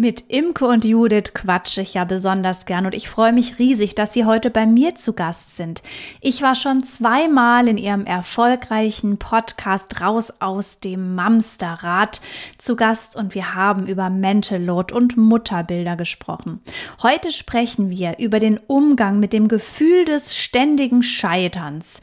Mit 0.00 0.30
Imke 0.30 0.64
und 0.64 0.86
Judith 0.86 1.34
quatsche 1.34 1.82
ich 1.82 1.92
ja 1.92 2.04
besonders 2.04 2.64
gern 2.64 2.86
und 2.86 2.94
ich 2.94 3.10
freue 3.10 3.34
mich 3.34 3.58
riesig, 3.58 3.94
dass 3.94 4.14
Sie 4.14 4.24
heute 4.24 4.48
bei 4.48 4.64
mir 4.64 4.94
zu 4.94 5.12
Gast 5.12 5.56
sind. 5.56 5.82
Ich 6.22 6.40
war 6.40 6.54
schon 6.54 6.82
zweimal 6.84 7.68
in 7.68 7.76
Ihrem 7.76 8.06
erfolgreichen 8.06 9.18
Podcast 9.18 10.00
Raus 10.00 10.32
aus 10.40 10.80
dem 10.80 11.14
Mamsterrad 11.14 12.22
zu 12.56 12.76
Gast 12.76 13.14
und 13.14 13.34
wir 13.34 13.54
haben 13.54 13.86
über 13.86 14.08
Mental 14.08 14.62
Load 14.64 14.94
und 14.94 15.18
Mutterbilder 15.18 15.96
gesprochen. 15.96 16.62
Heute 17.02 17.30
sprechen 17.30 17.90
wir 17.90 18.18
über 18.18 18.38
den 18.38 18.56
Umgang 18.56 19.20
mit 19.20 19.34
dem 19.34 19.48
Gefühl 19.48 20.06
des 20.06 20.34
ständigen 20.34 21.02
Scheiterns, 21.02 22.00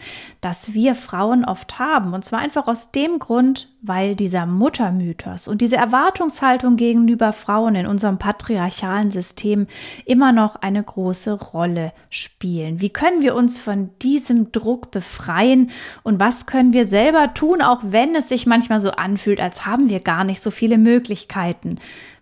das 0.48 0.74
wir 0.74 0.96
Frauen 0.96 1.44
oft 1.44 1.78
haben 1.78 2.14
und 2.14 2.24
zwar 2.24 2.40
einfach 2.40 2.68
aus 2.68 2.94
dem 2.94 3.20
Grund, 3.20 3.68
weil 3.82 4.16
dieser 4.16 4.46
Muttermythos 4.46 5.50
und 5.50 5.60
diese 5.60 5.76
Erwartungshaltung 5.76 6.78
gegenüber 6.78 7.34
Frauen 7.34 7.76
in 7.76 7.86
unserem 7.86 8.18
patriarchalen 8.18 9.12
System 9.12 9.68
immer 10.06 10.32
noch 10.32 10.56
eine 10.56 10.82
große 10.82 11.34
Rolle 11.34 11.92
spielen. 12.10 12.80
Wie 12.80 12.92
können 12.92 13.22
wir 13.22 13.36
uns 13.36 13.60
von 13.60 13.90
diesem 14.02 14.54
Druck 14.54 14.90
befreien 14.90 15.70
und 16.04 16.22
was 16.22 16.46
können 16.46 16.72
wir 16.72 16.86
selber 16.86 17.34
tun, 17.34 17.62
auch 17.62 17.82
wenn 17.84 18.16
es 18.16 18.30
sich 18.30 18.46
manchmal 18.46 18.80
so 18.80 18.92
anfühlt, 18.92 19.42
als 19.42 19.66
haben 19.66 19.90
wir 19.90 20.00
gar 20.00 20.24
nicht 20.24 20.40
so 20.40 20.50
viele 20.50 20.78
Möglichkeiten? 20.78 21.78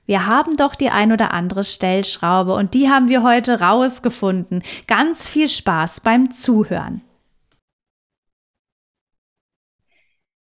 Wir 0.07 0.25
haben 0.25 0.57
doch 0.57 0.73
die 0.73 0.89
ein 0.89 1.11
oder 1.11 1.31
andere 1.31 1.63
Stellschraube 1.63 2.55
und 2.55 2.73
die 2.73 2.89
haben 2.89 3.07
wir 3.07 3.21
heute 3.21 3.59
rausgefunden. 3.59 4.63
Ganz 4.87 5.27
viel 5.27 5.47
Spaß 5.47 6.01
beim 6.01 6.31
Zuhören. 6.31 7.01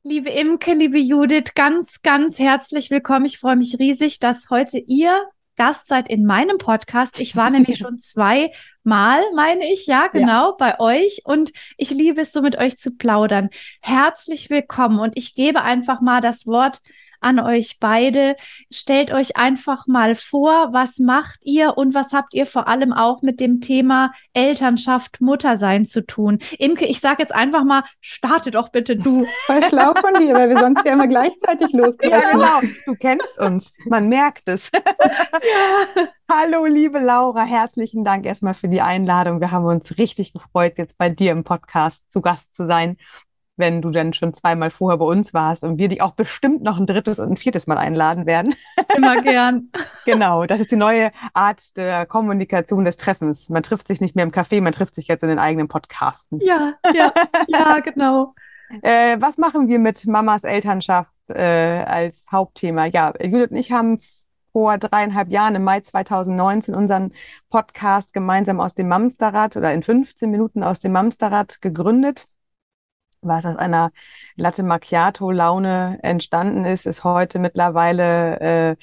Liebe 0.04 0.30
Imke, 0.30 0.74
liebe 0.74 0.98
Judith, 0.98 1.54
ganz, 1.54 2.02
ganz 2.02 2.40
herzlich 2.40 2.90
willkommen. 2.90 3.24
Ich 3.24 3.38
freue 3.38 3.54
mich 3.54 3.78
riesig, 3.78 4.18
dass 4.18 4.50
heute 4.50 4.78
ihr 4.78 5.28
Gast 5.56 5.86
seid 5.86 6.08
in 6.10 6.26
meinem 6.26 6.58
Podcast. 6.58 7.20
Ich 7.20 7.36
war 7.36 7.50
nämlich 7.50 7.78
schon 7.78 8.00
zweimal, 8.00 9.22
meine 9.36 9.72
ich, 9.72 9.86
ja, 9.86 10.08
genau, 10.08 10.50
ja. 10.50 10.54
bei 10.58 10.80
euch. 10.80 11.22
Und 11.24 11.52
ich 11.76 11.90
liebe 11.90 12.22
es 12.22 12.32
so, 12.32 12.42
mit 12.42 12.58
euch 12.58 12.80
zu 12.80 12.90
plaudern. 12.90 13.48
Herzlich 13.80 14.50
willkommen. 14.50 14.98
Und 14.98 15.16
ich 15.16 15.36
gebe 15.36 15.62
einfach 15.62 16.00
mal 16.00 16.20
das 16.20 16.48
Wort 16.48 16.80
an 17.22 17.40
euch 17.40 17.78
beide. 17.80 18.36
Stellt 18.72 19.12
euch 19.12 19.36
einfach 19.36 19.86
mal 19.86 20.14
vor, 20.14 20.72
was 20.72 20.98
macht 20.98 21.40
ihr 21.44 21.76
und 21.76 21.94
was 21.94 22.12
habt 22.12 22.34
ihr 22.34 22.46
vor 22.46 22.68
allem 22.68 22.92
auch 22.92 23.22
mit 23.22 23.40
dem 23.40 23.60
Thema 23.60 24.12
Elternschaft, 24.32 25.20
Muttersein 25.20 25.84
zu 25.84 26.04
tun? 26.04 26.38
Imke, 26.58 26.86
ich 26.86 27.00
sage 27.00 27.22
jetzt 27.22 27.34
einfach 27.34 27.64
mal, 27.64 27.84
starte 28.00 28.50
doch 28.50 28.70
bitte 28.70 28.96
du. 28.96 29.26
Voll 29.46 29.62
schlau 29.62 29.94
von 29.94 30.14
dir, 30.14 30.34
weil 30.34 30.48
wir 30.48 30.58
sonst 30.58 30.84
ja 30.84 30.92
immer 30.92 31.08
gleichzeitig 31.08 31.72
losquatschen. 31.72 32.40
Ja, 32.40 32.60
genau. 32.60 32.72
Du 32.86 32.94
kennst 32.94 33.38
uns. 33.38 33.72
Man 33.86 34.08
merkt 34.08 34.42
es. 34.46 34.70
ja. 34.74 36.04
Hallo, 36.30 36.66
liebe 36.66 36.98
Laura. 36.98 37.44
Herzlichen 37.44 38.04
Dank 38.04 38.24
erstmal 38.24 38.54
für 38.54 38.68
die 38.68 38.80
Einladung. 38.80 39.40
Wir 39.40 39.50
haben 39.50 39.64
uns 39.64 39.98
richtig 39.98 40.32
gefreut, 40.32 40.74
jetzt 40.78 40.96
bei 40.96 41.08
dir 41.08 41.32
im 41.32 41.44
Podcast 41.44 42.02
zu 42.12 42.20
Gast 42.20 42.54
zu 42.54 42.66
sein 42.66 42.96
wenn 43.56 43.82
du 43.82 43.90
dann 43.90 44.12
schon 44.12 44.32
zweimal 44.34 44.70
vorher 44.70 44.98
bei 44.98 45.04
uns 45.04 45.34
warst 45.34 45.62
und 45.62 45.78
wir 45.78 45.88
dich 45.88 46.00
auch 46.00 46.12
bestimmt 46.12 46.62
noch 46.62 46.78
ein 46.78 46.86
drittes 46.86 47.18
und 47.18 47.30
ein 47.30 47.36
viertes 47.36 47.66
Mal 47.66 47.76
einladen 47.76 48.26
werden. 48.26 48.54
Immer 48.96 49.20
gern. 49.22 49.70
genau, 50.04 50.46
das 50.46 50.60
ist 50.60 50.70
die 50.70 50.76
neue 50.76 51.12
Art 51.34 51.76
der 51.76 52.06
Kommunikation 52.06 52.84
des 52.84 52.96
Treffens. 52.96 53.48
Man 53.48 53.62
trifft 53.62 53.88
sich 53.88 54.00
nicht 54.00 54.16
mehr 54.16 54.24
im 54.24 54.32
Café, 54.32 54.62
man 54.62 54.72
trifft 54.72 54.94
sich 54.94 55.08
jetzt 55.08 55.22
in 55.22 55.28
den 55.28 55.38
eigenen 55.38 55.68
Podcasten. 55.68 56.40
Ja, 56.40 56.74
ja, 56.94 57.12
ja, 57.48 57.80
genau. 57.84 58.34
äh, 58.82 59.18
was 59.20 59.36
machen 59.36 59.68
wir 59.68 59.78
mit 59.78 60.06
Mamas 60.06 60.44
Elternschaft 60.44 61.12
äh, 61.28 61.84
als 61.84 62.24
Hauptthema? 62.32 62.86
Ja, 62.86 63.12
Judith 63.20 63.50
und 63.50 63.56
ich 63.56 63.70
haben 63.70 64.00
vor 64.52 64.76
dreieinhalb 64.78 65.30
Jahren 65.30 65.54
im 65.54 65.64
Mai 65.64 65.80
2019 65.80 66.74
unseren 66.74 67.12
Podcast 67.48 68.12
gemeinsam 68.12 68.60
aus 68.60 68.74
dem 68.74 68.88
Mamsterrad 68.88 69.56
oder 69.56 69.72
in 69.72 69.82
15 69.82 70.30
Minuten 70.30 70.62
aus 70.62 70.78
dem 70.78 70.92
Mamsterrad 70.92 71.62
gegründet 71.62 72.26
was 73.22 73.46
aus 73.46 73.56
einer 73.56 73.92
Latte 74.36 74.62
Macchiato-Laune 74.62 75.98
entstanden 76.02 76.64
ist, 76.64 76.86
ist 76.86 77.04
heute 77.04 77.38
mittlerweile 77.38 78.40
äh, 78.40 78.76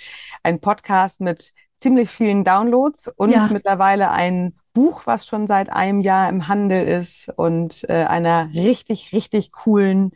ein 0.43 0.59
Podcast 0.59 1.21
mit 1.21 1.53
ziemlich 1.79 2.09
vielen 2.09 2.43
Downloads 2.43 3.07
und 3.15 3.31
ja. 3.31 3.47
mittlerweile 3.51 4.11
ein 4.11 4.53
Buch, 4.73 5.03
was 5.05 5.25
schon 5.25 5.47
seit 5.47 5.71
einem 5.71 6.01
Jahr 6.01 6.29
im 6.29 6.47
Handel 6.47 6.87
ist 6.87 7.29
und 7.35 7.85
äh, 7.89 8.05
einer 8.05 8.49
richtig, 8.53 9.11
richtig 9.13 9.51
coolen 9.51 10.11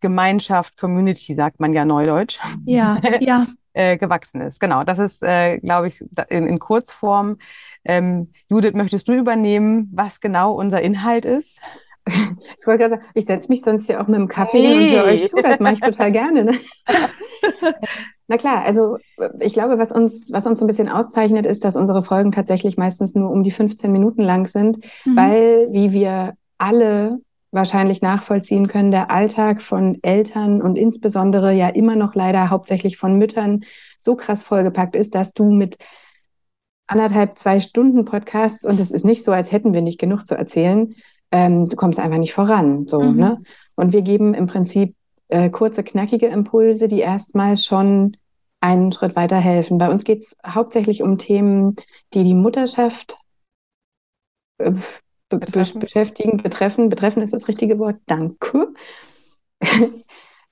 Gemeinschaft, 0.00 0.76
Community, 0.76 1.34
sagt 1.34 1.60
man 1.60 1.72
ja 1.72 1.84
neudeutsch. 1.84 2.38
Ja, 2.64 3.00
ja. 3.20 3.46
äh, 3.72 3.96
gewachsen 3.96 4.40
ist. 4.40 4.60
Genau, 4.60 4.84
das 4.84 4.98
ist, 4.98 5.22
äh, 5.22 5.58
glaube 5.58 5.88
ich, 5.88 6.04
in, 6.28 6.46
in 6.46 6.58
Kurzform. 6.58 7.38
Ähm, 7.84 8.32
Judith, 8.48 8.74
möchtest 8.74 9.08
du 9.08 9.12
übernehmen, 9.12 9.90
was 9.92 10.20
genau 10.20 10.52
unser 10.52 10.82
Inhalt 10.82 11.24
ist? 11.24 11.58
Ich 12.58 12.66
wollte 12.66 12.80
gerade 12.80 12.94
sagen, 12.96 13.06
ich 13.14 13.24
setze 13.24 13.48
mich 13.48 13.62
sonst 13.62 13.88
ja 13.88 14.02
auch 14.02 14.08
mit 14.08 14.18
dem 14.18 14.28
Kaffee 14.28 14.58
hey. 14.58 14.76
und 14.76 14.90
höre 14.90 15.04
euch 15.04 15.28
zu. 15.28 15.36
Das 15.36 15.60
mache 15.60 15.74
ich 15.74 15.80
total 15.80 16.10
gerne. 16.10 16.44
Ne? 16.44 16.52
Na 18.28 18.36
klar, 18.36 18.64
also 18.64 18.98
ich 19.40 19.52
glaube, 19.52 19.78
was 19.78 19.92
uns, 19.92 20.30
was 20.32 20.46
uns 20.46 20.58
so 20.58 20.64
ein 20.64 20.68
bisschen 20.68 20.88
auszeichnet, 20.88 21.46
ist, 21.46 21.64
dass 21.64 21.76
unsere 21.76 22.02
Folgen 22.02 22.32
tatsächlich 22.32 22.76
meistens 22.76 23.14
nur 23.14 23.30
um 23.30 23.42
die 23.42 23.50
15 23.50 23.90
Minuten 23.92 24.22
lang 24.22 24.46
sind, 24.46 24.78
mhm. 25.04 25.16
weil, 25.16 25.68
wie 25.70 25.92
wir 25.92 26.34
alle 26.58 27.20
wahrscheinlich 27.50 28.00
nachvollziehen 28.00 28.66
können, 28.66 28.90
der 28.90 29.10
Alltag 29.10 29.60
von 29.60 29.98
Eltern 30.02 30.62
und 30.62 30.76
insbesondere 30.76 31.52
ja 31.52 31.68
immer 31.68 31.96
noch 31.96 32.14
leider 32.14 32.48
hauptsächlich 32.48 32.96
von 32.96 33.18
Müttern 33.18 33.64
so 33.98 34.16
krass 34.16 34.42
vollgepackt 34.42 34.96
ist, 34.96 35.14
dass 35.14 35.34
du 35.34 35.52
mit 35.52 35.76
anderthalb, 36.86 37.38
zwei 37.38 37.60
Stunden 37.60 38.04
Podcasts 38.04 38.64
und 38.64 38.80
es 38.80 38.90
ist 38.90 39.04
nicht 39.04 39.24
so, 39.24 39.32
als 39.32 39.52
hätten 39.52 39.72
wir 39.74 39.82
nicht 39.82 40.00
genug 40.00 40.26
zu 40.26 40.34
erzählen, 40.34 40.94
ähm, 41.32 41.68
du 41.68 41.76
kommst 41.76 41.98
einfach 41.98 42.18
nicht 42.18 42.34
voran. 42.34 42.86
So, 42.86 43.00
mhm. 43.00 43.16
ne? 43.18 43.42
Und 43.74 43.92
wir 43.92 44.02
geben 44.02 44.34
im 44.34 44.46
Prinzip 44.46 44.94
äh, 45.28 45.50
kurze, 45.50 45.82
knackige 45.82 46.26
Impulse, 46.26 46.88
die 46.88 47.00
erstmal 47.00 47.56
schon 47.56 48.16
einen 48.60 48.92
Schritt 48.92 49.16
weiter 49.16 49.38
helfen. 49.38 49.78
Bei 49.78 49.90
uns 49.90 50.04
geht 50.04 50.20
es 50.20 50.36
hauptsächlich 50.46 51.02
um 51.02 51.18
Themen, 51.18 51.74
die 52.14 52.22
die 52.22 52.34
Mutterschaft 52.34 53.16
äh, 54.58 54.70
be 54.70 55.38
betreffen. 55.38 55.80
beschäftigen, 55.80 56.36
betreffen. 56.36 56.90
Betreffen 56.90 57.22
ist 57.22 57.32
das 57.32 57.48
richtige 57.48 57.78
Wort. 57.78 57.96
Danke. 58.06 58.74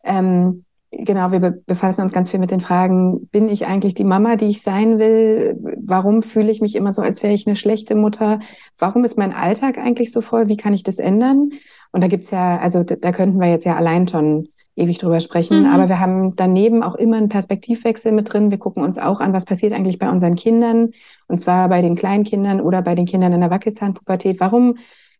ähm, 0.03 0.65
genau, 0.91 1.33
wir 1.33 1.41
be 1.41 1.63
befassen 1.67 2.03
uns 2.03 2.13
ganz 2.13 2.31
viel 2.31 2.41
mit 2.41 2.51
den 2.51 2.61
Fragen, 2.61 3.27
bin 3.29 3.49
ich 3.49 3.67
eigentlich 3.67 3.95
die 3.95 4.05
Mama, 4.05 4.37
die 4.37 4.47
ich 4.47 4.63
sein 4.63 4.99
will? 4.99 5.59
Warum 5.83 6.23
fühle 6.23 6.51
ich 6.51 6.61
mich 6.61 6.77
immer 6.77 6.93
so, 6.93 7.03
als 7.03 7.23
wäre 7.23 7.33
ich 7.33 7.47
eine 7.47 7.57
schlechte 7.57 7.95
Mutter? 7.95 8.41
Warum 8.79 9.05
ist 9.05 9.17
mein 9.17 9.33
Alltag 9.33 9.79
eigentlich 9.79 10.13
so 10.13 10.21
voll? 10.21 10.49
Wie 10.49 10.57
kann 10.57 10.75
ich 10.75 10.83
das 10.83 10.99
ändern? 10.99 11.51
Und 11.93 12.03
da 12.03 12.09
gibt's 12.09 12.31
ja, 12.31 12.59
also 12.59 12.83
da, 12.83 12.97
da 12.97 13.13
könnten 13.13 13.41
wir 13.41 13.49
jetzt 13.49 13.65
ja 13.65 13.77
allein 13.77 14.07
schon 14.09 14.49
ewig 14.77 14.99
drüber 14.99 15.21
sprechen, 15.21 15.61
mhm. 15.61 15.67
aber 15.67 15.89
wir 15.89 16.01
haben 16.01 16.37
daneben 16.37 16.83
auch 16.83 16.95
immer 16.95 17.17
einen 17.17 17.29
Perspektivwechsel 17.29 18.13
mit 18.13 18.33
drin. 18.33 18.51
Wir 18.51 18.59
gucken 18.59 18.83
uns 18.83 18.99
auch 18.99 19.21
an, 19.21 19.33
was 19.33 19.45
passiert 19.45 19.73
eigentlich 19.73 19.99
bei 19.99 20.09
unseren 20.09 20.37
Kindern, 20.37 20.93
und 21.29 21.39
zwar 21.39 21.69
bei 21.69 21.83
den 21.83 21.97
kleinen 21.97 22.25
Kindern 22.25 22.61
oder 22.61 22.81
bei 22.81 22.95
den 22.95 23.07
Kindern 23.07 23.33
in 23.33 23.41
der 23.41 23.51
Wackelzahnpubertät. 23.51 24.41
Warum 24.41 24.79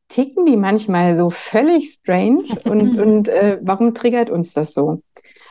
ticken 0.09 0.47
die 0.47 0.57
manchmal 0.57 1.17
so 1.17 1.31
völlig 1.31 1.91
strange 1.91 2.45
und, 2.65 2.99
und 3.01 3.29
äh, 3.29 3.59
warum 3.63 3.95
triggert 3.95 4.31
uns 4.31 4.55
das 4.55 4.73
so? 4.73 5.03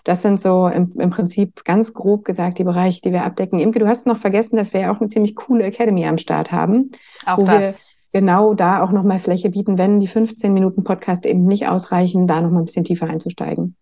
Das 0.04 0.21
sind 0.21 0.42
so 0.42 0.68
im, 0.68 0.92
im, 0.98 1.10
Prinzip 1.10 1.63
ganz 1.66 1.94
grob 1.94 2.25
gesagt 2.25 2.60
die 2.60 2.63
Bereiche, 2.63 3.01
die 3.01 3.12
wir 3.12 3.25
abdecken. 3.25 3.60
Imke, 3.60 3.80
du 3.80 3.88
hast 3.88 4.06
noch 4.07 4.18
vergessen, 4.18 4.56
dass 4.56 4.74
wir 4.74 4.81
ja 4.81 4.92
auch 4.92 5.00
eine 5.00 5.10
ziemlich 5.10 5.36
coole 5.36 5.66
Academy 5.66 6.06
am 6.06 6.18
Start 6.18 6.51
haben, 6.51 6.92
auch 7.25 7.38
wo 7.38 7.44
das. 7.45 7.60
wir 7.60 7.75
genau 8.12 8.54
da 8.54 8.81
auch 8.81 8.92
nochmal 8.92 9.19
Fläche 9.19 9.50
bieten, 9.50 9.77
wenn 9.77 10.00
die 10.00 10.07
15 10.07 10.54
Minuten 10.54 10.83
Podcast 10.83 11.25
eben 11.25 11.45
nicht 11.45 11.68
ausreichen, 11.68 12.27
da 12.27 12.42
nochmal 12.42 12.62
ein 12.62 12.66
bisschen 12.66 12.86
tiefer 12.86 13.07
einzusteigen. 13.07 13.75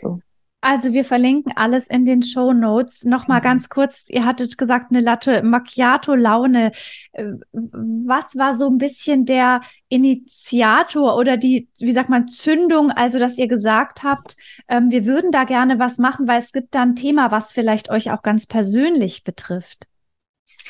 So. 0.00 0.20
Also 0.64 0.94
wir 0.94 1.04
verlinken 1.04 1.52
alles 1.56 1.88
in 1.88 2.06
den 2.06 2.22
Show 2.22 2.54
Notes. 2.54 3.04
Nochmal 3.04 3.40
mhm. 3.40 3.44
ganz 3.44 3.68
kurz, 3.68 4.06
ihr 4.08 4.24
hattet 4.24 4.56
gesagt, 4.56 4.86
eine 4.90 5.02
Latte 5.02 5.42
Macchiato-Laune. 5.42 6.72
Äh, 7.12 7.24
was 7.52 8.34
war 8.34 8.54
so 8.54 8.66
ein 8.68 8.78
bisschen 8.78 9.26
der 9.26 9.60
Initiator 9.90 11.18
oder 11.18 11.36
die, 11.36 11.68
wie 11.80 11.92
sagt 11.92 12.08
man, 12.08 12.28
Zündung, 12.28 12.90
also 12.90 13.18
dass 13.18 13.36
ihr 13.36 13.46
gesagt 13.46 14.04
habt, 14.04 14.38
ähm, 14.66 14.90
wir 14.90 15.04
würden 15.04 15.32
da 15.32 15.44
gerne 15.44 15.78
was 15.78 15.98
machen, 15.98 16.26
weil 16.26 16.38
es 16.38 16.52
gibt 16.52 16.74
da 16.74 16.80
ein 16.80 16.96
Thema, 16.96 17.30
was 17.30 17.52
vielleicht 17.52 17.90
euch 17.90 18.10
auch 18.10 18.22
ganz 18.22 18.46
persönlich 18.46 19.22
betrifft. 19.22 19.86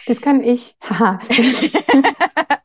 Das 0.09 0.21
kann 0.21 0.43
ich. 0.43 0.75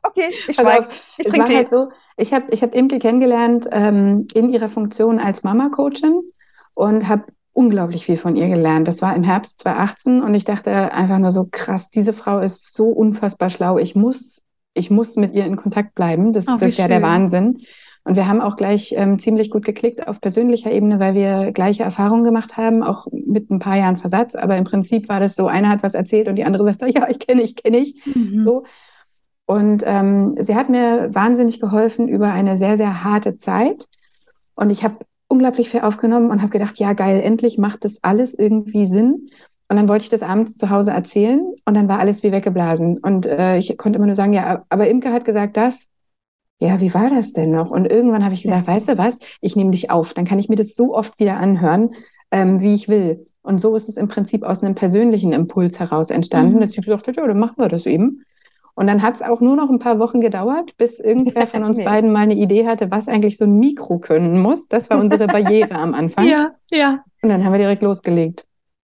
okay, 0.02 0.30
ich, 0.48 0.58
also, 0.58 0.88
ich 1.20 1.28
trinke 1.28 1.56
halt 1.56 1.70
so. 1.70 1.92
Ich 2.18 2.34
habe 2.34 2.48
ich 2.50 2.64
hab 2.64 2.74
Imke 2.74 2.98
kennengelernt 2.98 3.68
ähm, 3.72 4.28
in 4.34 4.52
ihrer 4.52 4.68
Funktion 4.68 5.20
als 5.20 5.44
Mama-Coachin 5.44 6.24
und 6.80 7.10
habe 7.10 7.26
unglaublich 7.52 8.06
viel 8.06 8.16
von 8.16 8.38
ihr 8.38 8.48
gelernt. 8.48 8.88
Das 8.88 9.02
war 9.02 9.14
im 9.14 9.24
Herbst 9.24 9.60
2018 9.60 10.22
und 10.22 10.34
ich 10.34 10.46
dachte 10.46 10.94
einfach 10.94 11.20
nur 11.20 11.32
so 11.32 11.46
krass, 11.52 11.90
diese 11.90 12.14
Frau 12.14 12.40
ist 12.40 12.74
so 12.74 12.86
unfassbar 12.86 13.50
schlau. 13.50 13.78
Ich 13.78 13.96
muss, 13.96 14.42
ich 14.74 14.90
muss 14.90 15.18
mit 15.18 15.34
ihr 15.34 15.46
in 15.46 15.58
Kontakt 15.58 15.94
bleiben. 15.94 16.32
Das, 16.32 16.48
oh, 16.48 16.56
das 16.58 16.70
ist 16.70 16.78
ja 16.78 16.88
der 16.88 17.02
Wahnsinn. 17.02 17.60
Und 18.06 18.16
wir 18.16 18.30
haben 18.30 18.40
auch 18.40 18.56
gleich 18.56 18.94
ähm, 18.96 19.20
ziemlich 19.20 19.52
gut 19.52 19.66
geklickt 19.66 20.08
auf 20.08 20.22
persönlicher 20.22 20.72
Ebene, 20.72 21.02
weil 21.02 21.16
wir 21.16 21.52
gleiche 21.52 21.84
Erfahrungen 21.84 22.24
gemacht 22.24 22.56
haben, 22.56 22.82
auch 22.82 23.08
mit 23.12 23.52
ein 23.52 23.60
paar 23.60 23.76
Jahren 23.76 23.98
Versatz. 23.98 24.36
Aber 24.36 24.56
im 24.56 24.64
Prinzip 24.64 25.10
war 25.10 25.20
das 25.20 25.36
so, 25.36 25.48
einer 25.48 25.68
hat 25.68 25.84
was 25.84 25.96
erzählt 25.96 26.30
und 26.30 26.38
die 26.38 26.46
andere 26.46 26.64
sagt, 26.64 26.82
ja, 26.96 27.10
ich 27.10 27.20
kenne, 27.20 27.42
ich 27.42 27.58
kenne 27.58 27.80
ich. 27.80 28.06
Mhm. 28.06 28.40
So. 28.40 28.64
Und 29.46 29.84
ähm, 29.86 30.38
sie 30.40 30.56
hat 30.56 30.70
mir 30.70 31.10
wahnsinnig 31.12 31.60
geholfen 31.60 32.08
über 32.08 32.32
eine 32.32 32.56
sehr, 32.56 32.78
sehr 32.78 33.04
harte 33.04 33.36
Zeit. 33.36 33.86
Und 34.56 34.70
ich 34.70 34.86
habe 34.86 35.00
unglaublich 35.30 35.70
viel 35.70 35.82
aufgenommen 35.82 36.32
und 36.32 36.42
habe 36.42 36.52
gedacht, 36.52 36.78
ja 36.80 36.92
geil, 36.94 37.22
endlich 37.24 37.58
macht 37.58 37.86
das 37.86 38.04
alles 38.04 38.34
irgendwie 38.34 38.88
Sinn. 38.88 39.30
Und 39.70 39.78
dann 39.78 39.88
wollte 39.88 40.04
ich 40.04 40.10
das 40.10 40.24
abends 40.24 40.58
zu 40.58 40.72
Hause 40.72 40.92
erzählen 40.92 41.54
und 41.66 41.74
dann 41.76 41.88
war 41.88 42.00
alles 42.00 42.24
wie 42.24 42.32
weggeblasen. 42.32 42.98
Und 42.98 43.28
äh, 43.28 43.58
ich 43.58 43.78
konnte 43.78 43.98
immer 43.98 44.08
nur 44.08 44.16
sagen, 44.16 44.34
ja, 44.34 44.66
aber 44.70 44.90
Imke 44.90 45.14
hat 45.14 45.26
gesagt 45.26 45.56
das. 45.56 45.88
Ja, 46.60 46.82
wie 46.82 46.94
war 46.94 47.10
das 47.10 47.32
denn 47.32 47.52
noch? 47.52 47.70
Und 47.70 47.86
irgendwann 47.86 48.26
habe 48.26 48.34
ich 48.34 48.42
gesagt, 48.42 48.68
ja. 48.68 48.74
weißt 48.74 48.90
du 48.90 48.98
was, 48.98 49.20
ich 49.40 49.56
nehme 49.56 49.72
dich 49.72 49.92
auf. 49.92 50.14
Dann 50.14 50.26
kann 50.26 50.40
ich 50.40 50.50
mir 50.50 50.56
das 50.56 50.76
so 50.76 50.94
oft 50.94 51.18
wieder 51.20 51.38
anhören, 51.38 51.92
ähm, 52.32 52.60
wie 52.60 52.74
ich 52.74 52.90
will. 52.90 53.28
Und 53.44 53.60
so 53.60 53.76
ist 53.76 53.88
es 53.88 53.98
im 53.98 54.08
Prinzip 54.08 54.44
aus 54.44 54.64
einem 54.64 54.76
persönlichen 54.76 55.32
Impuls 55.32 55.80
heraus 55.80 56.10
entstanden, 56.10 56.56
mhm. 56.56 56.60
dass 56.62 56.72
ich 56.72 56.78
gesagt 56.78 57.08
habe, 57.08 57.22
ja, 57.22 57.28
dann 57.28 57.40
machen 57.40 57.58
wir 57.58 57.70
das 57.70 57.86
eben. 57.86 58.24
Und 58.80 58.88
dann 58.88 59.02
hat 59.02 59.16
es 59.16 59.22
auch 59.22 59.42
nur 59.42 59.58
noch 59.58 59.70
ein 59.70 59.80
paar 59.80 60.00
Wochen 60.00 60.22
gedauert, 60.22 60.78
bis 60.78 61.02
irgendwer 61.02 61.48
von 61.48 61.66
uns 61.66 61.76
nee. 61.76 61.84
beiden 61.84 62.14
mal 62.14 62.22
eine 62.22 62.36
Idee 62.36 62.66
hatte, 62.66 62.90
was 62.90 63.10
eigentlich 63.10 63.36
so 63.36 63.44
ein 63.44 63.60
Mikro 63.60 64.00
können 64.00 64.42
muss. 64.42 64.70
Das 64.70 64.90
war 64.90 65.02
unsere 65.02 65.28
Barriere 65.28 65.76
am 65.76 65.94
Anfang. 65.94 66.26
Ja, 66.26 66.52
ja. 66.72 67.04
Und 67.22 67.28
dann 67.28 67.44
haben 67.44 67.52
wir 67.52 67.60
direkt 67.60 67.82
losgelegt. 67.82 68.46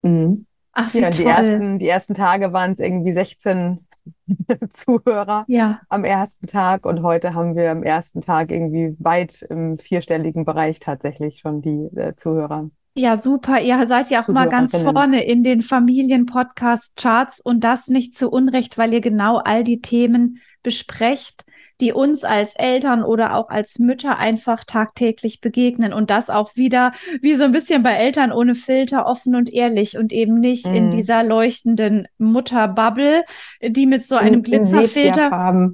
Mhm. 0.01 0.47
Ach, 0.71 0.91
wie 0.91 1.01
ja, 1.01 1.11
toll. 1.11 1.25
Die 1.25 1.29
ersten, 1.29 1.77
die 1.77 1.87
ersten 1.87 2.15
Tage 2.15 2.51
waren 2.51 2.71
es 2.71 2.79
irgendwie 2.79 3.13
16 3.13 3.85
Zuhörer 4.73 5.45
ja. 5.47 5.81
am 5.87 6.03
ersten 6.03 6.47
Tag 6.47 6.87
und 6.87 7.03
heute 7.03 7.35
haben 7.35 7.55
wir 7.55 7.69
am 7.69 7.83
ersten 7.83 8.21
Tag 8.21 8.49
irgendwie 8.49 8.95
weit 8.97 9.43
im 9.51 9.77
vierstelligen 9.77 10.45
Bereich 10.45 10.79
tatsächlich 10.79 11.37
schon 11.37 11.61
die 11.61 11.95
äh, 11.95 12.15
Zuhörer. 12.15 12.71
Ja, 12.97 13.17
super. 13.17 13.59
Ihr 13.59 13.85
seid 13.87 14.09
ja 14.09 14.23
auch 14.23 14.29
mal 14.29 14.47
ganz 14.47 14.75
vorne 14.75 15.25
in 15.25 15.43
den 15.43 15.61
Familien-Podcast-Charts. 15.61 17.41
Und 17.41 17.65
das 17.65 17.87
nicht 17.87 18.15
zu 18.15 18.29
Unrecht, 18.29 18.77
weil 18.77 18.93
ihr 18.93 19.01
genau 19.01 19.37
all 19.37 19.65
die 19.65 19.81
Themen 19.81 20.41
besprecht, 20.63 21.45
die 21.81 21.91
uns 21.91 22.23
als 22.23 22.55
Eltern 22.55 23.03
oder 23.03 23.35
auch 23.35 23.49
als 23.49 23.79
Mütter 23.79 24.17
einfach 24.17 24.63
tagtäglich 24.63 25.41
begegnen 25.41 25.93
und 25.93 26.09
das 26.09 26.29
auch 26.29 26.55
wieder 26.55 26.93
wie 27.21 27.35
so 27.35 27.43
ein 27.43 27.51
bisschen 27.51 27.83
bei 27.83 27.93
Eltern 27.93 28.31
ohne 28.31 28.55
Filter 28.55 29.05
offen 29.07 29.35
und 29.35 29.51
ehrlich 29.51 29.97
und 29.97 30.13
eben 30.13 30.39
nicht 30.39 30.67
mm. 30.67 30.73
in 30.73 30.85
mhm. 30.85 30.91
dieser 30.91 31.23
leuchtenden 31.23 32.07
Mutterbubble, 32.17 33.23
die 33.61 33.85
mit 33.85 34.05
so 34.05 34.15
einem 34.15 34.35
in, 34.35 34.43
Glitzerfilter 34.43 35.29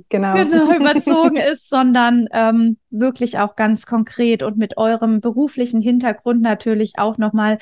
genau. 0.10 0.34
genau 0.36 0.74
überzogen 0.74 1.38
ist, 1.52 1.70
sondern 1.70 2.28
ähm, 2.32 2.78
wirklich 2.92 3.40
auch 3.40 3.56
ganz 3.56 3.86
konkret 3.86 4.44
und 4.44 4.58
mit 4.58 4.78
eurem 4.78 5.22
beruflichen 5.22 5.82
Hintergrund 5.82 6.42
natürlich 6.42 6.94
auch 6.98 7.18
nochmal 7.18 7.58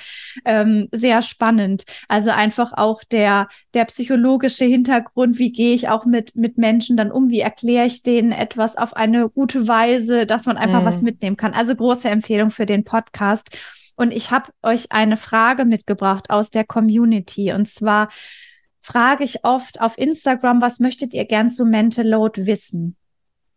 ähm, 0.45 0.89
sehr 0.91 1.21
spannend. 1.21 1.85
Also 2.07 2.31
einfach 2.31 2.73
auch 2.73 3.03
der, 3.03 3.47
der 3.73 3.85
psychologische 3.85 4.65
Hintergrund, 4.65 5.39
wie 5.39 5.51
gehe 5.51 5.75
ich 5.75 5.89
auch 5.89 6.05
mit, 6.05 6.35
mit 6.35 6.57
Menschen 6.57 6.97
dann 6.97 7.11
um, 7.11 7.29
wie 7.29 7.39
erkläre 7.39 7.85
ich 7.85 8.03
denen, 8.03 8.28
etwas 8.31 8.77
auf 8.77 8.95
eine 8.95 9.29
gute 9.29 9.67
Weise, 9.67 10.25
dass 10.25 10.45
man 10.45 10.57
einfach 10.57 10.81
mhm. 10.81 10.85
was 10.85 11.01
mitnehmen 11.01 11.37
kann. 11.37 11.53
Also 11.53 11.75
große 11.75 12.09
Empfehlung 12.09 12.51
für 12.51 12.65
den 12.65 12.83
Podcast. 12.83 13.49
Und 13.95 14.11
ich 14.11 14.31
habe 14.31 14.51
euch 14.63 14.91
eine 14.91 15.17
Frage 15.17 15.65
mitgebracht 15.65 16.29
aus 16.29 16.51
der 16.51 16.63
Community. 16.63 17.51
Und 17.51 17.67
zwar 17.67 18.09
frage 18.81 19.23
ich 19.23 19.43
oft 19.43 19.81
auf 19.81 19.97
Instagram, 19.97 20.61
was 20.61 20.79
möchtet 20.79 21.13
ihr 21.13 21.25
gern 21.25 21.51
zu 21.51 21.65
Mental 21.65 22.07
Load 22.07 22.45
wissen? 22.45 22.95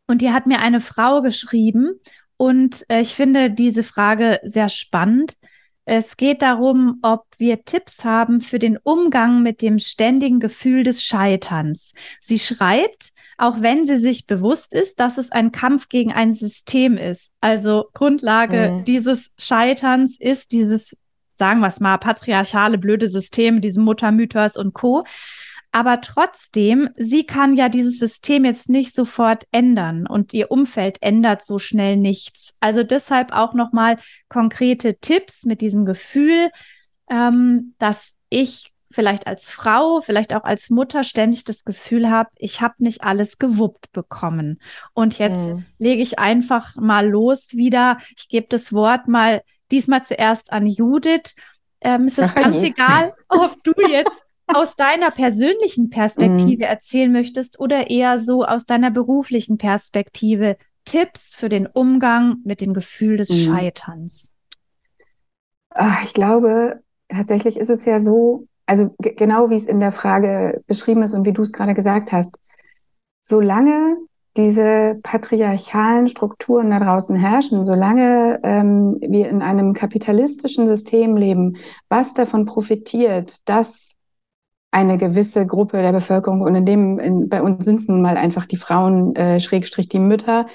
Und 0.06 0.20
die 0.20 0.32
hat 0.32 0.46
mir 0.46 0.58
eine 0.58 0.80
Frau 0.80 1.22
geschrieben 1.22 2.00
und 2.36 2.84
äh, 2.88 3.00
ich 3.00 3.14
finde 3.14 3.50
diese 3.50 3.84
Frage 3.84 4.40
sehr 4.42 4.68
spannend. 4.68 5.36
Es 5.84 6.16
geht 6.16 6.42
darum, 6.42 6.98
ob 7.02 7.25
wir 7.38 7.64
Tipps 7.64 8.04
haben 8.04 8.40
für 8.40 8.58
den 8.58 8.78
Umgang 8.78 9.42
mit 9.42 9.62
dem 9.62 9.78
ständigen 9.78 10.40
Gefühl 10.40 10.82
des 10.82 11.02
Scheiterns. 11.04 11.94
Sie 12.20 12.38
schreibt, 12.38 13.12
auch 13.42 13.60
wenn 13.60 13.84
sie 13.84 13.96
sich 13.96 14.28
bewusst 14.28 14.72
ist, 14.72 15.00
dass 15.00 15.18
es 15.18 15.32
ein 15.32 15.50
Kampf 15.50 15.88
gegen 15.88 16.12
ein 16.12 16.32
System 16.32 16.96
ist. 16.96 17.32
Also 17.40 17.86
Grundlage 17.92 18.70
mhm. 18.70 18.84
dieses 18.84 19.32
Scheiterns 19.36 20.16
ist 20.20 20.52
dieses, 20.52 20.96
sagen 21.40 21.58
wir 21.58 21.66
es 21.66 21.80
mal, 21.80 21.98
patriarchale, 21.98 22.78
blöde 22.78 23.08
System, 23.08 23.60
diesem 23.60 23.82
Muttermythos 23.82 24.56
und 24.56 24.74
Co. 24.74 25.02
Aber 25.72 26.00
trotzdem, 26.02 26.90
sie 26.96 27.24
kann 27.24 27.56
ja 27.56 27.68
dieses 27.68 27.98
System 27.98 28.44
jetzt 28.44 28.68
nicht 28.68 28.94
sofort 28.94 29.42
ändern 29.50 30.06
und 30.06 30.32
ihr 30.34 30.52
Umfeld 30.52 30.98
ändert 31.00 31.44
so 31.44 31.58
schnell 31.58 31.96
nichts. 31.96 32.54
Also 32.60 32.84
deshalb 32.84 33.32
auch 33.32 33.54
nochmal 33.54 33.96
konkrete 34.28 35.00
Tipps 35.00 35.46
mit 35.46 35.62
diesem 35.62 35.84
Gefühl, 35.84 36.50
ähm, 37.10 37.74
dass 37.78 38.14
ich 38.28 38.71
vielleicht 38.92 39.26
als 39.26 39.50
Frau, 39.50 40.00
vielleicht 40.00 40.34
auch 40.34 40.44
als 40.44 40.70
Mutter 40.70 41.04
ständig 41.04 41.44
das 41.44 41.64
Gefühl 41.64 42.10
habe, 42.10 42.30
ich 42.36 42.60
habe 42.60 42.74
nicht 42.78 43.02
alles 43.02 43.38
gewuppt 43.38 43.92
bekommen. 43.92 44.60
Und 44.94 45.18
jetzt 45.18 45.40
mhm. 45.40 45.64
lege 45.78 46.02
ich 46.02 46.18
einfach 46.18 46.76
mal 46.76 47.08
los 47.08 47.52
wieder. 47.52 47.99
Ich 48.16 48.28
gebe 48.28 48.46
das 48.49 48.72
Wort 48.72 49.08
mal 49.08 49.42
diesmal 49.70 50.04
zuerst 50.04 50.52
an 50.52 50.66
Judith. 50.66 51.34
Ähm, 51.80 52.04
es 52.04 52.18
ist 52.18 52.37
ganz 52.37 52.62
egal, 52.62 53.14
ob 53.28 53.62
du 53.64 53.72
jetzt 53.88 54.22
aus 54.46 54.76
deiner 54.76 55.11
persönlichen 55.11 55.90
Perspektive 55.90 56.64
mhm. 56.64 56.70
erzählen 56.70 57.12
möchtest 57.12 57.58
oder 57.58 57.90
eher 57.90 58.18
so 58.18 58.44
aus 58.44 58.66
deiner 58.66 58.90
beruflichen 58.90 59.58
Perspektive. 59.58 60.56
Tipps 60.84 61.34
für 61.34 61.49
den 61.49 61.66
Umgang 61.66 62.38
mit 62.44 62.61
dem 62.61 62.75
Gefühl 62.75 63.16
des 63.16 63.30
mhm. 63.30 63.37
Scheiterns. 63.37 64.32
Ach, 65.70 66.04
ich 66.04 66.12
glaube, 66.12 66.82
tatsächlich 67.08 67.56
ist 67.56 67.70
es 67.70 67.84
ja 67.84 68.00
so, 68.00 68.46
also 68.66 68.95
genau 68.99 69.50
wie 69.50 69.57
es 69.57 69.66
in 69.66 69.81
der 69.81 69.92
Frage 69.92 70.62
beschrieben 70.66 71.02
ist 71.02 71.14
und 71.14 71.26
wie 71.26 71.33
du 71.33 71.42
es 71.42 71.52
gerade 71.52 71.75
gesagt 71.75 72.12
hast, 72.12 72.38
solange 73.21 73.97
diese 74.37 74.99
patriarchalen 75.02 76.09
Strukturen 76.09 76.71
da 76.71 76.78
draußen 76.78 77.14
herrschen, 77.16 77.64
solange 77.64 78.40
ähm, 78.42 78.97
wir 79.00 79.28
in 79.28 79.42
einem 79.42 79.75
kapitalistischen 79.75 80.66
System 80.66 81.16
leben, 81.16 81.57
was 81.88 82.14
davon 82.14 82.47
profitiert, 82.47 83.47
dass 83.47 83.97
eine 84.71 84.97
gewisse 84.97 85.47
Gruppe 85.47 85.83
der 85.83 85.92
Bevölkerung 85.92 86.40
und 86.40 86.54
in 86.54 86.64
dem 86.64 86.99
in, 86.99 87.28
bei 87.28 87.42
uns 87.42 87.64
sind 87.64 87.78
es 87.81 87.88
nun 87.88 88.00
mal 88.00 88.16
einfach 88.16 88.47
die 88.47 88.57
Frauen 88.57 89.14
äh, 89.16 89.38
Schrägstrich 89.38 89.90
die 89.90 89.99
Mütter, 89.99 90.47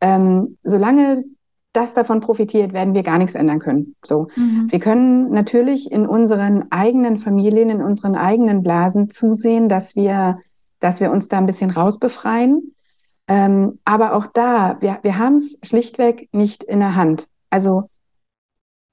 ähm, 0.00 0.56
solange 0.62 1.24
das 1.72 1.94
davon 1.94 2.20
profitiert, 2.20 2.72
werden 2.72 2.94
wir 2.94 3.02
gar 3.02 3.18
nichts 3.18 3.34
ändern 3.34 3.58
können. 3.58 3.94
So, 4.04 4.28
mhm. 4.36 4.66
wir 4.70 4.78
können 4.78 5.30
natürlich 5.30 5.92
in 5.92 6.06
unseren 6.06 6.70
eigenen 6.70 7.18
Familien, 7.18 7.70
in 7.70 7.82
unseren 7.82 8.14
eigenen 8.14 8.62
Blasen 8.62 9.10
zusehen, 9.10 9.68
dass 9.68 9.94
wir, 9.94 10.38
dass 10.80 11.00
wir 11.00 11.10
uns 11.10 11.28
da 11.28 11.38
ein 11.38 11.46
bisschen 11.46 11.70
rausbefreien. 11.70 12.74
Ähm, 13.28 13.78
aber 13.84 14.14
auch 14.14 14.26
da, 14.26 14.78
wir, 14.80 14.98
wir 15.02 15.18
haben 15.18 15.36
es 15.36 15.58
schlichtweg 15.62 16.28
nicht 16.32 16.64
in 16.64 16.80
der 16.80 16.96
Hand. 16.96 17.28
Also 17.50 17.90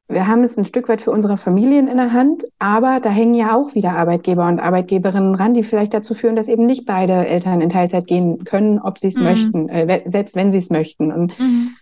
wir 0.08 0.28
haben 0.28 0.44
es 0.44 0.58
ein 0.58 0.66
Stück 0.66 0.88
weit 0.90 1.02
für 1.02 1.12
unsere 1.12 1.38
Familien 1.38 1.88
in 1.88 1.98
der 1.98 2.14
Hand, 2.14 2.44
aber 2.60 3.00
da 3.00 3.10
hängen 3.10 3.34
ja 3.34 3.56
auch 3.56 3.74
wieder 3.74 3.94
Arbeitgeber 3.94 4.48
und 4.48 4.60
Arbeitkeberinnen 4.60 5.34
ran, 5.34 5.56
die 5.56 5.64
vielleicht 5.64 5.96
dazu 5.96 6.14
führen, 6.14 6.36
dass 6.36 6.50
eben 6.50 6.68
nicht 6.68 6.86
beide 6.86 7.26
Eltern 7.26 7.62
in 7.62 7.70
Teilzeit 7.70 8.06
gehen 8.06 8.44
können, 8.44 8.80
ob 8.80 9.00
sie 9.00 9.08
es 9.08 9.16
mhm. 9.16 9.24
möchten, 9.24 9.70
äh, 9.70 10.04
selbst 10.06 10.36
wenn 10.36 10.52
sie 10.52 10.60
es 10.60 10.70
möchten. 10.70 11.12
Und 11.12 11.40
mhm 11.40 11.75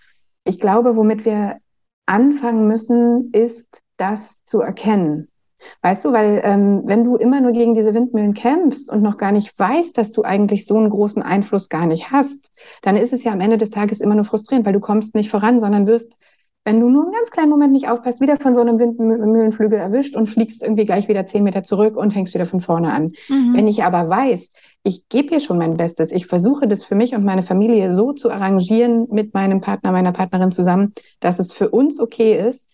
ich 0.45 0.59
glaube, 0.59 0.95
womit 0.95 1.25
wir 1.25 1.57
anfangen 2.05 2.67
müssen, 2.67 3.31
ist 3.31 3.81
das 3.97 4.43
zu 4.43 4.62
erkennen. 4.62 5.29
Weißt 5.81 6.03
du, 6.03 6.12
weil 6.12 6.41
ähm, 6.43 6.81
wenn 6.85 7.05
du 7.05 7.15
immer 7.15 7.39
nur 7.39 7.53
gegen 7.53 7.73
diese 7.73 7.93
Windmühlen 7.93 8.33
kämpfst 8.33 8.91
und 8.91 9.01
noch 9.01 9.17
gar 9.17 9.31
nicht 9.31 9.57
weißt, 9.57 9.97
dass 9.97 10.12
du 10.12 10.23
eigentlich 10.23 10.65
so 10.65 10.77
einen 10.77 10.89
großen 10.89 11.23
Einfluss 11.23 11.69
gar 11.69 11.85
nicht 11.85 12.12
hast, 12.12 12.51
dann 12.81 12.97
ist 12.97 13.13
es 13.13 13.23
ja 13.23 13.31
am 13.31 13.39
Ende 13.39 13.57
des 13.57 13.69
Tages 13.69 14.01
immer 14.01 14.15
nur 14.15 14.25
frustrierend, 14.25 14.65
weil 14.65 14.73
du 14.73 14.81
kommst 14.81 15.15
nicht 15.15 15.29
voran, 15.29 15.59
sondern 15.59 15.88
wirst 15.88 16.17
wenn 16.65 16.79
du 16.79 16.89
nur 16.89 17.03
einen 17.03 17.12
ganz 17.12 17.29
kleinen 17.29 17.50
Moment 17.50 17.74
nicht 17.74 17.89
aufpasst, 17.89 18.22
wieder 18.22 18.38
von 18.38 18.55
so 18.55 18.62
einem 18.62 18.79
Windmühlenflügel 18.79 19.77
erwischt 19.77 20.15
und 20.15 20.27
fliegst 20.27 20.63
irgendwie 20.63 20.86
gleich 20.86 21.10
wieder 21.10 21.25
zehn 21.25 21.43
Meter 21.43 21.63
zurück 21.63 21.98
und 21.98 22.13
fängst 22.13 22.34
wieder 22.34 22.46
von 22.46 22.62
vorne 22.62 22.93
an. 22.93 23.12
Mhm. 23.27 23.53
Wenn 23.53 23.67
ich 23.67 23.84
aber 23.84 24.08
weiß, 24.08 24.51
ich 24.84 25.10
gebe 25.10 25.29
hier 25.29 25.39
schon 25.41 25.58
mein 25.58 25.75
Bestes, 25.75 26.12
ich 26.12 26.25
versuche 26.25 26.67
das 26.67 26.86
für 26.86 26.96
mich 26.96 27.15
und 27.15 27.25
meine 27.25 27.43
Familie 27.43 27.91
so 27.91 28.13
zu 28.13 28.32
arrangieren 28.32 29.08
mit 29.12 29.34
meinem 29.34 29.60
Partner, 29.60 29.91
meiner 29.91 30.13
Partnerin 30.13 30.51
zusammen, 30.51 30.93
dass 31.20 31.39
es 31.39 31.51
für 31.51 31.70
uns 31.70 32.00
okay 32.00 32.39
ist, 32.39 32.70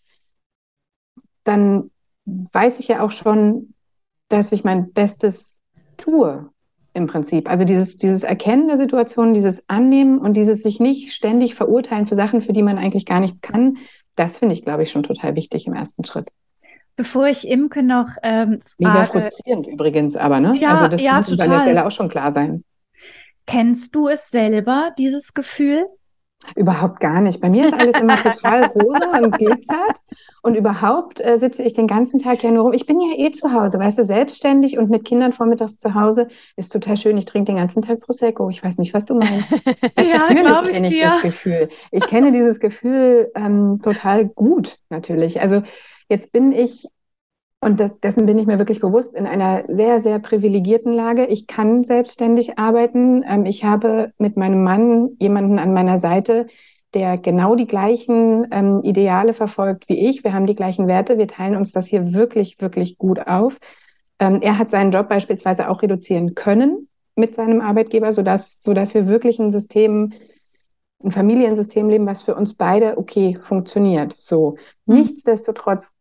dann 1.43 1.89
weiß 2.25 2.79
ich 2.79 2.89
ja 2.89 3.01
auch 3.01 3.11
schon, 3.11 3.73
dass 4.27 4.51
ich 4.51 4.63
mein 4.63 4.93
Bestes 4.93 5.61
tue 5.97 6.51
im 6.93 7.07
Prinzip. 7.07 7.49
Also 7.49 7.65
dieses, 7.65 7.97
dieses 7.97 8.23
Erkennen 8.23 8.67
der 8.67 8.77
Situation, 8.77 9.33
dieses 9.33 9.67
Annehmen 9.67 10.19
und 10.19 10.35
dieses 10.35 10.63
sich 10.63 10.79
nicht 10.79 11.13
ständig 11.13 11.55
verurteilen 11.55 12.07
für 12.07 12.15
Sachen, 12.15 12.41
für 12.41 12.53
die 12.53 12.63
man 12.63 12.77
eigentlich 12.77 13.05
gar 13.05 13.19
nichts 13.19 13.41
kann, 13.41 13.77
das 14.15 14.39
finde 14.39 14.53
ich, 14.53 14.63
glaube 14.63 14.83
ich, 14.83 14.91
schon 14.91 15.03
total 15.03 15.35
wichtig 15.35 15.67
im 15.67 15.73
ersten 15.73 16.03
Schritt. 16.03 16.29
Bevor 16.95 17.27
ich 17.27 17.47
Imke 17.47 17.81
noch 17.81 18.09
ähm, 18.23 18.59
Mega 18.77 19.05
frustrierend 19.05 19.67
übrigens, 19.67 20.17
aber 20.17 20.41
ne? 20.41 20.57
Ja, 20.59 20.73
also 20.73 20.89
das 20.89 21.01
ja, 21.01 21.17
muss 21.17 21.27
total. 21.27 21.45
an 21.45 21.51
der 21.51 21.59
Stelle 21.59 21.85
auch 21.85 21.91
schon 21.91 22.09
klar 22.09 22.31
sein. 22.31 22.65
Kennst 23.47 23.95
du 23.95 24.09
es 24.09 24.29
selber, 24.29 24.91
dieses 24.97 25.33
Gefühl? 25.33 25.85
Überhaupt 26.55 26.99
gar 26.99 27.19
nicht. 27.21 27.41
Bei 27.41 27.49
mir 27.49 27.65
ist 27.65 27.73
alles 27.73 27.99
immer 27.99 28.15
total 28.15 28.65
rosa 28.67 29.19
und 29.19 29.31
glitzert. 29.37 30.01
Und 30.41 30.55
überhaupt 30.55 31.23
äh, 31.23 31.37
sitze 31.37 31.63
ich 31.63 31.73
den 31.73 31.85
ganzen 31.85 32.19
Tag 32.19 32.43
ja 32.43 32.51
nur 32.51 32.63
rum. 32.63 32.73
Ich 32.73 32.85
bin 32.85 32.99
ja 33.01 33.17
eh 33.17 33.31
zu 33.31 33.51
Hause, 33.51 33.77
weißt 33.77 33.97
du, 33.97 34.05
selbstständig 34.05 34.77
und 34.77 34.89
mit 34.89 35.03
Kindern 35.03 35.33
vormittags 35.33 35.77
zu 35.77 35.93
Hause 35.93 36.27
ist 36.55 36.71
total 36.71 36.95
schön. 36.95 37.17
Ich 37.17 37.25
trinke 37.25 37.47
den 37.47 37.57
ganzen 37.57 37.81
Tag 37.81 37.99
Prosecco. 37.99 38.49
Ich 38.49 38.63
weiß 38.63 38.77
nicht, 38.77 38.93
was 38.93 39.05
du 39.05 39.15
meinst. 39.15 39.49
ja, 39.97 40.27
glaube 40.33 40.69
ich 40.69 40.77
kenne 40.77 40.87
ich 40.87 40.93
dir. 40.93 41.05
das 41.07 41.21
Gefühl. 41.21 41.69
Ich 41.91 42.07
kenne 42.07 42.31
dieses 42.31 42.59
Gefühl 42.59 43.31
ähm, 43.35 43.79
total 43.83 44.25
gut, 44.25 44.77
natürlich. 44.89 45.41
Also 45.41 45.61
jetzt 46.07 46.31
bin 46.31 46.53
ich 46.53 46.87
und 47.61 47.79
das, 47.79 47.99
dessen 47.99 48.25
bin 48.25 48.37
ich 48.37 48.47
mir 48.47 48.57
wirklich 48.57 48.79
bewusst, 48.79 49.13
in 49.13 49.25
einer 49.25 49.63
sehr, 49.67 49.99
sehr 49.99 50.19
privilegierten 50.19 50.93
Lage. 50.93 51.25
Ich 51.25 51.45
kann 51.45 51.83
selbstständig 51.83 52.57
arbeiten. 52.57 53.23
Ähm, 53.27 53.45
ich 53.45 53.65
habe 53.65 54.13
mit 54.17 54.37
meinem 54.37 54.63
Mann 54.63 55.09
jemanden 55.19 55.59
an 55.59 55.73
meiner 55.73 55.97
Seite, 55.97 56.47
der 56.93 57.17
genau 57.17 57.55
die 57.55 57.67
gleichen 57.67 58.47
ähm, 58.51 58.81
Ideale 58.83 59.33
verfolgt 59.33 59.89
wie 59.89 60.09
ich. 60.09 60.23
Wir 60.23 60.33
haben 60.33 60.45
die 60.45 60.55
gleichen 60.55 60.87
Werte. 60.87 61.17
Wir 61.17 61.27
teilen 61.27 61.57
uns 61.57 61.71
das 61.73 61.87
hier 61.87 62.13
wirklich, 62.13 62.59
wirklich 62.61 62.97
gut 62.97 63.27
auf. 63.27 63.57
Ähm, 64.19 64.39
er 64.41 64.57
hat 64.57 64.69
seinen 64.69 64.91
Job 64.91 65.09
beispielsweise 65.09 65.69
auch 65.69 65.81
reduzieren 65.81 66.35
können 66.35 66.87
mit 67.15 67.35
seinem 67.35 67.59
Arbeitgeber, 67.59 68.13
sodass, 68.13 68.59
sodass 68.61 68.93
wir 68.93 69.07
wirklich 69.07 69.37
ein 69.37 69.51
System, 69.51 70.13
ein 71.03 71.11
Familiensystem 71.11 71.89
leben, 71.89 72.05
was 72.05 72.21
für 72.21 72.35
uns 72.35 72.53
beide 72.53 72.97
okay 72.97 73.37
funktioniert. 73.41 74.15
So. 74.17 74.55
Mhm. 74.85 74.95
Nichtsdestotrotz 74.95 75.93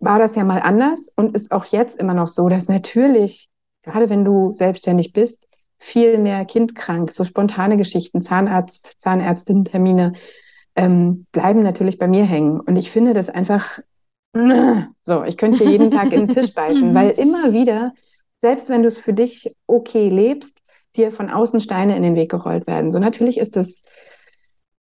war 0.00 0.18
das 0.18 0.34
ja 0.34 0.44
mal 0.44 0.60
anders 0.60 1.12
und 1.14 1.34
ist 1.34 1.52
auch 1.52 1.66
jetzt 1.66 1.98
immer 1.98 2.14
noch 2.14 2.28
so, 2.28 2.48
dass 2.48 2.68
natürlich, 2.68 3.48
gerade 3.82 4.08
wenn 4.08 4.24
du 4.24 4.52
selbstständig 4.54 5.12
bist, 5.12 5.46
viel 5.78 6.18
mehr 6.18 6.44
kindkrank, 6.44 7.12
so 7.12 7.24
spontane 7.24 7.76
Geschichten, 7.76 8.20
Zahnarzt, 8.20 8.96
Zahnärztin-Termine 8.98 10.14
ähm, 10.76 11.26
bleiben 11.32 11.62
natürlich 11.62 11.98
bei 11.98 12.06
mir 12.06 12.24
hängen. 12.24 12.60
Und 12.60 12.76
ich 12.76 12.90
finde 12.90 13.14
das 13.14 13.28
einfach, 13.28 13.80
so, 15.02 15.24
ich 15.24 15.36
könnte 15.36 15.58
hier 15.58 15.70
jeden 15.70 15.90
Tag 15.90 16.12
in 16.12 16.26
den 16.26 16.28
Tisch 16.28 16.54
beißen, 16.54 16.94
weil 16.94 17.10
immer 17.10 17.52
wieder, 17.52 17.92
selbst 18.42 18.68
wenn 18.68 18.82
du 18.82 18.88
es 18.88 18.98
für 18.98 19.12
dich 19.12 19.54
okay 19.66 20.08
lebst, 20.08 20.60
dir 20.96 21.10
von 21.12 21.30
außen 21.30 21.60
Steine 21.60 21.96
in 21.96 22.02
den 22.02 22.16
Weg 22.16 22.30
gerollt 22.30 22.66
werden. 22.66 22.90
So 22.90 22.98
natürlich 22.98 23.38
ist 23.38 23.56
das 23.56 23.82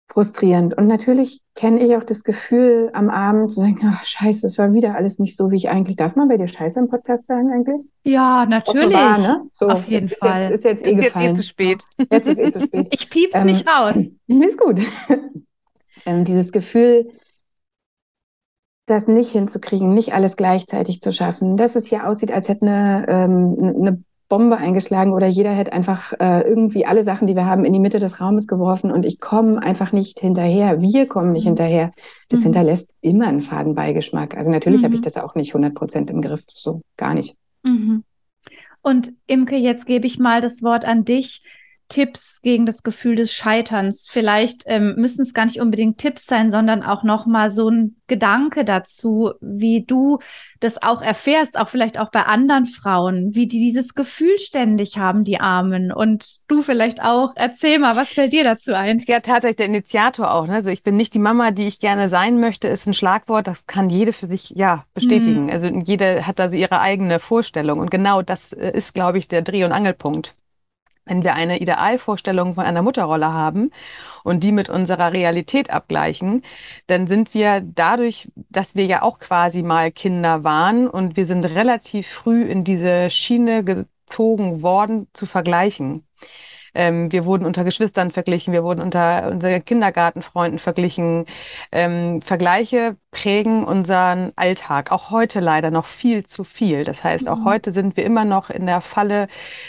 frustrierend. 0.07 0.77
Und 0.77 0.87
natürlich 0.87 1.41
kenne 1.55 1.83
ich 1.83 1.95
auch 1.95 2.03
das 2.03 2.23
Gefühl, 2.23 2.89
am 2.93 3.09
Abend 3.09 3.51
zu 3.51 3.61
sagen, 3.61 3.79
ach, 3.83 4.05
scheiße, 4.05 4.47
es 4.47 4.57
war 4.57 4.73
wieder 4.73 4.95
alles 4.95 5.19
nicht 5.19 5.35
so, 5.35 5.51
wie 5.51 5.55
ich 5.55 5.69
eigentlich. 5.69 5.97
Darf 5.97 6.15
man 6.15 6.27
bei 6.27 6.37
dir 6.37 6.47
Scheiße 6.47 6.79
im 6.79 6.89
Podcast 6.89 7.27
sagen 7.27 7.51
eigentlich? 7.51 7.87
Ja, 8.03 8.45
natürlich. 8.45 8.95
Offenbar, 8.95 9.17
ne? 9.19 9.45
so, 9.53 9.67
Auf 9.67 9.87
jeden 9.87 10.07
ist 10.07 10.17
Fall. 10.17 10.43
Jetzt, 10.43 10.53
ist 10.53 10.63
jetzt 10.63 10.85
eh 10.85 10.91
jetzt 10.91 11.03
gefallen. 11.05 11.25
Jetzt 11.25 11.37
eh 11.37 11.41
zu 11.41 11.47
spät. 11.47 11.83
Jetzt 12.11 12.27
ist 12.27 12.39
eh 12.39 12.51
zu 12.51 12.61
spät. 12.61 12.87
Ich 12.91 13.09
piep's 13.09 13.35
ähm, 13.35 13.45
nicht 13.45 13.67
raus. 13.67 13.95
Ist 14.27 14.59
gut. 14.59 14.79
ähm, 16.05 16.23
dieses 16.23 16.51
Gefühl, 16.51 17.11
das 18.85 19.07
nicht 19.07 19.31
hinzukriegen, 19.31 19.93
nicht 19.93 20.13
alles 20.13 20.37
gleichzeitig 20.37 21.01
zu 21.01 21.11
schaffen, 21.11 21.57
dass 21.57 21.75
es 21.75 21.87
hier 21.87 22.07
aussieht, 22.07 22.31
als 22.31 22.47
hätte 22.47 22.67
eine, 22.67 23.05
ähm, 23.07 23.57
eine 23.59 24.03
Bombe 24.27 24.57
eingeschlagen 24.57 25.13
oder 25.13 25.27
jeder 25.27 25.51
hätte 25.51 25.73
einfach 25.73 26.13
äh, 26.19 26.41
irgendwie 26.41 26.85
alle 26.85 27.03
Sachen, 27.03 27.27
die 27.27 27.35
wir 27.35 27.45
haben, 27.45 27.63
in 27.63 27.73
die 27.73 27.79
Mitte 27.79 27.99
des 27.99 28.19
Raumes 28.19 28.47
geworfen 28.47 28.91
und 28.91 29.05
ich 29.05 29.19
komme 29.19 29.61
einfach 29.61 29.91
nicht 29.91 30.19
hinterher. 30.19 30.81
Wir 30.81 31.07
kommen 31.07 31.31
nicht 31.31 31.43
mhm. 31.43 31.49
hinterher. 31.49 31.91
Das 32.29 32.39
mhm. 32.39 32.45
hinterlässt 32.45 32.95
immer 33.01 33.27
einen 33.27 33.41
Fadenbeigeschmack. 33.41 34.35
Also 34.35 34.49
natürlich 34.49 34.81
mhm. 34.81 34.85
habe 34.85 34.95
ich 34.95 35.01
das 35.01 35.17
auch 35.17 35.35
nicht 35.35 35.51
100 35.51 35.75
Prozent 35.75 36.09
im 36.09 36.21
Griff, 36.21 36.43
so 36.47 36.81
gar 36.97 37.13
nicht. 37.13 37.35
Mhm. 37.63 38.03
Und 38.81 39.13
Imke, 39.27 39.57
jetzt 39.57 39.85
gebe 39.85 40.07
ich 40.07 40.19
mal 40.19 40.41
das 40.41 40.63
Wort 40.63 40.85
an 40.85 41.05
dich. 41.05 41.41
Tipps 41.87 42.41
gegen 42.41 42.65
das 42.65 42.83
Gefühl 42.83 43.15
des 43.15 43.33
Scheiterns. 43.33 44.07
Vielleicht 44.09 44.63
ähm, 44.65 44.95
müssen 44.97 45.21
es 45.21 45.33
gar 45.33 45.45
nicht 45.45 45.61
unbedingt 45.61 45.97
Tipps 45.97 46.25
sein, 46.25 46.49
sondern 46.49 46.83
auch 46.83 47.03
noch 47.03 47.25
mal 47.25 47.49
so 47.49 47.69
ein 47.69 47.95
Gedanke 48.07 48.65
dazu, 48.65 49.31
wie 49.41 49.83
du 49.85 50.19
das 50.59 50.81
auch 50.81 51.01
erfährst, 51.01 51.59
auch 51.59 51.69
vielleicht 51.69 51.99
auch 51.99 52.11
bei 52.11 52.23
anderen 52.23 52.65
Frauen, 52.65 53.35
wie 53.35 53.47
die 53.47 53.59
dieses 53.59 53.93
Gefühl 53.93 54.37
ständig 54.37 54.97
haben, 54.97 55.23
die 55.23 55.39
Armen. 55.39 55.91
Und 55.91 56.39
du 56.47 56.61
vielleicht 56.61 57.01
auch. 57.01 57.33
Erzähl 57.35 57.77
mal, 57.79 57.95
was 57.95 58.09
fällt 58.09 58.33
dir 58.33 58.43
dazu 58.43 58.73
ein? 58.73 58.99
Ja, 59.07 59.19
tatsächlich 59.19 59.57
der 59.57 59.67
Initiator 59.67 60.31
auch. 60.31 60.47
Ne? 60.47 60.53
Also 60.53 60.69
ich 60.69 60.83
bin 60.83 60.97
nicht 60.97 61.13
die 61.13 61.19
Mama, 61.19 61.51
die 61.51 61.67
ich 61.67 61.79
gerne 61.79 62.09
sein 62.09 62.39
möchte, 62.39 62.67
ist 62.67 62.87
ein 62.87 62.93
Schlagwort. 62.93 63.47
Das 63.47 63.67
kann 63.67 63.89
jede 63.89 64.13
für 64.13 64.27
sich 64.27 64.49
ja 64.51 64.85
bestätigen. 64.93 65.45
Mhm. 65.45 65.49
Also 65.49 65.67
jede 65.67 66.25
hat 66.25 66.39
da 66.39 66.49
ihre 66.49 66.79
eigene 66.79 67.19
Vorstellung. 67.19 67.79
Und 67.79 67.91
genau 67.91 68.21
das 68.21 68.53
äh, 68.53 68.71
ist, 68.71 68.93
glaube 68.93 69.19
ich, 69.19 69.27
der 69.27 69.43
Dreh- 69.43 69.65
und 69.65 69.71
Angelpunkt 69.71 70.33
wenn 71.05 71.23
wir 71.23 71.35
eine 71.35 71.59
Idealvorstellung 71.59 72.53
von 72.53 72.65
einer 72.65 72.81
Mutterrolle 72.81 73.31
haben 73.31 73.71
und 74.23 74.43
die 74.43 74.51
mit 74.51 74.69
unserer 74.69 75.13
Realität 75.13 75.69
abgleichen, 75.69 76.43
dann 76.87 77.07
sind 77.07 77.33
wir 77.33 77.61
dadurch, 77.61 78.29
dass 78.49 78.75
wir 78.75 78.85
ja 78.85 79.01
auch 79.03 79.19
quasi 79.19 79.63
mal 79.63 79.91
Kinder 79.91 80.43
waren 80.43 80.87
und 80.87 81.15
wir 81.15 81.27
sind 81.27 81.45
relativ 81.45 82.07
früh 82.07 82.43
in 82.43 82.63
diese 82.63 83.09
Schiene 83.09 83.63
gezogen 83.63 84.61
worden 84.61 85.07
zu 85.13 85.25
vergleichen. 85.25 86.05
Ähm, 86.75 87.11
wir 87.11 87.25
wurden 87.25 87.45
unter 87.45 87.63
Geschwistern 87.63 88.11
verglichen, 88.11 88.53
wir 88.53 88.63
wurden 88.63 88.81
unter 88.81 89.31
unseren 89.31 89.63
Kindergartenfreunden 89.63 90.59
verglichen. 90.59 91.25
Ähm, 91.71 92.21
Vergleiche 92.21 92.97
prägen 93.11 93.63
unseren 93.63 94.33
Alltag, 94.35 94.91
auch 94.91 95.09
heute 95.09 95.39
leider 95.39 95.71
noch 95.71 95.85
viel 95.85 96.25
zu 96.25 96.43
viel. 96.43 96.83
Das 96.83 97.03
heißt, 97.03 97.27
auch 97.27 97.39
mhm. 97.39 97.45
heute 97.45 97.71
sind 97.71 97.97
wir 97.97 98.05
immer 98.05 98.25
noch 98.25 98.49
in 98.49 98.65
der 98.65 98.81
Falle, 98.81 99.27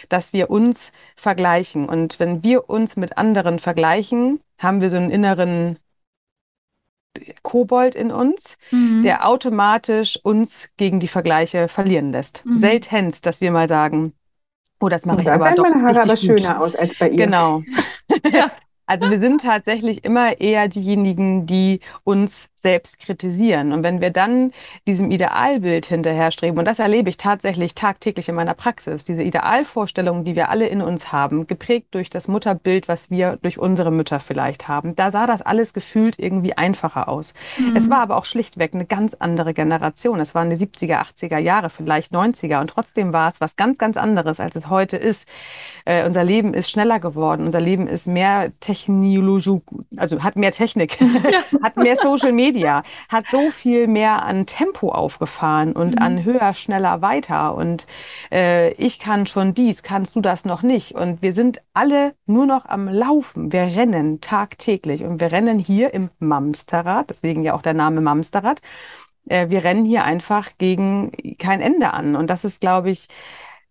dass 0.08 0.32
wir 0.32 0.50
uns 0.50 0.92
vergleichen. 1.16 1.88
Und 1.88 2.18
wenn 2.18 2.42
wir 2.42 2.68
uns 2.68 2.96
mit 2.96 3.16
anderen 3.16 3.58
vergleichen, 3.58 4.40
haben 4.58 4.80
wir 4.80 4.90
so 4.90 4.96
einen 4.96 5.10
inneren 5.10 5.78
Kobold 7.42 7.94
in 7.94 8.10
uns, 8.10 8.56
mhm. 8.70 9.02
der 9.02 9.26
automatisch 9.26 10.18
uns 10.22 10.68
gegen 10.76 11.00
die 11.00 11.08
Vergleiche 11.08 11.68
verlieren 11.68 12.12
lässt. 12.12 12.44
Mhm. 12.44 12.56
Seltenst, 12.56 13.26
dass 13.26 13.40
wir 13.40 13.50
mal 13.50 13.68
sagen, 13.68 14.12
Oh, 14.80 14.88
das 14.88 15.06
mache 15.06 15.22
ich 15.22 15.30
aber 15.30 15.52
doch. 15.52 15.64
Meine 15.64 15.82
Haare 15.82 16.02
aber 16.02 16.16
schöner 16.16 16.60
aus 16.60 16.76
als 16.76 16.94
bei 16.98 17.08
ihr. 17.08 17.26
Genau. 17.26 17.62
ja. 18.32 18.50
Also 18.88 19.10
wir 19.10 19.18
sind 19.18 19.40
tatsächlich 19.40 20.04
immer 20.04 20.40
eher 20.40 20.68
diejenigen, 20.68 21.44
die 21.44 21.80
uns 22.04 22.48
selbst 22.66 22.98
kritisieren. 22.98 23.72
Und 23.72 23.84
wenn 23.84 24.00
wir 24.00 24.10
dann 24.10 24.50
diesem 24.88 25.12
Idealbild 25.12 25.86
hinterher 25.86 26.32
streben, 26.32 26.58
und 26.58 26.64
das 26.64 26.80
erlebe 26.80 27.08
ich 27.08 27.16
tatsächlich 27.16 27.76
tagtäglich 27.76 28.28
in 28.28 28.34
meiner 28.34 28.54
Praxis, 28.54 29.04
diese 29.04 29.22
Idealvorstellungen, 29.22 30.24
die 30.24 30.34
wir 30.34 30.48
alle 30.48 30.66
in 30.66 30.82
uns 30.82 31.12
haben, 31.12 31.46
geprägt 31.46 31.88
durch 31.92 32.10
das 32.10 32.26
Mutterbild, 32.26 32.88
was 32.88 33.08
wir 33.08 33.38
durch 33.40 33.60
unsere 33.60 33.92
Mütter 33.92 34.18
vielleicht 34.18 34.66
haben, 34.66 34.96
da 34.96 35.12
sah 35.12 35.28
das 35.28 35.42
alles 35.42 35.74
gefühlt 35.74 36.18
irgendwie 36.18 36.54
einfacher 36.54 37.08
aus. 37.08 37.34
Mhm. 37.56 37.76
Es 37.76 37.88
war 37.88 38.00
aber 38.00 38.16
auch 38.16 38.24
schlichtweg 38.24 38.74
eine 38.74 38.84
ganz 38.84 39.14
andere 39.14 39.54
Generation. 39.54 40.18
Es 40.18 40.34
waren 40.34 40.50
die 40.50 40.56
70er, 40.56 41.00
80er 41.00 41.38
Jahre, 41.38 41.70
vielleicht 41.70 42.12
90er. 42.12 42.60
Und 42.60 42.70
trotzdem 42.70 43.12
war 43.12 43.30
es 43.30 43.40
was 43.40 43.54
ganz, 43.54 43.78
ganz 43.78 43.96
anderes, 43.96 44.40
als 44.40 44.56
es 44.56 44.68
heute 44.68 44.96
ist. 44.96 45.28
Äh, 45.84 46.04
unser 46.04 46.24
Leben 46.24 46.52
ist 46.52 46.68
schneller 46.68 46.98
geworden. 46.98 47.46
Unser 47.46 47.60
Leben 47.60 47.86
ist 47.86 48.08
mehr 48.08 48.50
Technologie, 48.58 49.62
also 49.96 50.24
hat 50.24 50.34
mehr 50.34 50.50
Technik, 50.50 51.00
ja. 51.00 51.44
hat 51.62 51.76
mehr 51.76 51.96
Social 52.02 52.32
Media. 52.32 52.55
Media 52.56 52.82
hat 53.10 53.26
so 53.30 53.50
viel 53.50 53.86
mehr 53.86 54.22
an 54.24 54.46
Tempo 54.46 54.90
aufgefahren 54.90 55.72
und 55.72 55.96
mhm. 55.96 56.02
an 56.02 56.24
höher, 56.24 56.54
schneller, 56.54 57.02
weiter. 57.02 57.54
Und 57.54 57.86
äh, 58.32 58.72
ich 58.72 58.98
kann 58.98 59.26
schon 59.26 59.52
dies, 59.52 59.82
kannst 59.82 60.16
du 60.16 60.20
das 60.20 60.44
noch 60.44 60.62
nicht. 60.62 60.92
Und 60.92 61.20
wir 61.20 61.34
sind 61.34 61.60
alle 61.74 62.14
nur 62.26 62.46
noch 62.46 62.64
am 62.64 62.88
Laufen. 62.88 63.52
Wir 63.52 63.62
rennen 63.62 64.20
tagtäglich 64.22 65.04
und 65.04 65.20
wir 65.20 65.32
rennen 65.32 65.58
hier 65.58 65.92
im 65.92 66.08
Mamsterrad, 66.18 67.10
deswegen 67.10 67.42
ja 67.42 67.54
auch 67.54 67.62
der 67.62 67.74
Name 67.74 68.00
Mamsterrad. 68.00 68.62
Äh, 69.28 69.50
wir 69.50 69.62
rennen 69.62 69.84
hier 69.84 70.04
einfach 70.04 70.52
gegen 70.56 71.12
kein 71.38 71.60
Ende 71.60 71.92
an. 71.92 72.16
Und 72.16 72.28
das 72.28 72.44
ist, 72.44 72.60
glaube 72.60 72.90
ich, 72.90 73.08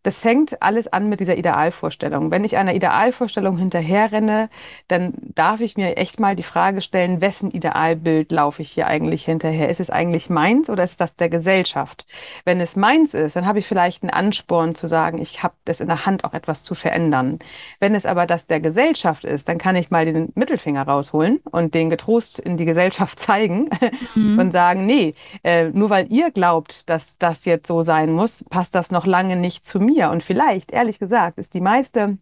das 0.05 0.17
fängt 0.17 0.61
alles 0.61 0.87
an 0.87 1.09
mit 1.09 1.19
dieser 1.19 1.35
Idealvorstellung. 1.35 2.29
Wenn 2.29 2.43
ich 2.43 2.57
einer 2.57 2.75
Idealvorstellung 2.75 3.57
hinterherrenne, 3.57 4.49
dann 4.87 5.13
darf 5.33 5.61
ich 5.61 5.77
mir 5.77 5.97
echt 5.97 6.19
mal 6.19 6.35
die 6.35 6.43
Frage 6.43 6.81
stellen, 6.81 7.21
wessen 7.21 7.49
Idealbild 7.49 8.31
laufe 8.31 8.61
ich 8.61 8.69
hier 8.69 8.85
eigentlich 8.85 9.25
hinterher? 9.25 9.67
Ist 9.67 9.79
es 9.79 9.89
eigentlich 9.89 10.29
meins 10.29 10.69
oder 10.69 10.83
ist 10.83 11.01
das 11.01 11.15
der 11.15 11.29
Gesellschaft? 11.29 12.05
Wenn 12.43 12.61
es 12.61 12.75
meins 12.75 13.15
ist, 13.15 13.35
dann 13.35 13.47
habe 13.47 13.57
ich 13.57 13.65
vielleicht 13.65 14.03
einen 14.03 14.11
Ansporn 14.11 14.75
zu 14.75 14.85
sagen, 14.85 15.19
ich 15.19 15.41
habe 15.41 15.55
das 15.65 15.81
in 15.81 15.87
der 15.87 16.05
Hand, 16.05 16.23
auch 16.23 16.35
etwas 16.35 16.61
zu 16.61 16.75
verändern. 16.75 17.39
Wenn 17.79 17.95
es 17.95 18.05
aber 18.05 18.27
das 18.27 18.45
der 18.45 18.59
Gesellschaft 18.59 19.23
ist, 19.23 19.49
dann 19.49 19.57
kann 19.57 19.75
ich 19.75 19.89
mal 19.89 20.05
den 20.05 20.31
Mittelfinger 20.35 20.83
rausholen 20.83 21.39
und 21.49 21.73
den 21.73 21.89
getrost 21.89 22.37
in 22.37 22.57
die 22.57 22.65
Gesellschaft 22.65 23.19
zeigen 23.25 23.71
mhm. 24.13 24.37
und 24.37 24.51
sagen, 24.51 24.85
nee, 24.85 25.15
äh, 25.43 25.69
nur 25.69 25.89
weil 25.89 26.11
ihr 26.11 26.29
glaubt, 26.29 26.87
dass 26.91 27.17
das 27.17 27.45
jetzt 27.45 27.65
so 27.65 27.81
sein 27.81 28.11
muss, 28.11 28.45
passt 28.51 28.75
das 28.75 28.91
noch 28.91 29.07
lange 29.07 29.35
nicht 29.35 29.65
zu 29.65 29.79
mir 29.79 29.94
mir. 29.95 30.09
Und 30.11 30.23
vielleicht, 30.23 30.71
ehrlich 30.71 30.99
gesagt, 30.99 31.37
ist 31.39 31.53
die 31.53 31.61
meiste 31.61 32.17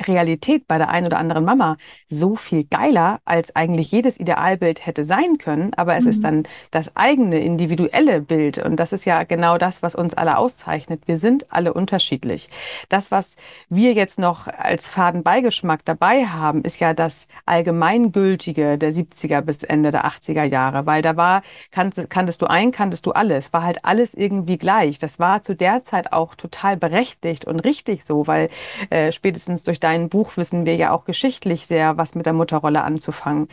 Realität 0.00 0.66
bei 0.66 0.78
der 0.78 0.88
einen 0.88 1.06
oder 1.06 1.18
anderen 1.18 1.44
Mama 1.44 1.76
so 2.08 2.34
viel 2.36 2.64
geiler, 2.64 3.20
als 3.24 3.54
eigentlich 3.54 3.90
jedes 3.90 4.18
Idealbild 4.18 4.86
hätte 4.86 5.04
sein 5.04 5.36
können. 5.38 5.74
Aber 5.74 5.96
es 5.96 6.04
mhm. 6.04 6.10
ist 6.10 6.24
dann 6.24 6.42
das 6.70 6.96
eigene 6.96 7.40
individuelle 7.40 8.22
Bild. 8.22 8.58
Und 8.58 8.76
das 8.76 8.92
ist 8.92 9.04
ja 9.04 9.24
genau 9.24 9.58
das, 9.58 9.82
was 9.82 9.94
uns 9.94 10.14
alle 10.14 10.38
auszeichnet. 10.38 11.02
Wir 11.06 11.18
sind 11.18 11.52
alle 11.52 11.74
unterschiedlich. 11.74 12.48
Das, 12.88 13.10
was 13.10 13.36
wir 13.68 13.92
jetzt 13.92 14.18
noch 14.18 14.46
als 14.46 14.86
Fadenbeigeschmack 14.86 15.84
dabei 15.84 16.26
haben, 16.26 16.62
ist 16.62 16.80
ja 16.80 16.94
das 16.94 17.28
Allgemeingültige 17.44 18.78
der 18.78 18.92
70er 18.92 19.42
bis 19.42 19.62
Ende 19.62 19.90
der 19.90 20.06
80er 20.06 20.44
Jahre. 20.44 20.86
Weil 20.86 21.02
da 21.02 21.16
war, 21.16 21.42
kanntest, 21.70 22.08
kanntest 22.08 22.40
du 22.40 22.46
ein, 22.46 22.72
kanntest 22.72 23.04
du 23.04 23.12
alles. 23.12 23.52
War 23.52 23.62
halt 23.62 23.84
alles 23.84 24.14
irgendwie 24.14 24.56
gleich. 24.56 24.98
Das 24.98 25.18
war 25.18 25.42
zu 25.42 25.54
der 25.54 25.84
Zeit 25.84 26.12
auch 26.12 26.34
total 26.34 26.78
berechtigt 26.78 27.44
und 27.44 27.60
richtig 27.60 28.04
so, 28.08 28.26
weil 28.26 28.48
äh, 28.88 29.12
spätestens 29.12 29.64
durch 29.64 29.81
dein 29.82 30.08
Buch 30.08 30.36
wissen 30.36 30.66
wir 30.66 30.76
ja 30.76 30.92
auch 30.92 31.04
geschichtlich 31.04 31.66
sehr, 31.66 31.96
was 31.96 32.14
mit 32.14 32.26
der 32.26 32.32
Mutterrolle 32.32 32.82
anzufangen. 32.82 33.48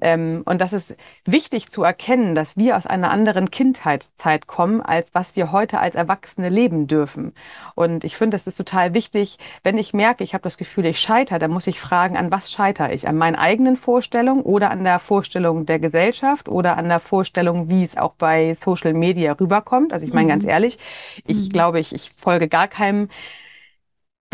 Ähm, 0.00 0.42
und 0.44 0.60
das 0.60 0.72
ist 0.72 0.96
wichtig 1.24 1.70
zu 1.70 1.84
erkennen, 1.84 2.34
dass 2.34 2.56
wir 2.56 2.76
aus 2.76 2.86
einer 2.86 3.10
anderen 3.10 3.50
Kindheitszeit 3.50 4.46
kommen, 4.46 4.80
als 4.80 5.08
was 5.14 5.36
wir 5.36 5.52
heute 5.52 5.78
als 5.78 5.94
Erwachsene 5.94 6.48
leben 6.48 6.86
dürfen. 6.88 7.32
Und 7.74 8.02
ich 8.02 8.16
finde, 8.16 8.36
es 8.36 8.46
ist 8.46 8.56
total 8.56 8.92
wichtig, 8.94 9.38
wenn 9.62 9.78
ich 9.78 9.94
merke, 9.94 10.24
ich 10.24 10.34
habe 10.34 10.42
das 10.42 10.58
Gefühl, 10.58 10.86
ich 10.86 11.00
scheitere, 11.00 11.38
dann 11.38 11.52
muss 11.52 11.68
ich 11.68 11.80
fragen, 11.80 12.16
an 12.16 12.32
was 12.32 12.50
scheitere 12.50 12.92
ich? 12.92 13.06
An 13.06 13.16
meinen 13.16 13.36
eigenen 13.36 13.76
Vorstellungen 13.76 14.42
oder 14.42 14.70
an 14.70 14.82
der 14.82 14.98
Vorstellung 14.98 15.64
der 15.64 15.78
Gesellschaft 15.78 16.48
oder 16.48 16.76
an 16.76 16.88
der 16.88 17.00
Vorstellung, 17.00 17.68
wie 17.68 17.84
es 17.84 17.96
auch 17.96 18.14
bei 18.14 18.54
Social 18.54 18.94
Media 18.94 19.32
rüberkommt. 19.32 19.92
Also 19.92 20.06
ich 20.06 20.12
meine 20.12 20.26
mhm. 20.26 20.30
ganz 20.30 20.44
ehrlich, 20.44 20.78
ich 21.24 21.46
mhm. 21.46 21.48
glaube, 21.50 21.78
ich, 21.78 21.94
ich 21.94 22.10
folge 22.20 22.48
gar 22.48 22.66
keinem 22.66 23.08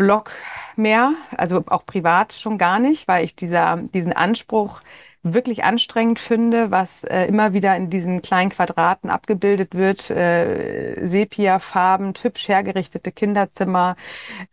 Blog 0.01 0.31
mehr, 0.75 1.13
also 1.37 1.63
auch 1.67 1.85
privat 1.85 2.33
schon 2.33 2.57
gar 2.57 2.79
nicht, 2.79 3.07
weil 3.07 3.23
ich 3.23 3.35
dieser, 3.35 3.77
diesen 3.93 4.13
Anspruch 4.13 4.81
wirklich 5.23 5.63
anstrengend 5.63 6.17
finde, 6.17 6.71
was 6.71 7.03
äh, 7.03 7.25
immer 7.25 7.53
wieder 7.53 7.75
in 7.75 7.91
diesen 7.91 8.23
kleinen 8.23 8.49
Quadraten 8.49 9.11
abgebildet 9.11 9.75
wird. 9.75 10.09
Äh, 10.09 11.05
Sepia-Farben, 11.05 12.13
hübsch 12.19 12.47
hergerichtete 12.47 13.11
Kinderzimmer, 13.11 13.95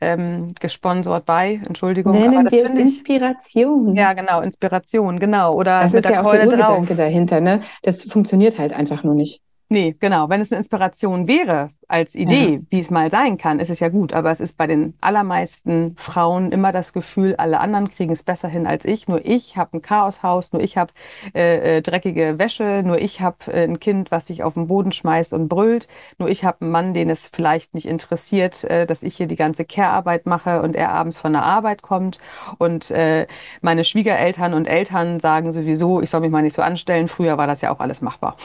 ähm, 0.03 0.53
gesponsert 0.61 1.25
bei, 1.25 1.63
Entschuldigung. 1.67 2.13
Nennen 2.13 2.47
aber 2.47 2.51
wir 2.51 2.67
es 2.67 2.75
Inspiration. 2.75 3.97
Ja, 3.97 4.13
genau, 4.13 4.43
Inspiration, 4.43 5.19
genau. 5.19 5.55
Oder 5.55 5.81
das 5.81 5.95
ist 5.95 6.05
ja 6.05 6.23
auch 6.23 6.31
der 6.33 6.45
Urgedanke 6.45 6.95
dahinter, 6.95 7.41
ne? 7.41 7.63
Das 7.83 8.03
funktioniert 8.03 8.59
halt 8.59 8.75
einfach 8.75 9.03
nur 9.03 9.15
nicht. 9.15 9.41
Nee, 9.71 9.95
genau. 10.01 10.31
Wenn 10.31 10.41
es 10.41 10.51
eine 10.51 10.61
Inspiration 10.61 11.29
wäre 11.29 11.71
als 11.89 12.15
Idee, 12.15 12.55
ja. 12.55 12.61
wie 12.71 12.81
es 12.81 12.91
mal 12.91 13.11
sein 13.11 13.37
kann, 13.37 13.61
ist 13.61 13.69
es 13.69 13.81
ja 13.81 13.91
gut. 13.91 14.15
Aber 14.15 14.31
es 14.31 14.41
ist 14.41 14.57
bei 14.57 14.67
den 14.67 14.95
allermeisten 15.03 15.95
Frauen 15.99 16.53
immer 16.53 16.73
das 16.73 16.95
Gefühl, 16.95 17.37
alle 17.37 17.61
anderen 17.61 17.91
kriegen 17.91 18.13
es 18.13 18.23
besser 18.23 18.49
hin 18.49 18.67
als 18.67 18.87
ich. 18.87 19.09
Nur 19.09 19.27
ich 19.27 19.59
habe 19.59 19.77
ein 19.77 19.83
Chaoshaus, 19.83 20.55
nur 20.55 20.63
ich 20.63 20.79
habe 20.79 20.93
äh, 21.35 21.79
äh, 21.79 21.83
dreckige 21.83 22.39
Wäsche, 22.39 22.83
nur 22.83 22.99
ich 22.99 23.21
habe 23.21 23.53
äh, 23.53 23.65
ein 23.65 23.79
Kind, 23.79 24.11
was 24.11 24.27
sich 24.29 24.43
auf 24.43 24.55
den 24.55 24.69
Boden 24.69 24.91
schmeißt 24.91 25.35
und 25.35 25.49
brüllt. 25.49 25.87
Nur 26.17 26.31
ich 26.31 26.45
habe 26.45 26.63
einen 26.63 26.71
Mann, 26.71 26.95
den 26.95 27.11
es 27.11 27.27
vielleicht 27.31 27.75
nicht 27.75 27.87
interessiert, 27.87 28.65
äh, 28.65 28.87
dass 28.87 29.03
ich 29.03 29.17
hier 29.17 29.27
die 29.27 29.37
ganze 29.37 29.67
Care-Arbeit 29.67 30.25
mache 30.25 30.63
und 30.63 30.77
er 30.77 30.93
abends 30.93 31.19
von 31.19 31.35
der 31.35 31.43
Arbeit 31.43 31.83
kommt. 31.83 32.19
Und 32.57 32.91
äh, 32.91 33.27
meine 33.61 33.85
Schwiegereltern 33.85 34.55
und 34.55 34.67
Eltern 34.67 35.21
sagen 35.21 35.53
sowieso, 35.53 36.01
ich 36.01 36.09
soll 36.09 36.21
mich 36.23 36.31
mal 36.31 36.43
nicht 36.43 36.57
so 36.57 36.63
anstellen. 36.63 37.09
Früher 37.09 37.37
war 37.37 37.47
das 37.47 37.61
ja 37.61 37.71
auch 37.71 37.81
alles 37.81 38.01
machbar. 38.01 38.37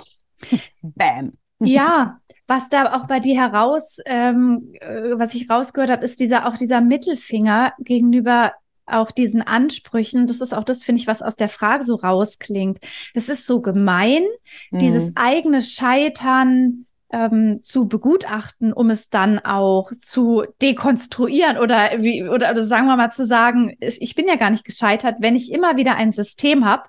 Bam. 0.82 1.34
Ja, 1.60 2.20
was 2.48 2.70
da 2.70 2.94
auch 2.94 3.08
bei 3.08 3.20
dir 3.20 3.40
heraus, 3.40 3.98
ähm, 4.06 4.74
äh, 4.80 5.18
was 5.18 5.34
ich 5.34 5.50
rausgehört 5.50 5.90
habe, 5.90 6.06
ist 6.06 6.20
dieser 6.20 6.48
auch 6.48 6.58
dieser 6.58 6.82
Mittelfinger 6.82 7.74
gegenüber 7.80 8.54
auch 8.86 9.12
diesen 9.12 9.42
Ansprüchen. 9.42 10.28
Das 10.28 10.42
ist 10.42 10.54
auch 10.54 10.64
das, 10.64 10.84
finde 10.84 11.02
ich, 11.02 11.08
was 11.08 11.22
aus 11.22 11.36
der 11.36 11.50
Frage 11.50 11.86
so 11.86 11.96
rausklingt. 11.96 12.80
Es 13.14 13.30
ist 13.30 13.48
so 13.48 13.62
gemein, 13.62 14.24
mhm. 14.72 14.80
dieses 14.80 15.12
eigene 15.16 15.62
Scheitern 15.62 16.86
ähm, 17.12 17.60
zu 17.62 17.88
begutachten, 17.88 18.74
um 18.74 18.90
es 18.90 19.10
dann 19.10 19.40
auch 19.40 19.92
zu 20.02 20.44
dekonstruieren 20.62 21.58
oder 21.58 21.92
wie 22.00 22.24
oder, 22.24 22.52
oder 22.52 22.66
sagen 22.66 22.88
wir 22.88 22.98
mal 22.98 23.12
zu 23.12 23.26
sagen, 23.26 23.76
ich 23.80 24.16
bin 24.16 24.28
ja 24.28 24.36
gar 24.36 24.50
nicht 24.50 24.66
gescheitert, 24.66 25.18
wenn 25.20 25.36
ich 25.36 25.52
immer 25.52 25.78
wieder 25.78 25.96
ein 25.96 26.12
System 26.12 26.66
habe, 26.66 26.84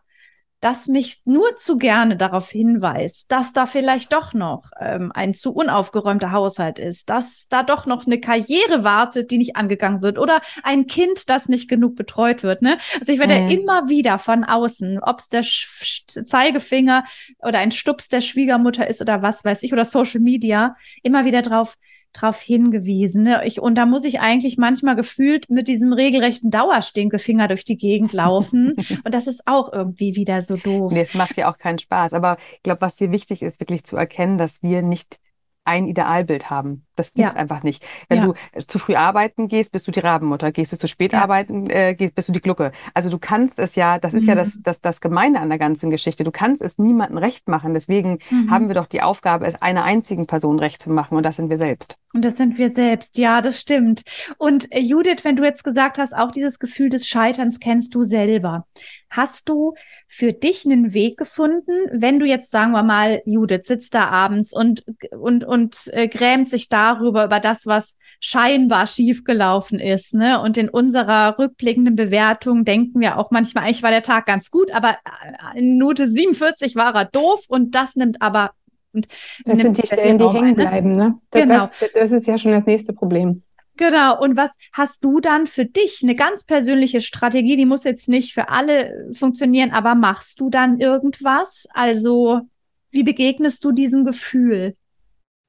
das 0.65 0.89
mich 0.89 1.19
nur 1.27 1.57
zu 1.57 1.77
gerne 1.77 2.17
darauf 2.17 2.49
hinweist, 2.49 3.31
dass 3.31 3.53
da 3.53 3.67
vielleicht 3.67 4.15
doch 4.15 4.33
noch 4.33 4.71
ähm, 4.81 5.13
ein 5.15 5.35
zu 5.35 5.53
unaufgeräumter 5.53 6.33
Haushalt 6.33 6.79
ist, 6.79 7.11
dass 7.11 7.47
da 7.51 7.63
doch 7.63 7.85
noch 7.85 8.07
eine 8.07 8.19
Karriere 8.19 8.83
wartet, 8.83 9.31
die 9.31 9.37
nicht 9.37 9.57
angegangen 9.57 10.01
wird 10.01 10.19
oder 10.19 10.41
ein 10.63 10.87
Kind, 10.87 11.29
das 11.29 11.51
nicht 11.51 11.69
genug 11.69 11.97
betreut 11.97 12.43
wird. 12.43 12.63
Ne? 12.63 12.79
Also 12.99 13.13
ich 13.13 13.19
werde 13.19 13.43
mhm. 13.43 13.51
immer 13.51 13.91
wieder 13.91 14.19
von 14.19 14.43
außen, 14.43 15.01
ob 15.03 15.19
es 15.19 15.29
der 15.29 15.43
Sch 15.43 16.07
Zeigefinger 16.07 17.05
oder 17.41 17.59
ein 17.59 17.71
Stups 17.71 18.09
der 18.09 18.23
Schwiegermutter 18.23 18.89
ist 18.89 19.03
oder 19.03 19.21
was 19.21 19.45
weiß 19.45 19.65
ich 19.65 19.73
oder 19.75 19.85
Social 19.85 20.21
Media, 20.21 20.77
immer 21.03 21.27
wieder 21.27 21.43
drauf 21.43 21.77
drauf 22.15 22.41
hingewiesen. 22.41 23.25
Ne? 23.25 23.43
Ich, 23.45 23.61
und 23.61 23.77
da 23.77 23.87
muss 23.87 24.05
ich 24.05 24.21
eigentlich 24.21 24.57
manchmal 24.57 24.97
gefühlt 24.97 25.51
mit 25.51 25.69
diesem 25.69 25.93
regelrechten 25.93 26.51
Dauerstinkefinger 26.51 27.49
durch 27.49 27.65
die 27.65 27.77
Gegend 27.77 28.13
laufen. 28.13 28.75
und 29.05 29.15
das 29.15 29.27
ist 29.27 29.43
auch 29.47 29.73
irgendwie 29.73 30.17
wieder 30.17 30.41
so 30.41 30.57
doof. 30.57 30.93
Nee, 30.93 31.03
es 31.03 31.15
macht 31.15 31.37
ja 31.37 31.53
auch 31.53 31.59
keinen 31.59 31.79
Spaß. 31.79 32.15
Aber 32.15 32.39
ich 32.57 32.63
glaube, 32.63 32.81
was 32.81 32.97
hier 32.99 33.11
wichtig 33.11 33.43
ist, 33.43 33.61
wirklich 33.61 33.85
zu 33.85 33.97
erkennen, 33.97 34.39
dass 34.39 34.63
wir 34.63 34.83
nicht 34.83 35.19
ein 35.65 35.87
Idealbild 35.87 36.51
haben. 36.51 36.85
Das 36.97 37.13
gibt's 37.13 37.35
ja. 37.35 37.41
einfach 37.41 37.63
nicht. 37.63 37.85
Wenn 38.09 38.19
ja. 38.19 38.25
du 38.27 38.35
äh, 38.53 38.61
zu 38.61 38.79
früh 38.79 38.95
arbeiten 38.95 39.49
gehst, 39.49 39.73
bist 39.73 39.87
du 39.87 39.91
die 39.91 40.01
Rabenmutter. 40.01 40.53
Gehst 40.53 40.73
du 40.73 40.79
zu 40.79 40.87
spät 40.87 41.13
ja. 41.13 41.23
arbeiten, 41.23 41.69
äh, 41.69 41.95
gehst, 41.95 42.15
bist 42.15 42.29
du 42.29 42.33
die 42.33 42.41
Glucke. 42.41 42.73
Also 42.93 43.11
du 43.11 43.19
kannst 43.19 43.59
es 43.59 43.75
ja, 43.75 43.99
das 43.99 44.15
ist 44.15 44.23
mhm. 44.23 44.29
ja 44.29 44.35
das, 44.37 44.53
das, 44.63 44.81
das 44.81 45.01
Gemeine 45.01 45.41
an 45.41 45.49
der 45.49 45.59
ganzen 45.59 45.91
Geschichte. 45.91 46.23
Du 46.23 46.31
kannst 46.31 46.63
es 46.63 46.79
niemandem 46.79 47.19
recht 47.19 47.49
machen. 47.49 47.75
Deswegen 47.75 48.19
mhm. 48.31 48.51
haben 48.51 48.69
wir 48.69 48.75
doch 48.75 48.87
die 48.87 49.03
Aufgabe, 49.03 49.47
es 49.47 49.61
einer 49.61 49.85
einzigen 49.85 50.27
Person 50.27 50.59
recht 50.59 50.83
zu 50.83 50.91
machen. 50.91 51.17
Und 51.17 51.25
das 51.25 51.37
sind 51.37 51.51
wir 51.51 51.59
selbst. 51.59 51.97
Und 52.13 52.25
das 52.25 52.37
sind 52.37 52.59
wir 52.59 52.71
selbst. 52.71 53.19
Ja, 53.19 53.41
das 53.41 53.61
stimmt. 53.61 54.03
Und 54.39 54.71
äh, 54.71 54.81
Judith, 54.81 55.25
wenn 55.25 55.37
du 55.37 55.43
jetzt 55.43 55.65
gesagt 55.65 55.99
hast, 55.99 56.15
auch 56.15 56.31
dieses 56.31 56.61
Gefühl 56.61 56.91
des 56.91 57.09
Scheiterns 57.09 57.59
kennst 57.59 57.95
du 57.95 58.03
selber. 58.03 58.67
Hast 59.11 59.49
du 59.49 59.75
für 60.07 60.33
dich 60.33 60.65
einen 60.65 60.95
Weg 60.95 61.17
gefunden, 61.17 61.73
wenn 61.93 62.21
du 62.21 62.27
jetzt, 62.27 62.51
sagen 62.51 62.73
wir 62.73 62.83
mal, 62.83 63.21
Judith 63.27 63.65
sitzt 63.65 63.95
da 63.95 64.09
abends 64.09 64.53
und, 64.53 64.85
und, 65.11 65.45
und 65.45 65.54
äh, 65.93 66.09
grämt 66.09 66.49
sich 66.49 66.69
darüber, 66.69 67.25
über 67.25 67.41
das, 67.41 67.67
was 67.67 67.97
scheinbar 68.21 68.87
schiefgelaufen 68.87 69.79
ist. 69.79 70.15
Ne? 70.15 70.41
Und 70.41 70.57
in 70.57 70.69
unserer 70.69 71.39
rückblickenden 71.39 71.97
Bewertung 71.97 72.65
denken 72.65 73.01
wir 73.01 73.19
auch 73.19 73.31
manchmal, 73.31 73.65
eigentlich 73.65 73.83
war 73.83 73.91
der 73.91 74.03
Tag 74.03 74.27
ganz 74.27 74.51
gut, 74.51 74.71
aber 74.73 74.97
äh, 75.55 75.59
in 75.59 75.73
Minute 75.73 76.09
47 76.09 76.77
war 76.77 76.95
er 76.95 77.05
doof 77.05 77.45
und 77.49 77.75
das 77.75 77.97
nimmt 77.97 78.23
aber. 78.23 78.53
Und 78.93 79.09
das 79.45 79.59
sind 79.59 79.77
die 79.77 79.87
Stellen, 79.87 80.19
die 80.19 80.29
hängen 80.29 80.49
ne? 80.51 80.55
bleiben. 80.55 80.97
Ne? 80.97 81.15
Das, 81.31 81.43
genau. 81.43 81.69
Das, 81.81 81.91
das 81.95 82.13
ist 82.13 82.27
ja 82.27 82.39
schon 82.39 82.53
das 82.53 82.67
nächste 82.67 82.93
Problem. 82.93 83.43
Genau. 83.77 84.21
Und 84.21 84.37
was 84.37 84.57
hast 84.73 85.05
du 85.05 85.21
dann 85.21 85.47
für 85.47 85.65
dich 85.65 86.01
eine 86.03 86.15
ganz 86.15 86.45
persönliche 86.45 87.01
Strategie? 87.01 87.57
Die 87.57 87.67
muss 87.67 87.85
jetzt 87.85 88.09
nicht 88.09 88.33
für 88.33 88.49
alle 88.49 89.11
funktionieren, 89.13 89.73
aber 89.73 89.95
machst 89.95 90.41
du 90.41 90.49
dann 90.49 90.79
irgendwas? 90.79 91.67
Also, 91.75 92.43
wie 92.91 93.03
begegnest 93.03 93.65
du 93.65 93.73
diesem 93.73 94.05
Gefühl? 94.05 94.77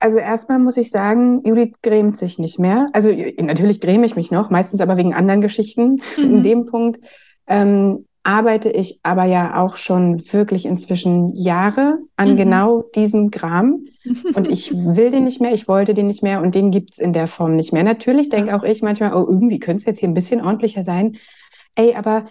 Also 0.05 0.19
erstmal 0.19 0.59
muss 0.59 0.77
ich 0.77 0.91
sagen, 0.91 1.41
Judith 1.43 1.73
grämt 1.81 2.15
sich 2.15 2.37
nicht 2.37 2.59
mehr. 2.59 2.85
Also 2.93 3.09
natürlich 3.39 3.81
gräme 3.81 4.05
ich 4.05 4.15
mich 4.15 4.29
noch, 4.29 4.51
meistens 4.51 4.79
aber 4.79 4.97
wegen 4.97 5.15
anderen 5.15 5.41
Geschichten. 5.41 5.99
Mhm. 6.15 6.23
In 6.23 6.43
dem 6.43 6.65
Punkt 6.67 6.99
ähm, 7.47 8.05
arbeite 8.21 8.69
ich 8.69 8.99
aber 9.01 9.23
ja 9.23 9.59
auch 9.59 9.77
schon 9.77 10.31
wirklich 10.31 10.67
inzwischen 10.67 11.33
Jahre 11.33 11.97
an 12.17 12.33
mhm. 12.33 12.37
genau 12.37 12.83
diesem 12.93 13.31
Gram. 13.31 13.87
Und 14.35 14.47
ich 14.47 14.71
will 14.71 15.09
den 15.09 15.23
nicht 15.23 15.41
mehr, 15.41 15.55
ich 15.55 15.67
wollte 15.67 15.95
den 15.95 16.05
nicht 16.05 16.21
mehr 16.21 16.43
und 16.43 16.53
den 16.53 16.69
gibt's 16.69 16.99
in 16.99 17.11
der 17.11 17.25
Form 17.25 17.55
nicht 17.55 17.73
mehr. 17.73 17.83
Natürlich 17.83 18.29
denke 18.29 18.55
auch 18.55 18.61
ich 18.61 18.83
manchmal, 18.83 19.15
oh, 19.15 19.25
irgendwie 19.27 19.57
könnte 19.57 19.79
es 19.79 19.85
jetzt 19.85 19.99
hier 20.01 20.09
ein 20.09 20.13
bisschen 20.13 20.41
ordentlicher 20.41 20.83
sein. 20.83 21.17
Ey, 21.73 21.95
aber 21.95 22.25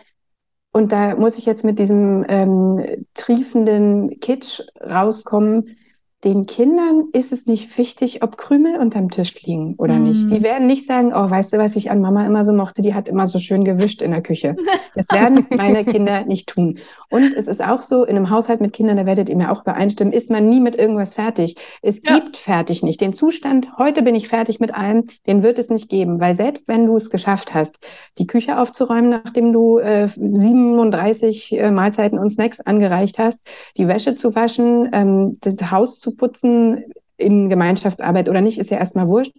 und 0.70 0.92
da 0.92 1.16
muss 1.16 1.38
ich 1.38 1.46
jetzt 1.46 1.64
mit 1.64 1.80
diesem 1.80 2.24
ähm, 2.28 3.04
triefenden 3.14 4.20
Kitsch 4.20 4.60
rauskommen 4.80 5.76
den 6.24 6.46
Kindern 6.46 7.08
ist 7.12 7.32
es 7.32 7.46
nicht 7.46 7.76
wichtig, 7.76 8.22
ob 8.22 8.38
Krümel 8.38 8.78
unterm 8.78 9.10
Tisch 9.10 9.34
liegen 9.42 9.74
oder 9.76 9.94
mm. 9.94 10.02
nicht. 10.02 10.30
Die 10.30 10.42
werden 10.42 10.66
nicht 10.66 10.86
sagen, 10.86 11.12
oh, 11.14 11.28
weißt 11.28 11.52
du, 11.52 11.58
was 11.58 11.76
ich 11.76 11.90
an 11.90 12.00
Mama 12.00 12.26
immer 12.26 12.44
so 12.44 12.54
mochte, 12.54 12.80
die 12.80 12.94
hat 12.94 13.08
immer 13.08 13.26
so 13.26 13.38
schön 13.38 13.62
gewischt 13.62 14.00
in 14.00 14.10
der 14.10 14.22
Küche. 14.22 14.56
Das 14.94 15.08
werden 15.10 15.46
meine 15.50 15.84
Kinder 15.84 16.24
nicht 16.24 16.48
tun. 16.48 16.78
Und 17.10 17.34
es 17.34 17.46
ist 17.46 17.62
auch 17.62 17.82
so, 17.82 18.04
in 18.04 18.16
einem 18.16 18.30
Haushalt 18.30 18.62
mit 18.62 18.72
Kindern, 18.72 18.96
da 18.96 19.06
werdet 19.06 19.28
ihr 19.28 19.36
mir 19.36 19.52
auch 19.52 19.62
übereinstimmen, 19.62 20.12
ist 20.14 20.30
man 20.30 20.48
nie 20.48 20.60
mit 20.60 20.76
irgendwas 20.76 21.14
fertig. 21.14 21.56
Es 21.82 22.00
ja. 22.02 22.18
gibt 22.18 22.38
fertig 22.38 22.82
nicht. 22.82 23.00
Den 23.00 23.12
Zustand, 23.12 23.68
heute 23.76 24.02
bin 24.02 24.14
ich 24.14 24.28
fertig 24.28 24.60
mit 24.60 24.74
allem, 24.74 25.04
den 25.26 25.42
wird 25.42 25.58
es 25.58 25.68
nicht 25.68 25.90
geben. 25.90 26.20
Weil 26.20 26.34
selbst 26.34 26.68
wenn 26.68 26.86
du 26.86 26.96
es 26.96 27.10
geschafft 27.10 27.52
hast, 27.52 27.78
die 28.18 28.26
Küche 28.26 28.58
aufzuräumen, 28.58 29.10
nachdem 29.10 29.52
du 29.52 29.78
äh, 29.78 30.08
37 30.08 31.52
äh, 31.52 31.70
Mahlzeiten 31.70 32.18
und 32.18 32.30
Snacks 32.30 32.60
angereicht 32.60 33.18
hast, 33.18 33.40
die 33.76 33.88
Wäsche 33.88 34.14
zu 34.14 34.34
waschen, 34.34 34.88
ähm, 34.92 35.38
das 35.42 35.70
Haus 35.70 35.98
zu 36.00 36.13
putzen 36.16 36.84
in 37.16 37.48
Gemeinschaftsarbeit 37.48 38.28
oder 38.28 38.40
nicht, 38.40 38.58
ist 38.58 38.70
ja 38.70 38.78
erstmal 38.78 39.08
wurscht. 39.08 39.34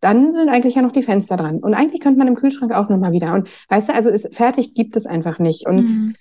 Dann 0.00 0.32
sind 0.32 0.48
eigentlich 0.48 0.74
ja 0.74 0.82
noch 0.82 0.92
die 0.92 1.02
Fenster 1.02 1.36
dran. 1.36 1.58
Und 1.58 1.74
eigentlich 1.74 2.00
könnte 2.00 2.18
man 2.18 2.28
im 2.28 2.34
Kühlschrank 2.34 2.72
auch 2.72 2.88
nochmal 2.88 3.12
wieder. 3.12 3.32
Und 3.34 3.48
weißt 3.68 3.88
du, 3.88 3.94
also 3.94 4.10
ist, 4.10 4.34
fertig 4.34 4.74
gibt 4.74 4.96
es 4.96 5.06
einfach 5.06 5.38
nicht. 5.38 5.66
Und 5.66 5.76
mhm. 5.76 6.14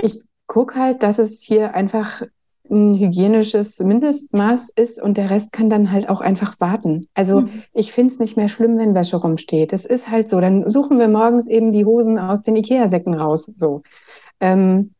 ich 0.00 0.22
gucke 0.46 0.78
halt, 0.78 1.02
dass 1.02 1.18
es 1.18 1.42
hier 1.42 1.74
einfach 1.74 2.22
ein 2.70 2.98
hygienisches 2.98 3.78
Mindestmaß 3.78 4.70
ist 4.70 5.00
und 5.00 5.16
der 5.16 5.30
Rest 5.30 5.52
kann 5.52 5.70
dann 5.70 5.90
halt 5.90 6.08
auch 6.08 6.20
einfach 6.20 6.60
warten. 6.60 7.08
Also 7.14 7.42
mhm. 7.42 7.62
ich 7.72 7.92
finde 7.92 8.12
es 8.12 8.18
nicht 8.18 8.36
mehr 8.36 8.48
schlimm, 8.48 8.78
wenn 8.78 8.94
Wäsche 8.94 9.16
rumsteht. 9.16 9.72
Es 9.72 9.86
ist 9.86 10.10
halt 10.10 10.28
so. 10.28 10.40
Dann 10.40 10.68
suchen 10.70 10.98
wir 10.98 11.08
morgens 11.08 11.46
eben 11.46 11.72
die 11.72 11.84
Hosen 11.84 12.18
aus 12.18 12.42
den 12.42 12.56
Ikea-Säcken 12.56 13.14
raus. 13.14 13.50
So. 13.56 13.82
Ähm, 14.40 14.94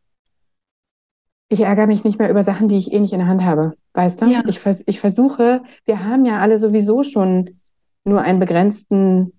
ich 1.50 1.60
ärgere 1.60 1.86
mich 1.86 2.04
nicht 2.04 2.18
mehr 2.18 2.30
über 2.30 2.42
Sachen, 2.42 2.68
die 2.68 2.76
ich 2.76 2.92
eh 2.92 3.00
nicht 3.00 3.12
in 3.12 3.20
der 3.20 3.28
Hand 3.28 3.44
habe. 3.44 3.74
Weißt 3.98 4.22
du? 4.22 4.26
Ja. 4.26 4.44
Ich, 4.46 4.60
vers 4.60 4.84
ich 4.86 5.00
versuche, 5.00 5.60
wir 5.84 6.04
haben 6.04 6.24
ja 6.24 6.38
alle 6.38 6.58
sowieso 6.58 7.02
schon 7.02 7.58
nur 8.04 8.20
einen 8.20 8.38
begrenzten 8.38 9.32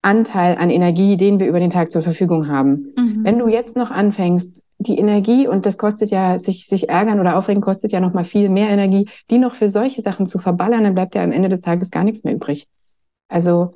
Anteil 0.00 0.56
an 0.56 0.70
Energie, 0.70 1.18
den 1.18 1.38
wir 1.38 1.46
über 1.46 1.60
den 1.60 1.68
Tag 1.68 1.90
zur 1.90 2.00
Verfügung 2.00 2.48
haben. 2.48 2.94
Mhm. 2.96 3.24
Wenn 3.24 3.38
du 3.38 3.46
jetzt 3.48 3.76
noch 3.76 3.90
anfängst, 3.90 4.64
die 4.78 4.96
Energie, 4.98 5.46
und 5.46 5.66
das 5.66 5.76
kostet 5.76 6.10
ja, 6.10 6.38
sich, 6.38 6.66
sich 6.66 6.88
ärgern 6.88 7.20
oder 7.20 7.36
aufregen, 7.36 7.60
kostet 7.60 7.92
ja 7.92 8.00
noch 8.00 8.14
mal 8.14 8.24
viel 8.24 8.48
mehr 8.48 8.70
Energie, 8.70 9.06
die 9.28 9.36
noch 9.36 9.52
für 9.52 9.68
solche 9.68 10.00
Sachen 10.00 10.24
zu 10.24 10.38
verballern, 10.38 10.84
dann 10.84 10.94
bleibt 10.94 11.14
ja 11.14 11.22
am 11.22 11.32
Ende 11.32 11.50
des 11.50 11.60
Tages 11.60 11.90
gar 11.90 12.04
nichts 12.04 12.24
mehr 12.24 12.32
übrig. 12.32 12.68
Also 13.28 13.74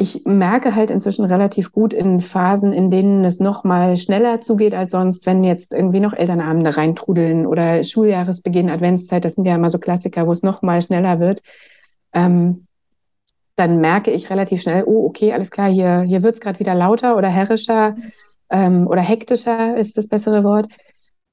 ich 0.00 0.24
merke 0.24 0.76
halt 0.76 0.90
inzwischen 0.90 1.24
relativ 1.24 1.72
gut 1.72 1.92
in 1.92 2.20
Phasen, 2.20 2.72
in 2.72 2.88
denen 2.88 3.24
es 3.24 3.40
noch 3.40 3.64
mal 3.64 3.96
schneller 3.96 4.40
zugeht 4.40 4.72
als 4.72 4.92
sonst, 4.92 5.26
wenn 5.26 5.42
jetzt 5.42 5.72
irgendwie 5.72 5.98
noch 5.98 6.12
Elternabende 6.12 6.76
reintrudeln 6.76 7.46
oder 7.46 7.82
Schuljahresbeginn, 7.82 8.70
Adventszeit, 8.70 9.24
das 9.24 9.34
sind 9.34 9.44
ja 9.44 9.56
immer 9.56 9.70
so 9.70 9.80
Klassiker, 9.80 10.28
wo 10.28 10.32
es 10.32 10.44
noch 10.44 10.62
mal 10.62 10.80
schneller 10.82 11.18
wird. 11.18 11.42
Ähm, 12.12 12.68
dann 13.56 13.80
merke 13.80 14.12
ich 14.12 14.30
relativ 14.30 14.62
schnell, 14.62 14.84
oh, 14.86 15.04
okay, 15.04 15.32
alles 15.32 15.50
klar, 15.50 15.68
hier, 15.68 16.02
hier 16.02 16.22
wird 16.22 16.36
es 16.36 16.40
gerade 16.40 16.60
wieder 16.60 16.76
lauter 16.76 17.16
oder 17.16 17.28
herrischer 17.28 17.96
ähm, 18.50 18.86
oder 18.86 19.02
hektischer 19.02 19.76
ist 19.76 19.98
das 19.98 20.06
bessere 20.06 20.44
Wort. 20.44 20.68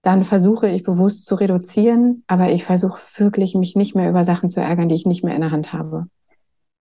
Dann 0.01 0.23
versuche 0.23 0.67
ich 0.69 0.81
bewusst 0.81 1.27
zu 1.27 1.35
reduzieren, 1.35 2.23
aber 2.25 2.49
ich 2.49 2.63
versuche 2.63 2.99
wirklich, 3.17 3.53
mich 3.53 3.75
nicht 3.75 3.95
mehr 3.95 4.09
über 4.09 4.23
Sachen 4.23 4.49
zu 4.49 4.59
ärgern, 4.59 4.89
die 4.89 4.95
ich 4.95 5.05
nicht 5.05 5.23
mehr 5.23 5.35
in 5.35 5.41
der 5.41 5.51
Hand 5.51 5.71
habe 5.71 6.07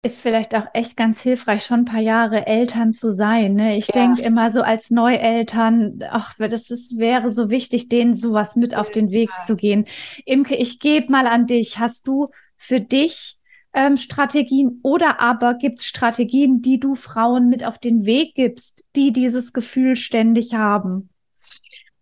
ist 0.04 0.20
vielleicht 0.20 0.54
auch 0.56 0.66
echt 0.72 0.96
ganz 0.96 1.22
hilfreich, 1.22 1.64
schon 1.64 1.80
ein 1.80 1.84
paar 1.84 2.00
Jahre 2.00 2.46
Eltern 2.48 2.92
zu 2.92 3.14
sein. 3.14 3.54
Ne? 3.54 3.76
Ich 3.76 3.86
ja. 3.88 3.94
denke 3.94 4.22
immer 4.22 4.50
so 4.50 4.60
als 4.62 4.90
Neueltern, 4.90 6.00
ach, 6.10 6.34
das 6.38 6.70
ist, 6.70 6.98
wäre 6.98 7.30
so 7.30 7.50
wichtig, 7.50 7.88
denen 7.88 8.14
sowas 8.14 8.56
mit 8.56 8.74
auf 8.74 8.90
den 8.90 9.12
Weg 9.12 9.30
zu 9.46 9.54
gehen. 9.54 9.86
Imke, 10.24 10.56
ich 10.56 10.80
gebe 10.80 11.12
mal 11.12 11.28
an 11.28 11.46
dich. 11.46 11.78
Hast 11.78 12.08
du 12.08 12.30
für 12.56 12.80
dich 12.80 13.36
ähm, 13.74 13.96
Strategien 13.96 14.80
oder 14.82 15.20
aber 15.20 15.54
gibt 15.54 15.78
es 15.78 15.86
Strategien, 15.86 16.62
die 16.62 16.80
du 16.80 16.96
Frauen 16.96 17.48
mit 17.48 17.64
auf 17.64 17.78
den 17.78 18.04
Weg 18.04 18.34
gibst, 18.34 18.84
die 18.96 19.12
dieses 19.12 19.52
Gefühl 19.52 19.94
ständig 19.94 20.54
haben? 20.54 21.10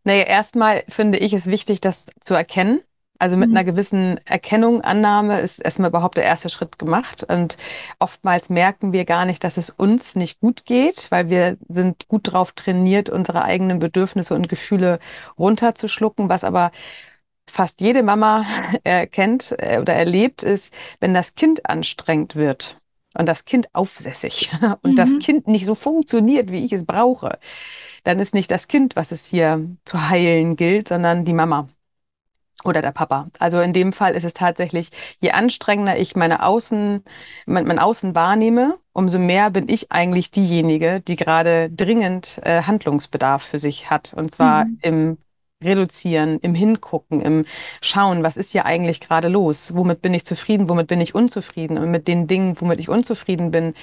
Naja, 0.04 0.22
erstmal 0.22 0.84
finde 0.88 1.18
ich 1.18 1.34
es 1.34 1.44
wichtig, 1.44 1.82
das 1.82 2.02
zu 2.24 2.32
erkennen 2.32 2.80
also 3.20 3.36
mit 3.36 3.50
mhm. 3.50 3.56
einer 3.56 3.64
gewissen 3.64 4.18
Erkennung, 4.24 4.80
Annahme 4.80 5.40
ist 5.40 5.58
erstmal 5.58 5.90
überhaupt 5.90 6.16
der 6.16 6.24
erste 6.24 6.48
Schritt 6.48 6.78
gemacht. 6.78 7.22
Und 7.22 7.58
oftmals 7.98 8.48
merken 8.48 8.92
wir 8.94 9.04
gar 9.04 9.26
nicht, 9.26 9.44
dass 9.44 9.58
es 9.58 9.68
uns 9.68 10.16
nicht 10.16 10.40
gut 10.40 10.64
geht, 10.64 11.06
weil 11.10 11.28
wir 11.28 11.58
sind 11.68 12.08
gut 12.08 12.28
darauf 12.28 12.52
trainiert, 12.52 13.10
unsere 13.10 13.44
eigenen 13.44 13.78
Bedürfnisse 13.78 14.34
und 14.34 14.48
Gefühle 14.48 15.00
runterzuschlucken. 15.38 16.30
Was 16.30 16.44
aber 16.44 16.72
fast 17.46 17.82
jede 17.82 18.02
Mama 18.02 18.46
erkennt 18.84 19.54
äh, 19.58 19.78
oder 19.80 19.92
erlebt, 19.92 20.42
ist, 20.42 20.72
wenn 20.98 21.12
das 21.12 21.34
Kind 21.34 21.68
anstrengend 21.68 22.36
wird 22.36 22.80
und 23.18 23.26
das 23.26 23.44
Kind 23.44 23.68
aufsässig 23.74 24.50
und 24.82 24.92
mhm. 24.92 24.96
das 24.96 25.18
Kind 25.18 25.46
nicht 25.46 25.66
so 25.66 25.74
funktioniert, 25.74 26.50
wie 26.50 26.64
ich 26.64 26.72
es 26.72 26.86
brauche, 26.86 27.38
dann 28.04 28.18
ist 28.18 28.32
nicht 28.32 28.50
das 28.50 28.66
Kind, 28.66 28.96
was 28.96 29.12
es 29.12 29.26
hier 29.26 29.68
zu 29.84 30.08
heilen 30.08 30.56
gilt, 30.56 30.88
sondern 30.88 31.26
die 31.26 31.34
Mama 31.34 31.68
oder 32.64 32.82
der 32.82 32.92
Papa. 32.92 33.28
Also 33.38 33.60
in 33.60 33.72
dem 33.72 33.92
Fall 33.92 34.14
ist 34.14 34.24
es 34.24 34.34
tatsächlich, 34.34 34.90
je 35.20 35.30
anstrengender 35.30 35.98
ich 35.98 36.16
meine 36.16 36.44
Außen, 36.44 37.02
mein, 37.46 37.66
mein 37.66 37.78
Außen 37.78 38.14
wahrnehme, 38.14 38.78
umso 38.92 39.18
mehr 39.18 39.50
bin 39.50 39.68
ich 39.68 39.92
eigentlich 39.92 40.30
diejenige, 40.30 41.00
die 41.00 41.16
gerade 41.16 41.70
dringend 41.70 42.40
äh, 42.44 42.62
Handlungsbedarf 42.62 43.42
für 43.42 43.58
sich 43.58 43.90
hat. 43.90 44.12
Und 44.14 44.30
zwar 44.30 44.64
mhm. 44.64 44.78
im 44.82 45.18
Reduzieren, 45.62 46.38
im 46.40 46.54
Hingucken, 46.54 47.20
im 47.20 47.44
Schauen, 47.82 48.22
was 48.22 48.38
ist 48.38 48.50
hier 48.50 48.64
eigentlich 48.64 49.00
gerade 49.00 49.28
los? 49.28 49.74
Womit 49.74 50.00
bin 50.00 50.14
ich 50.14 50.24
zufrieden? 50.24 50.68
Womit 50.70 50.86
bin 50.86 51.00
ich 51.02 51.14
unzufrieden? 51.14 51.76
Und 51.76 51.90
mit 51.90 52.08
den 52.08 52.26
Dingen, 52.26 52.58
womit 52.60 52.80
ich 52.80 52.88
unzufrieden 52.88 53.50
bin, 53.50 53.74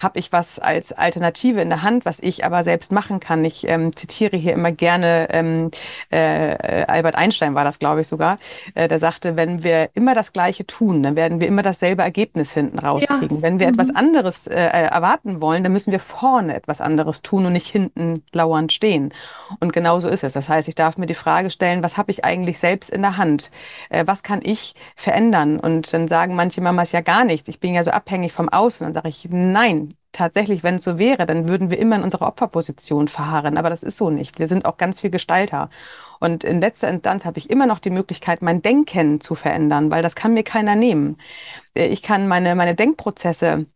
habe 0.00 0.18
ich 0.18 0.32
was 0.32 0.58
als 0.58 0.92
Alternative 0.92 1.60
in 1.60 1.68
der 1.68 1.82
Hand, 1.82 2.04
was 2.04 2.18
ich 2.20 2.44
aber 2.44 2.64
selbst 2.64 2.92
machen 2.92 3.20
kann. 3.20 3.44
Ich 3.44 3.68
ähm, 3.68 3.94
zitiere 3.96 4.36
hier 4.36 4.52
immer 4.52 4.72
gerne, 4.72 5.28
ähm, 5.30 5.70
äh, 6.10 6.84
Albert 6.86 7.16
Einstein 7.16 7.54
war 7.54 7.64
das, 7.64 7.78
glaube 7.78 8.02
ich, 8.02 8.08
sogar, 8.08 8.38
äh, 8.74 8.88
der 8.88 8.98
sagte, 8.98 9.36
wenn 9.36 9.62
wir 9.62 9.90
immer 9.94 10.14
das 10.14 10.32
Gleiche 10.32 10.66
tun, 10.66 11.02
dann 11.02 11.16
werden 11.16 11.40
wir 11.40 11.48
immer 11.48 11.62
dasselbe 11.62 12.02
Ergebnis 12.02 12.52
hinten 12.52 12.78
rauskriegen. 12.78 13.36
Ja. 13.38 13.42
Wenn 13.42 13.58
wir 13.58 13.66
mhm. 13.66 13.74
etwas 13.74 13.94
anderes 13.94 14.46
äh, 14.46 14.54
erwarten 14.54 15.40
wollen, 15.40 15.62
dann 15.62 15.72
müssen 15.72 15.90
wir 15.92 16.00
vorne 16.00 16.54
etwas 16.54 16.80
anderes 16.80 17.22
tun 17.22 17.46
und 17.46 17.52
nicht 17.52 17.68
hinten 17.68 18.22
lauernd 18.32 18.72
stehen. 18.72 19.12
Und 19.60 19.72
genau 19.72 19.98
so 19.98 20.08
ist 20.08 20.24
es. 20.24 20.32
Das 20.32 20.48
heißt, 20.48 20.68
ich 20.68 20.74
darf 20.74 20.96
mir 20.96 21.06
die 21.06 21.14
Frage 21.14 21.50
stellen, 21.50 21.82
was 21.82 21.96
habe 21.96 22.10
ich 22.10 22.24
eigentlich 22.24 22.58
selbst 22.58 22.90
in 22.90 23.02
der 23.02 23.16
Hand? 23.16 23.50
Äh, 23.88 24.06
was 24.06 24.22
kann 24.22 24.40
ich 24.42 24.74
verändern? 24.94 25.58
Und 25.58 25.92
dann 25.92 26.08
sagen 26.08 26.36
manche 26.36 26.60
Mamas 26.60 26.92
ja 26.92 27.00
gar 27.00 27.24
nichts. 27.24 27.48
Ich 27.48 27.60
bin 27.60 27.74
ja 27.74 27.82
so 27.82 27.90
abhängig 27.90 28.32
vom 28.32 28.48
Außen. 28.48 28.84
Dann 28.84 28.94
sage 28.94 29.08
ich, 29.08 29.26
nein, 29.30 29.87
tatsächlich, 30.12 30.62
wenn 30.62 30.76
es 30.76 30.84
so 30.84 30.98
wäre, 30.98 31.26
dann 31.26 31.48
würden 31.48 31.70
wir 31.70 31.78
immer 31.78 31.96
in 31.96 32.02
unserer 32.02 32.26
Opferposition 32.26 33.08
verharren. 33.08 33.56
Aber 33.58 33.70
das 33.70 33.82
ist 33.82 33.98
so 33.98 34.10
nicht. 34.10 34.38
Wir 34.38 34.48
sind 34.48 34.64
auch 34.64 34.76
ganz 34.76 35.00
viel 35.00 35.10
Gestalter. 35.10 35.70
Und 36.20 36.44
in 36.44 36.60
letzter 36.60 36.88
Instanz 36.88 37.24
habe 37.24 37.38
ich 37.38 37.50
immer 37.50 37.66
noch 37.66 37.78
die 37.78 37.90
Möglichkeit, 37.90 38.42
mein 38.42 38.62
Denken 38.62 39.20
zu 39.20 39.34
verändern, 39.34 39.90
weil 39.90 40.02
das 40.02 40.14
kann 40.16 40.34
mir 40.34 40.44
keiner 40.44 40.74
nehmen. 40.76 41.18
Äh, 41.74 41.88
ich 41.88 42.02
kann 42.02 42.28
meine, 42.28 42.54
meine 42.54 42.74
Denkprozesse 42.74 43.66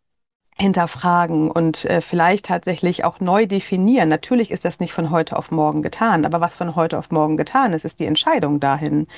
hinterfragen 0.59 1.51
und 1.51 1.85
äh, 1.87 2.01
vielleicht 2.01 2.47
tatsächlich 2.47 3.05
auch 3.05 3.21
neu 3.21 3.47
definieren. 3.47 4.09
Natürlich 4.09 4.51
ist 4.51 4.65
das 4.65 4.81
nicht 4.81 4.93
von 4.93 5.11
heute 5.11 5.37
auf 5.37 5.51
morgen 5.51 5.83
getan, 5.83 6.25
aber 6.25 6.41
was 6.41 6.55
von 6.55 6.77
heute 6.77 6.99
auf 6.99 7.11
morgen 7.11 7.37
getan 7.37 7.73
ist, 7.73 7.85
ist 7.85 8.01
die 8.01 8.07
Entscheidung 8.07 8.61
dahin. 8.61 9.09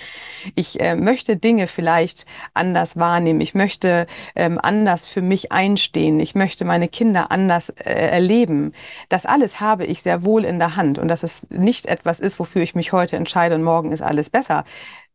Ich 0.54 0.80
äh, 0.80 0.94
möchte 0.94 1.36
Dinge 1.36 1.66
vielleicht 1.66 2.24
anders 2.54 2.96
wahrnehmen. 2.96 3.40
Ich 3.40 3.54
möchte 3.54 4.06
ähm, 4.36 4.58
anders 4.62 5.08
für 5.08 5.22
mich 5.22 5.50
einstehen. 5.50 6.20
Ich 6.20 6.34
möchte 6.34 6.64
meine 6.64 6.88
Kinder 6.88 7.30
anders 7.30 7.70
äh, 7.70 7.92
erleben. 7.92 8.72
Das 9.08 9.26
alles 9.26 9.60
habe 9.60 9.84
ich 9.86 10.02
sehr 10.02 10.24
wohl 10.24 10.44
in 10.44 10.58
der 10.58 10.76
Hand 10.76 10.98
und 10.98 11.08
dass 11.08 11.24
es 11.24 11.48
nicht 11.50 11.86
etwas 11.86 12.20
ist, 12.20 12.38
wofür 12.38 12.62
ich 12.62 12.74
mich 12.74 12.92
heute 12.92 13.16
entscheide 13.16 13.56
und 13.56 13.64
morgen 13.64 13.92
ist 13.92 14.02
alles 14.02 14.30
besser. 14.30 14.64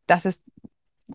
Das 0.05 0.25
ist 0.25 0.41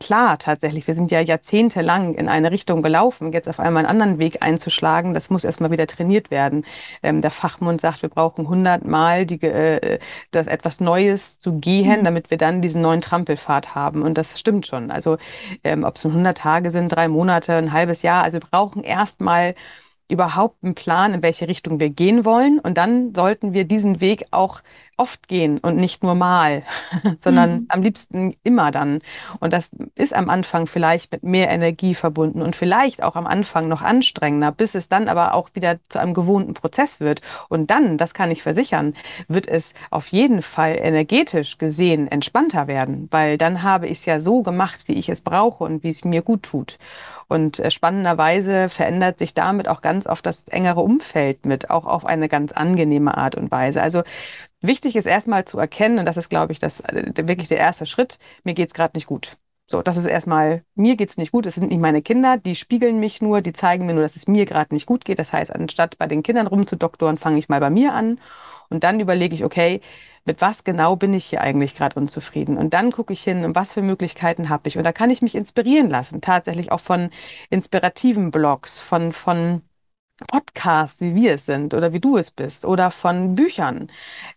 klar, 0.01 0.39
tatsächlich. 0.39 0.87
Wir 0.87 0.95
sind 0.95 1.11
ja 1.11 1.21
jahrzehntelang 1.21 2.15
in 2.15 2.29
eine 2.29 2.51
Richtung 2.51 2.83
gelaufen. 2.83 3.33
Jetzt 3.33 3.49
auf 3.49 3.61
einmal 3.61 3.85
einen 3.85 3.91
anderen 3.91 4.19
Weg 4.19 4.43
einzuschlagen, 4.43 5.15
das 5.15 5.31
muss 5.31 5.45
erstmal 5.45 5.71
wieder 5.71 5.87
trainiert 5.87 6.31
werden. 6.31 6.65
Ähm, 7.03 7.23
der 7.23 7.31
Fachmund 7.31 7.81
sagt, 7.81 8.03
wir 8.03 8.09
brauchen 8.09 8.49
hundertmal 8.49 9.27
die, 9.27 9.41
äh, 9.43 9.99
das 10.31 10.47
etwas 10.47 10.81
Neues 10.81 11.39
zu 11.39 11.59
gehen, 11.59 12.01
mhm. 12.01 12.05
damit 12.05 12.31
wir 12.31 12.39
dann 12.39 12.63
diesen 12.63 12.83
neuen 12.83 13.01
Trampelpfad 13.01 13.75
haben. 13.75 14.03
Und 14.03 14.19
das 14.19 14.39
stimmt 14.39 14.67
schon. 14.67 14.91
Also, 14.91 15.19
ähm, 15.63 15.85
ob 15.85 15.97
es 15.97 16.05
nun 16.05 16.13
100 16.15 16.39
Tage 16.39 16.71
sind, 16.71 16.89
drei 16.89 17.09
Monate, 17.09 17.55
ein 17.55 17.73
halbes 17.73 18.03
Jahr. 18.03 18.25
Also, 18.25 18.41
wir 18.41 18.49
brauchen 18.49 18.85
erstmal 18.85 19.55
überhaupt 20.11 20.63
einen 20.63 20.75
Plan, 20.75 21.15
in 21.15 21.23
welche 21.23 21.49
Richtung 21.49 21.81
wir 21.81 21.91
gehen 21.91 22.25
wollen. 22.25 22.59
Und 22.59 22.77
dann 22.77 23.15
sollten 23.15 23.53
wir 23.53 23.65
diesen 23.65 24.01
Weg 24.01 24.27
auch 24.31 24.61
oft 24.97 25.29
gehen 25.29 25.59
und 25.59 25.77
nicht 25.77 26.03
nur 26.03 26.15
mal, 26.15 26.63
sondern 27.21 27.53
mhm. 27.53 27.67
am 27.69 27.83
liebsten 27.83 28.37
immer 28.43 28.71
dann. 28.71 29.01
Und 29.41 29.53
das 29.53 29.71
ist 29.95 30.15
am 30.15 30.31
Anfang 30.31 30.67
vielleicht 30.67 31.13
mit 31.13 31.23
mehr 31.23 31.51
Energie 31.51 31.95
verbunden 31.95 32.43
und 32.43 32.57
vielleicht 32.57 33.03
auch 33.03 33.17
am 33.17 33.27
Anfang 33.27 33.69
noch 33.69 33.83
anstrengender, 33.83 34.53
bis 34.53 34.75
es 34.75 34.89
dann 34.89 35.09
aber 35.09 35.35
auch 35.35 35.51
wieder 35.55 35.79
zu 35.89 35.99
einem 35.99 36.15
gewohnten 36.15 36.55
Prozess 36.55 37.01
wird. 37.01 37.23
Und 37.49 37.71
dann, 37.71 37.99
das 37.99 38.15
kann 38.15 38.31
ich 38.31 38.43
versichern, 38.43 38.95
wird 39.29 39.49
es 39.49 39.75
auf 39.91 40.09
jeden 40.09 40.43
Fall 40.43 40.77
energetisch 40.81 41.59
gesehen 41.59 42.09
entspannter 42.09 42.67
werden, 42.67 43.09
weil 43.11 43.39
dann 43.39 43.63
habe 43.63 43.87
ich 43.87 43.99
es 43.99 44.05
ja 44.05 44.21
so 44.21 44.43
gemacht, 44.43 44.83
wie 44.87 44.95
ich 44.95 45.09
es 45.09 45.21
brauche 45.21 45.65
und 45.65 45.83
wie 45.83 45.89
es 45.89 46.05
mir 46.05 46.23
gut 46.23 46.43
tut. 46.45 46.79
Und 47.29 47.59
äh, 47.59 47.71
spannenderweise 47.71 48.69
verändert 48.69 49.19
sich 49.19 49.35
damit 49.35 49.69
auch 49.69 49.81
ganz 49.81 50.07
oft 50.07 50.25
das 50.27 50.47
engere 50.49 50.81
Umfeld 50.81 51.47
mit, 51.47 51.71
auch 51.71 51.87
auf 51.87 52.05
eine 52.05 52.29
ganz 52.29 52.53
angenehme 52.53 53.17
Art 53.17 53.35
und 53.35 53.51
Weise. 53.51 53.83
Also 53.83 54.03
wichtig 54.67 54.97
ist 54.97 55.07
erstmal 55.07 55.45
zu 55.45 55.59
erkennen, 55.59 55.99
und 55.99 56.07
das 56.07 56.17
ist, 56.17 56.29
glaube 56.29 56.53
ich, 56.53 56.59
das, 56.59 56.81
äh, 56.81 57.13
wirklich 57.17 57.49
der 57.49 57.59
erste 57.59 57.87
Schritt, 57.87 58.19
mir 58.45 58.55
geht 58.55 58.69
es 58.69 58.75
gerade 58.75 58.97
nicht 58.97 59.07
gut. 59.07 59.37
So, 59.67 59.81
das 59.83 59.97
ist 59.97 60.07
erstmal, 60.07 60.63
mir 60.75 60.97
geht 60.97 61.11
es 61.11 61.17
nicht 61.17 61.33
gut, 61.33 61.47
es 61.47 61.55
sind 61.55 61.69
nicht 61.71 61.81
meine 61.81 62.03
Kinder, 62.03 62.37
die 62.37 62.55
spiegeln 62.55 63.01
mich 63.01 63.23
nur, 63.23 63.41
die 63.41 63.55
zeigen 63.55 63.87
mir 63.87 63.95
nur, 63.95 64.03
dass 64.03 64.17
es 64.17 64.29
mir 64.29 64.45
gerade 64.45 64.75
nicht 64.75 64.87
gut 64.87 65.05
geht. 65.07 65.19
Das 65.19 65.33
heißt, 65.33 65.51
anstatt 65.51 65.97
bei 65.97 66.07
den 66.07 66.23
Kindern 66.23 66.47
rumzudoktoren, 66.47 67.17
fange 67.17 67.39
ich 67.39 67.49
mal 67.49 67.61
bei 67.61 67.71
mir 67.71 67.95
an 67.95 68.21
und 68.69 68.85
dann 68.85 69.01
überlege 69.01 69.35
ich, 69.35 69.45
okay, 69.45 69.81
mit 70.27 70.41
was 70.41 70.65
genau 70.65 70.97
bin 70.97 71.15
ich 71.15 71.27
hier 71.27 71.41
eigentlich 71.41 71.75
gerade 71.75 71.99
unzufrieden? 71.99 72.59
Und 72.59 72.75
dann 72.75 72.93
gucke 72.93 73.13
ich 73.13 73.23
hin, 73.23 73.55
was 73.55 73.73
für 73.73 73.83
Möglichkeiten 73.83 74.49
habe 74.49 74.69
ich. 74.69 74.79
Und 74.79 74.85
da 74.85 74.93
kann 74.93 75.11
ich 75.11 75.23
mich 75.23 75.35
inspirieren 75.35 75.91
lassen, 75.91 76.21
tatsächlich 76.21 76.73
auch 76.73 76.81
von 76.81 77.11
inspirativen 77.51 78.31
Blogs, 78.31 78.81
von, 78.81 79.13
von 79.13 79.63
Podcasts, 80.27 81.01
wie 81.01 81.15
wir 81.15 81.35
es 81.35 81.47
sind 81.47 81.75
oder 81.75 81.93
wie 81.93 82.01
du 82.01 82.17
es 82.17 82.31
bist 82.31 82.65
oder 82.65 82.91
von 82.91 83.35
Büchern, 83.35 83.91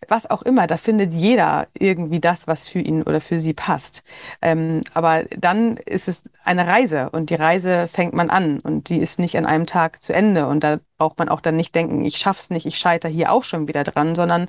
was 0.08 0.28
auch 0.30 0.42
immer, 0.42 0.66
da 0.66 0.76
findet 0.76 1.12
jeder 1.12 1.68
irgendwie 1.74 2.20
das, 2.20 2.46
was 2.46 2.68
für 2.68 2.80
ihn 2.80 3.02
oder 3.02 3.20
für 3.20 3.40
sie 3.40 3.54
passt. 3.54 4.02
Ähm, 4.42 4.82
aber 4.94 5.24
dann 5.24 5.76
ist 5.76 6.08
es 6.08 6.22
eine 6.44 6.66
Reise 6.66 7.10
und 7.10 7.30
die 7.30 7.34
Reise 7.34 7.88
fängt 7.92 8.14
man 8.14 8.30
an 8.30 8.60
und 8.60 8.88
die 8.88 8.98
ist 8.98 9.18
nicht 9.18 9.36
an 9.36 9.46
einem 9.46 9.66
Tag 9.66 10.02
zu 10.02 10.12
Ende 10.12 10.46
und 10.46 10.64
da 10.64 10.78
braucht 10.98 11.18
man 11.18 11.28
auch 11.28 11.40
dann 11.40 11.56
nicht 11.56 11.74
denken, 11.74 12.04
ich 12.04 12.16
schaff's 12.16 12.50
nicht, 12.50 12.66
ich 12.66 12.76
scheitere 12.76 13.10
hier 13.10 13.32
auch 13.32 13.44
schon 13.44 13.68
wieder 13.68 13.84
dran, 13.84 14.14
sondern 14.14 14.48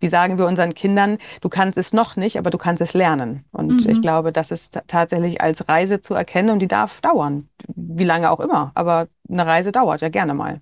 wie 0.00 0.08
sagen 0.08 0.38
wir 0.38 0.46
unseren 0.46 0.74
Kindern, 0.74 1.18
du 1.42 1.48
kannst 1.48 1.78
es 1.78 1.92
noch 1.92 2.16
nicht, 2.16 2.38
aber 2.38 2.50
du 2.50 2.58
kannst 2.58 2.80
es 2.80 2.94
lernen. 2.94 3.44
Und 3.52 3.84
mhm. 3.84 3.90
ich 3.90 4.00
glaube, 4.00 4.32
das 4.32 4.50
ist 4.50 4.80
tatsächlich 4.88 5.40
als 5.40 5.68
Reise 5.68 6.00
zu 6.00 6.14
erkennen 6.14 6.50
und 6.50 6.60
die 6.60 6.68
darf 6.68 7.00
dauern, 7.00 7.48
wie 7.68 8.04
lange 8.04 8.30
auch 8.30 8.40
immer, 8.40 8.72
aber 8.74 9.08
eine 9.28 9.46
Reise 9.46 9.72
dauert 9.72 10.00
ja 10.00 10.08
gerne 10.08 10.34
mal. 10.34 10.60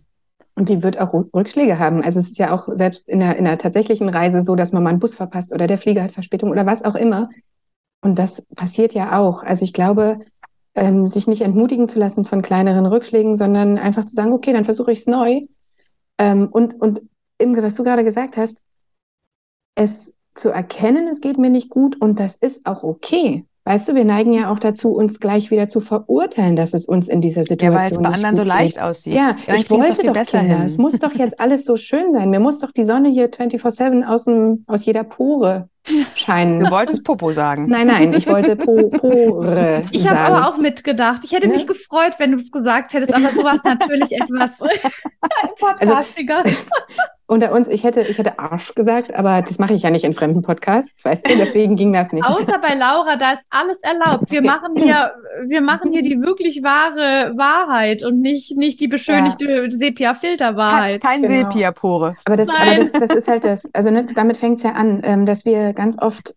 Und 0.59 0.69
die 0.69 0.83
wird 0.83 0.99
auch 0.99 1.15
Rückschläge 1.15 1.79
haben. 1.79 2.03
Also 2.03 2.19
es 2.19 2.31
ist 2.31 2.39
ja 2.39 2.53
auch 2.53 2.69
selbst 2.73 3.09
in 3.09 3.21
der, 3.21 3.37
in 3.37 3.45
der 3.45 3.59
tatsächlichen 3.59 4.09
Reise 4.09 4.43
so, 4.43 4.57
dass 4.57 4.73
man 4.73 4.83
mal 4.83 4.91
einen 4.91 4.99
Bus 4.99 5.15
verpasst 5.15 5.53
oder 5.53 5.69
der 5.69 5.79
Flieger 5.79 6.03
hat 6.03 6.11
Verspätung 6.11 6.51
oder 6.51 6.67
was 6.67 6.85
auch 6.85 6.97
immer. 6.97 7.31
Und 8.01 8.19
das 8.19 8.45
passiert 8.57 8.93
ja 8.93 9.21
auch. 9.21 9.45
Also 9.45 9.63
ich 9.63 9.73
glaube, 9.73 10.19
ähm, 10.75 11.07
sich 11.07 11.29
nicht 11.29 11.43
entmutigen 11.43 11.89
zu 11.89 12.01
lassen 12.01 12.25
von 12.25 12.43
kleineren 12.43 12.87
Rückschlägen, 12.87 13.37
sondern 13.37 13.79
einfach 13.79 14.05
zu 14.05 14.17
sagen, 14.17 14.33
okay, 14.33 14.53
dann 14.53 14.65
versuche 14.65 14.91
ich 14.91 14.99
es 14.99 15.07
neu. 15.07 15.43
Ähm, 16.19 16.49
und, 16.49 16.75
und 16.81 17.03
Imke, 17.39 17.63
was 17.63 17.77
du 17.77 17.85
gerade 17.85 18.03
gesagt 18.03 18.37
hast, 18.37 18.59
es 19.77 20.13
zu 20.35 20.49
erkennen, 20.49 21.07
es 21.07 21.21
geht 21.21 21.39
mir 21.39 21.51
nicht 21.51 21.71
gut 21.71 22.01
und 22.01 22.19
das 22.19 22.35
ist 22.35 22.67
auch 22.67 22.83
okay. 22.83 23.45
Weißt 23.69 23.87
du, 23.87 23.95
wir 23.95 24.07
neigen 24.07 24.33
ja 24.33 24.51
auch 24.51 24.59
dazu, 24.59 24.95
uns 24.95 25.21
gleich 25.21 25.51
wieder 25.51 25.69
zu 25.69 25.81
verurteilen, 25.81 26.57
dass 26.57 26.73
es 26.73 26.87
uns 26.87 27.07
in 27.07 27.21
dieser 27.21 27.45
Situation 27.45 27.75
ja, 27.75 27.79
weil 27.79 27.93
es 27.93 27.99
bei 27.99 28.09
anderen 28.09 28.37
so 28.37 28.43
leicht 28.43 28.77
geht. 28.77 28.83
aussieht. 28.83 29.13
Ja, 29.13 29.37
ja 29.47 29.57
ich 29.57 29.69
wollte 29.69 30.05
doch 30.05 30.15
Kinder. 30.15 30.57
Hin. 30.57 30.63
Es 30.65 30.79
muss 30.79 30.99
doch 30.99 31.13
jetzt 31.13 31.39
alles 31.39 31.67
so 31.67 31.77
schön 31.77 32.15
sein. 32.15 32.31
Mir 32.31 32.41
muss 32.41 32.61
doch 32.61 32.73
die 32.73 32.85
Sonne 32.85 33.11
hier 33.11 33.31
24/7 33.31 34.07
aus, 34.07 34.27
aus 34.67 34.87
jeder 34.87 35.05
Pore 35.05 35.69
scheinen. 36.15 36.61
Du 36.61 36.71
wolltest 36.71 37.05
Popo 37.05 37.31
sagen. 37.31 37.67
Nein, 37.69 37.89
nein, 37.89 38.15
ich 38.15 38.27
wollte 38.27 38.57
po 38.57 38.89
Pore 38.89 39.83
Ich 39.91 40.09
habe 40.09 40.19
aber 40.19 40.49
auch 40.49 40.57
mitgedacht. 40.57 41.21
Ich 41.25 41.33
hätte 41.33 41.49
ne? 41.49 41.53
mich 41.53 41.67
gefreut, 41.67 42.15
wenn 42.17 42.31
du 42.31 42.39
es 42.39 42.51
gesagt 42.51 42.95
hättest, 42.95 43.13
aber 43.13 43.33
sowas 43.33 43.61
natürlich 43.65 44.13
etwas 44.13 44.61
podcastiger. 45.61 46.39
Also, 46.39 46.57
unter 47.29 47.53
uns, 47.53 47.69
ich 47.69 47.85
hätte, 47.85 48.01
ich 48.01 48.17
hätte 48.17 48.39
Arsch 48.39 48.75
gesagt, 48.75 49.15
aber 49.15 49.43
das 49.43 49.59
mache 49.59 49.75
ich 49.75 49.83
ja 49.83 49.91
nicht 49.91 50.05
in 50.05 50.15
fremden 50.15 50.41
Podcasts, 50.41 51.05
weißt 51.05 51.29
du, 51.29 51.37
deswegen 51.37 51.77
ging 51.77 51.93
das 51.93 52.11
nicht. 52.11 52.25
Außer 52.25 52.59
bei 52.59 52.75
Laura, 52.75 53.17
da 53.17 53.33
ist 53.33 53.47
alles 53.51 53.83
erlaubt. 53.83 54.31
Wir 54.31 54.43
machen 54.43 54.75
hier, 54.77 55.13
wir 55.47 55.61
machen 55.61 55.93
hier 55.93 56.01
die 56.01 56.23
wirklich 56.23 56.63
wahre 56.63 57.37
Wahrheit 57.37 58.03
und 58.03 58.23
nicht, 58.23 58.57
nicht 58.57 58.81
die 58.81 58.89
beschönigte 58.89 59.45
ja. 59.45 59.71
Sepia-Filter-Wahrheit. 59.71 61.03
Kein 61.03 61.21
genau. 61.21 61.51
Sepia-Pore. 61.51 62.17
Aber, 62.25 62.37
das, 62.37 62.49
aber 62.49 62.77
das, 62.77 62.93
das, 62.93 63.11
ist 63.11 63.29
halt 63.29 63.45
das, 63.45 63.69
also 63.75 63.91
ne, 63.91 64.07
damit 64.07 64.39
fängt 64.39 64.57
es 64.57 64.63
ja 64.63 64.73
an, 64.73 65.03
ähm, 65.05 65.27
dass 65.27 65.45
wir 65.45 65.75
ganz 65.75 65.99
oft 66.01 66.35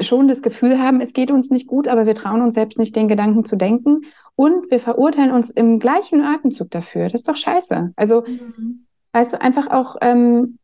schon 0.00 0.26
das 0.26 0.40
Gefühl 0.40 0.78
haben, 0.78 1.02
es 1.02 1.12
geht 1.12 1.30
uns 1.30 1.50
nicht 1.50 1.66
gut, 1.66 1.86
aber 1.86 2.06
wir 2.06 2.14
trauen 2.14 2.40
uns 2.40 2.54
selbst 2.54 2.78
nicht, 2.78 2.96
den 2.96 3.08
Gedanken 3.08 3.44
zu 3.44 3.56
denken. 3.56 4.06
Und 4.36 4.70
wir 4.70 4.78
verurteilen 4.78 5.32
uns 5.32 5.50
im 5.50 5.78
gleichen 5.78 6.22
Atemzug 6.22 6.70
dafür. 6.70 7.08
Das 7.08 7.20
ist 7.20 7.28
doch 7.28 7.36
scheiße. 7.36 7.92
Also 7.96 8.22
mhm 8.26 8.86
weißt 9.12 9.32
du, 9.34 9.40
einfach 9.40 9.70
auch 9.70 9.96
ähm, 10.00 10.58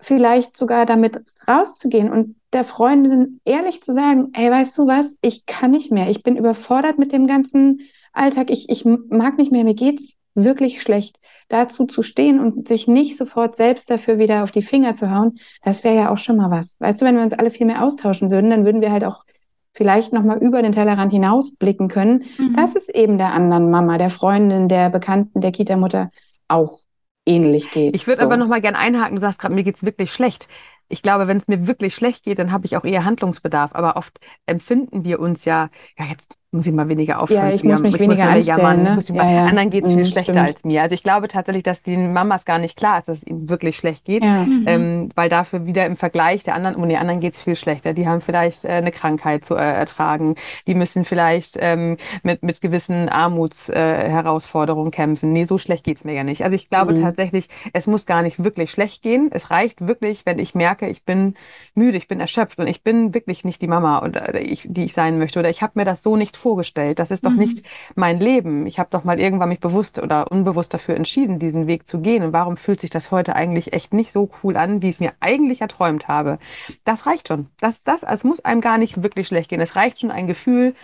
vielleicht 0.00 0.56
sogar 0.56 0.86
damit 0.86 1.22
rauszugehen 1.48 2.10
und 2.10 2.36
der 2.52 2.64
Freundin 2.64 3.40
ehrlich 3.44 3.82
zu 3.82 3.92
sagen, 3.92 4.30
ey, 4.32 4.50
weißt 4.50 4.76
du 4.78 4.86
was, 4.86 5.16
ich 5.20 5.46
kann 5.46 5.70
nicht 5.70 5.90
mehr, 5.90 6.08
ich 6.08 6.22
bin 6.22 6.36
überfordert 6.36 6.98
mit 6.98 7.12
dem 7.12 7.26
ganzen 7.26 7.80
Alltag, 8.12 8.50
ich, 8.50 8.68
ich 8.68 8.84
mag 8.84 9.36
nicht 9.36 9.52
mehr, 9.52 9.64
mir 9.64 9.74
geht's 9.74 10.14
wirklich 10.34 10.82
schlecht. 10.82 11.18
Dazu 11.48 11.86
zu 11.86 12.02
stehen 12.02 12.40
und 12.40 12.68
sich 12.68 12.86
nicht 12.86 13.16
sofort 13.16 13.56
selbst 13.56 13.90
dafür 13.90 14.18
wieder 14.18 14.42
auf 14.42 14.50
die 14.50 14.62
Finger 14.62 14.94
zu 14.94 15.10
hauen, 15.10 15.38
das 15.62 15.82
wäre 15.82 15.96
ja 15.96 16.10
auch 16.10 16.18
schon 16.18 16.36
mal 16.36 16.50
was. 16.50 16.76
Weißt 16.78 17.00
du, 17.00 17.04
wenn 17.06 17.16
wir 17.16 17.22
uns 17.22 17.32
alle 17.32 17.50
viel 17.50 17.66
mehr 17.66 17.82
austauschen 17.82 18.30
würden, 18.30 18.50
dann 18.50 18.64
würden 18.64 18.80
wir 18.80 18.92
halt 18.92 19.04
auch 19.04 19.24
vielleicht 19.72 20.12
nochmal 20.12 20.38
über 20.38 20.62
den 20.62 20.72
Tellerrand 20.72 21.12
hinaus 21.12 21.52
blicken 21.52 21.88
können, 21.88 22.24
mhm. 22.38 22.54
dass 22.54 22.74
es 22.76 22.88
eben 22.88 23.18
der 23.18 23.32
anderen 23.32 23.70
Mama, 23.70 23.98
der 23.98 24.10
Freundin, 24.10 24.68
der 24.68 24.88
Bekannten, 24.90 25.40
der 25.40 25.52
Kita-Mutter 25.52 26.10
auch 26.48 26.80
ähnlich 27.26 27.70
geht. 27.70 27.94
Ich 27.96 28.06
würde 28.06 28.18
so. 28.18 28.24
aber 28.24 28.36
noch 28.36 28.48
mal 28.48 28.60
gerne 28.60 28.78
einhaken. 28.78 29.16
Du 29.16 29.20
sagst 29.20 29.38
gerade, 29.40 29.54
mir 29.54 29.64
geht's 29.64 29.84
wirklich 29.84 30.12
schlecht. 30.12 30.48
Ich 30.88 31.02
glaube, 31.02 31.26
wenn 31.26 31.36
es 31.36 31.48
mir 31.48 31.66
wirklich 31.66 31.94
schlecht 31.94 32.24
geht, 32.24 32.38
dann 32.38 32.52
habe 32.52 32.66
ich 32.66 32.76
auch 32.76 32.84
eher 32.84 33.04
Handlungsbedarf. 33.04 33.74
Aber 33.74 33.96
oft 33.96 34.20
empfinden 34.46 35.04
wir 35.04 35.20
uns 35.20 35.44
ja, 35.44 35.70
ja, 35.98 36.06
jetzt 36.06 36.38
muss 36.56 36.66
ich 36.66 36.72
mal 36.72 36.88
weniger 36.88 37.20
aufhören. 37.20 37.48
Ja, 37.48 37.54
ich 37.54 37.62
muss 37.62 37.80
mich 37.80 37.94
ich 37.94 38.00
weniger 38.00 38.24
muss 38.24 38.48
anstellen. 38.48 38.82
Ne? 38.82 38.94
Muss 38.96 39.08
ja, 39.08 39.30
ja. 39.30 39.44
Anderen 39.44 39.70
geht 39.70 39.84
es 39.84 39.90
viel 39.90 39.98
mhm, 39.98 40.06
schlechter 40.06 40.32
stimmt. 40.32 40.48
als 40.48 40.64
mir. 40.64 40.82
Also 40.82 40.94
ich 40.94 41.02
glaube 41.02 41.28
tatsächlich, 41.28 41.62
dass 41.62 41.82
den 41.82 42.12
Mamas 42.12 42.44
gar 42.44 42.58
nicht 42.58 42.76
klar 42.76 42.98
ist, 42.98 43.08
dass 43.08 43.18
es 43.18 43.26
ihnen 43.26 43.48
wirklich 43.48 43.76
schlecht 43.76 44.04
geht, 44.04 44.24
ja. 44.24 44.44
Mhm. 44.44 44.64
ähm, 44.66 45.08
weil 45.14 45.28
dafür 45.28 45.66
wieder 45.66 45.86
im 45.86 45.96
Vergleich 45.96 46.42
der 46.42 46.54
anderen, 46.54 46.76
um 46.76 46.88
die 46.88 46.96
anderen 46.96 47.20
geht 47.20 47.34
es 47.34 47.42
viel 47.42 47.56
schlechter. 47.56 47.92
Die 47.92 48.08
haben 48.08 48.20
vielleicht 48.20 48.64
äh, 48.64 48.68
eine 48.68 48.90
Krankheit 48.90 49.44
zu 49.44 49.54
äh, 49.54 49.58
ertragen, 49.58 50.36
die 50.66 50.74
müssen 50.74 51.04
vielleicht 51.04 51.56
ähm, 51.60 51.98
mit, 52.22 52.42
mit 52.42 52.60
gewissen 52.60 53.08
Armutsherausforderungen 53.08 54.92
äh, 54.92 54.96
kämpfen. 54.96 55.32
Nee, 55.32 55.44
so 55.44 55.58
schlecht 55.58 55.84
geht 55.84 55.98
es 55.98 56.04
mir 56.04 56.14
ja 56.14 56.24
nicht. 56.24 56.42
Also 56.42 56.56
ich 56.56 56.68
glaube 56.68 56.92
mhm. 56.92 57.02
tatsächlich, 57.02 57.48
es 57.72 57.86
muss 57.86 58.06
gar 58.06 58.22
nicht 58.22 58.42
wirklich 58.42 58.70
schlecht 58.70 59.02
gehen. 59.02 59.30
Es 59.32 59.50
reicht 59.50 59.86
wirklich, 59.86 60.24
wenn 60.24 60.38
ich 60.38 60.54
merke, 60.54 60.88
ich 60.88 61.04
bin 61.04 61.34
müde, 61.74 61.98
ich 61.98 62.08
bin 62.08 62.20
erschöpft 62.20 62.58
und 62.58 62.66
ich 62.66 62.82
bin 62.82 63.14
wirklich 63.14 63.44
nicht 63.44 63.60
die 63.60 63.68
Mama, 63.68 64.02
oder, 64.02 64.40
ich, 64.40 64.66
die 64.68 64.84
ich 64.84 64.94
sein 64.94 65.18
möchte. 65.18 65.38
Oder 65.38 65.50
ich 65.50 65.62
habe 65.62 65.72
mir 65.76 65.84
das 65.84 66.02
so 66.02 66.16
nicht 66.16 66.36
vorgestellt. 66.36 66.45
Das 66.54 67.10
ist 67.10 67.24
doch 67.24 67.30
mhm. 67.30 67.38
nicht 67.38 67.66
mein 67.94 68.20
Leben. 68.20 68.66
Ich 68.66 68.78
habe 68.78 68.90
doch 68.90 69.04
mal 69.04 69.18
irgendwann 69.18 69.48
mich 69.48 69.60
bewusst 69.60 69.98
oder 69.98 70.30
unbewusst 70.30 70.72
dafür 70.72 70.96
entschieden, 70.96 71.38
diesen 71.38 71.66
Weg 71.66 71.86
zu 71.86 72.00
gehen. 72.00 72.22
Und 72.22 72.32
warum 72.32 72.56
fühlt 72.56 72.80
sich 72.80 72.90
das 72.90 73.10
heute 73.10 73.34
eigentlich 73.34 73.72
echt 73.72 73.92
nicht 73.92 74.12
so 74.12 74.30
cool 74.42 74.56
an, 74.56 74.82
wie 74.82 74.88
ich 74.88 74.96
es 74.96 75.00
mir 75.00 75.12
eigentlich 75.20 75.60
erträumt 75.60 76.08
habe? 76.08 76.38
Das 76.84 77.06
reicht 77.06 77.28
schon. 77.28 77.48
Das, 77.60 77.82
das, 77.82 78.02
es 78.02 78.24
muss 78.24 78.44
einem 78.44 78.60
gar 78.60 78.78
nicht 78.78 79.02
wirklich 79.02 79.26
schlecht 79.26 79.50
gehen. 79.50 79.60
Es 79.60 79.76
reicht 79.76 80.00
schon 80.00 80.10
ein 80.10 80.26
Gefühl, 80.26 80.74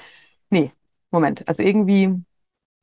nee, 0.50 0.72
Moment, 1.10 1.46
also 1.48 1.62
irgendwie 1.62 2.22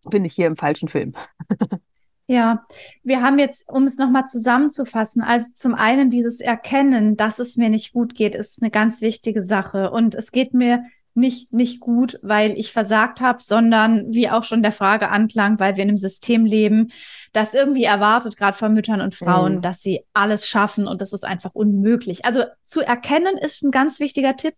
bin 0.09 0.25
ich 0.25 0.33
hier 0.33 0.47
im 0.47 0.57
falschen 0.57 0.87
Film. 0.89 1.13
Ja, 2.31 2.63
wir 3.01 3.23
haben 3.23 3.39
jetzt, 3.39 3.67
um 3.67 3.85
es 3.85 3.97
nochmal 3.97 4.27
zusammenzufassen, 4.27 5.23
also 5.23 5.51
zum 5.55 5.73
einen 5.73 6.11
dieses 6.11 6.41
Erkennen, 6.41 7.17
dass 7.17 7.39
es 7.39 7.57
mir 7.57 7.69
nicht 7.69 7.91
gut 7.91 8.13
geht, 8.13 8.35
ist 8.35 8.61
eine 8.61 8.69
ganz 8.69 9.01
wichtige 9.01 9.41
Sache. 9.41 9.89
Und 9.89 10.13
es 10.13 10.31
geht 10.31 10.53
mir 10.53 10.83
nicht, 11.19 11.53
nicht 11.53 11.79
gut, 11.79 12.19
weil 12.21 12.51
ich 12.57 12.71
versagt 12.71 13.21
habe, 13.21 13.43
sondern 13.43 14.13
wie 14.13 14.29
auch 14.29 14.43
schon 14.43 14.63
der 14.63 14.71
Frage 14.71 15.09
anklang, 15.09 15.59
weil 15.59 15.75
wir 15.75 15.83
in 15.83 15.89
einem 15.89 15.97
System 15.97 16.45
leben, 16.45 16.89
das 17.33 17.53
irgendwie 17.53 17.83
erwartet, 17.83 18.37
gerade 18.37 18.57
von 18.57 18.73
Müttern 18.73 19.01
und 19.01 19.15
Frauen, 19.15 19.57
mhm. 19.57 19.61
dass 19.61 19.81
sie 19.81 20.05
alles 20.13 20.47
schaffen 20.47 20.87
und 20.87 21.01
das 21.01 21.13
ist 21.13 21.25
einfach 21.25 21.51
unmöglich. 21.53 22.25
Also 22.25 22.43
zu 22.63 22.81
erkennen 22.81 23.37
ist 23.37 23.63
ein 23.63 23.71
ganz 23.71 23.99
wichtiger 23.99 24.35
Tipp. 24.35 24.55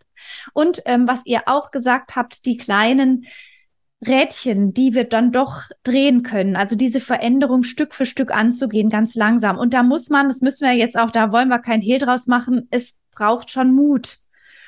Und 0.53 0.81
ähm, 0.85 1.07
was 1.07 1.25
ihr 1.25 1.43
auch 1.47 1.71
gesagt 1.71 2.15
habt, 2.15 2.45
die 2.45 2.57
kleinen 2.57 3.25
Rädchen, 4.05 4.73
die 4.73 4.95
wir 4.95 5.03
dann 5.03 5.31
doch 5.31 5.63
drehen 5.83 6.23
können. 6.23 6.55
Also 6.55 6.75
diese 6.75 6.99
Veränderung 6.99 7.63
Stück 7.63 7.93
für 7.93 8.07
Stück 8.07 8.31
anzugehen, 8.31 8.89
ganz 8.89 9.15
langsam. 9.15 9.57
Und 9.57 9.73
da 9.75 9.83
muss 9.83 10.09
man, 10.09 10.27
das 10.27 10.41
müssen 10.41 10.65
wir 10.65 10.73
jetzt 10.73 10.97
auch, 10.97 11.11
da 11.11 11.31
wollen 11.31 11.49
wir 11.49 11.59
kein 11.59 11.81
Hehl 11.81 11.99
draus 11.99 12.25
machen, 12.25 12.67
es 12.71 12.95
braucht 13.11 13.51
schon 13.51 13.73
Mut. 13.75 14.17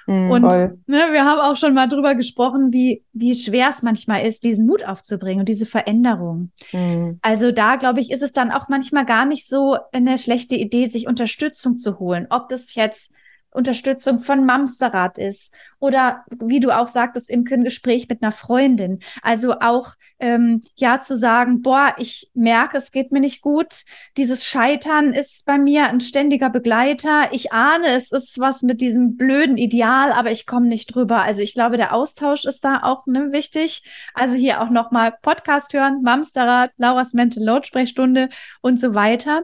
Mhm, 0.05 0.31
und 0.31 0.43
ne, 0.43 1.07
wir 1.11 1.25
haben 1.25 1.39
auch 1.39 1.55
schon 1.55 1.73
mal 1.73 1.87
drüber 1.87 2.15
gesprochen, 2.15 2.73
wie, 2.73 3.03
wie 3.13 3.33
schwer 3.33 3.69
es 3.69 3.83
manchmal 3.83 4.25
ist, 4.25 4.43
diesen 4.43 4.65
Mut 4.65 4.85
aufzubringen 4.85 5.39
und 5.41 5.49
diese 5.49 5.65
Veränderung. 5.65 6.51
Mhm. 6.71 7.19
Also 7.21 7.51
da, 7.51 7.77
glaube 7.77 7.99
ich, 7.99 8.11
ist 8.11 8.23
es 8.23 8.33
dann 8.33 8.51
auch 8.51 8.69
manchmal 8.69 9.05
gar 9.05 9.25
nicht 9.25 9.47
so 9.47 9.77
eine 9.91 10.17
schlechte 10.17 10.55
Idee, 10.55 10.85
sich 10.85 11.07
Unterstützung 11.07 11.77
zu 11.77 11.99
holen. 11.99 12.27
Ob 12.29 12.49
das 12.49 12.75
jetzt 12.75 13.13
Unterstützung 13.53 14.19
von 14.19 14.45
Mamsterrad 14.45 15.17
ist 15.17 15.53
oder 15.79 16.23
wie 16.29 16.61
du 16.61 16.71
auch 16.71 16.87
sagtest, 16.87 17.29
im 17.29 17.43
Gespräch 17.43 18.07
mit 18.07 18.23
einer 18.23 18.31
Freundin. 18.31 18.99
Also 19.21 19.59
auch 19.59 19.95
ähm, 20.19 20.61
ja 20.75 21.01
zu 21.01 21.17
sagen, 21.17 21.61
boah, 21.61 21.93
ich 21.97 22.31
merke, 22.33 22.77
es 22.77 22.91
geht 22.91 23.11
mir 23.11 23.19
nicht 23.19 23.41
gut. 23.41 23.83
Dieses 24.15 24.45
Scheitern 24.45 25.11
ist 25.11 25.45
bei 25.45 25.57
mir 25.57 25.87
ein 25.87 25.99
ständiger 25.99 26.49
Begleiter. 26.49 27.33
Ich 27.33 27.51
ahne, 27.51 27.87
es 27.87 28.13
ist 28.13 28.39
was 28.39 28.61
mit 28.61 28.79
diesem 28.79 29.17
blöden 29.17 29.57
Ideal, 29.57 30.13
aber 30.13 30.31
ich 30.31 30.45
komme 30.45 30.67
nicht 30.67 30.95
drüber. 30.95 31.21
Also 31.21 31.41
ich 31.41 31.53
glaube, 31.53 31.75
der 31.75 31.93
Austausch 31.93 32.45
ist 32.45 32.63
da 32.63 32.83
auch 32.83 33.05
ne, 33.05 33.33
wichtig. 33.33 33.83
Also 34.13 34.37
hier 34.37 34.61
auch 34.61 34.69
nochmal 34.69 35.13
Podcast 35.21 35.73
hören, 35.73 36.01
Mamsterrad, 36.01 36.71
Laura's 36.77 37.11
Mental 37.11 37.43
Load 37.43 37.67
Sprechstunde 37.67 38.29
und 38.61 38.79
so 38.79 38.95
weiter. 38.95 39.43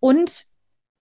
Und 0.00 0.49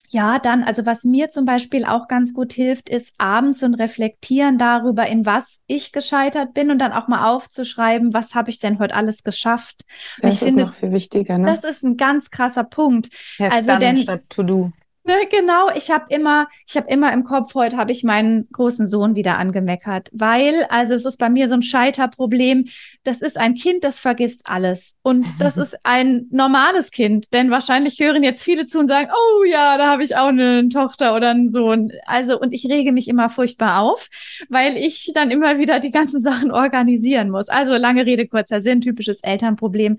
ja, 0.09 0.38
dann, 0.38 0.62
also 0.62 0.87
was 0.87 1.05
mir 1.05 1.31
zum 1.31 1.45
Beispiel 1.45 1.85
auch 1.85 2.09
ganz 2.09 2.35
gut 2.35 2.53
hilft, 2.53 2.88
ist 2.88 3.14
abends 3.19 3.62
und 3.62 3.75
reflektieren 3.75 4.59
darüber, 4.59 5.07
in 5.07 5.27
was 5.27 5.62
ich 5.67 5.93
gescheitert 5.93 6.55
bin 6.55 6.71
und 6.71 6.79
dann 6.79 6.93
auch 6.93 7.09
mal 7.09 7.33
aufzuschreiben, 7.33 8.12
was 8.12 8.35
habe 8.35 8.51
ich 8.51 8.59
denn 8.59 8.79
heute 8.79 8.95
alles 8.95 9.23
geschafft. 9.23 9.83
Das 10.21 10.35
ich 10.35 10.43
ist 10.43 10.49
finde, 10.49 10.67
noch 10.67 10.75
viel 10.75 10.93
wichtiger. 10.93 11.38
Ne? 11.38 11.47
Das 11.47 11.64
ist 11.64 11.83
ein 11.83 11.97
ganz 11.97 12.31
krasser 12.31 12.64
Punkt. 12.64 13.09
Heft 13.38 13.53
also 13.53 13.79
denn 13.79 13.99
statt 13.99 14.23
To-Do. 14.29 14.73
Ne, 15.07 15.12
genau, 15.31 15.69
ich 15.77 15.90
habe 15.90 16.07
immer, 16.09 16.49
ich 16.67 16.79
habe 16.79 16.88
immer 16.88 17.12
im 17.12 17.25
Kopf, 17.25 17.55
heute 17.55 17.77
habe 17.77 17.93
ich 17.93 18.05
meinen 18.05 18.49
großen 18.51 18.87
Sohn 18.87 19.14
wieder 19.14 19.37
angemeckert, 19.37 20.09
weil, 20.14 20.64
also 20.71 20.95
es 20.95 21.05
ist 21.05 21.19
bei 21.19 21.29
mir 21.29 21.47
so 21.51 21.57
ein 21.57 21.61
Scheiterproblem. 21.62 22.64
Das 23.03 23.21
ist 23.21 23.37
ein 23.37 23.53
Kind, 23.55 23.85
das 23.85 23.99
vergisst 23.99 24.40
alles. 24.45 24.95
Und 25.03 25.27
das 25.40 25.59
ist 25.59 25.77
ein 25.83 26.27
normales 26.31 26.90
Kind, 26.90 27.35
denn 27.35 27.51
wahrscheinlich 27.51 28.01
hören 28.01 28.23
jetzt 28.23 28.43
viele 28.43 28.67
zu 28.67 28.79
und 28.79 28.88
sagen, 28.88 29.11
oh 29.12 29.45
ja, 29.45 29.77
da 29.77 29.88
habe 29.88 30.03
ich 30.03 30.17
auch 30.17 30.29
eine 30.29 30.71
Tochter 30.71 31.14
oder 31.14 31.33
einen 31.33 31.51
Sohn. 31.51 31.93
Also, 32.07 32.40
und 32.40 32.55
ich 32.55 32.64
rege 32.64 32.90
mich 32.90 33.07
immer 33.07 33.29
furchtbar 33.29 33.83
auf, 33.83 34.09
weil 34.49 34.79
ich 34.79 35.12
dann 35.14 35.31
immer 35.31 35.59
wieder 35.59 35.81
die 35.81 35.90
ganzen 35.90 36.23
Sachen 36.23 36.51
organisieren 36.51 37.29
muss. 37.29 37.51
Also 37.51 37.75
lange 37.75 38.07
Rede, 38.07 38.27
kurzer 38.27 38.62
Sinn, 38.62 38.81
typisches 38.81 39.21
Elternproblem. 39.21 39.99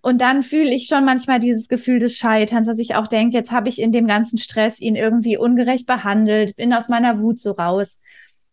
Und 0.00 0.22
dann 0.22 0.42
fühle 0.42 0.72
ich 0.72 0.86
schon 0.86 1.04
manchmal 1.04 1.38
dieses 1.38 1.68
Gefühl 1.68 1.98
des 1.98 2.16
Scheiterns, 2.16 2.66
dass 2.66 2.78
ich 2.78 2.94
auch 2.94 3.08
denke, 3.08 3.36
jetzt 3.36 3.52
habe 3.52 3.68
ich 3.68 3.78
in 3.78 3.92
dem 3.92 4.06
ganzen 4.06 4.37
Stress 4.38 4.80
ihn 4.80 4.96
irgendwie 4.96 5.36
ungerecht 5.36 5.86
behandelt, 5.86 6.56
bin 6.56 6.72
aus 6.72 6.88
meiner 6.88 7.20
Wut 7.20 7.38
so 7.38 7.52
raus. 7.52 8.00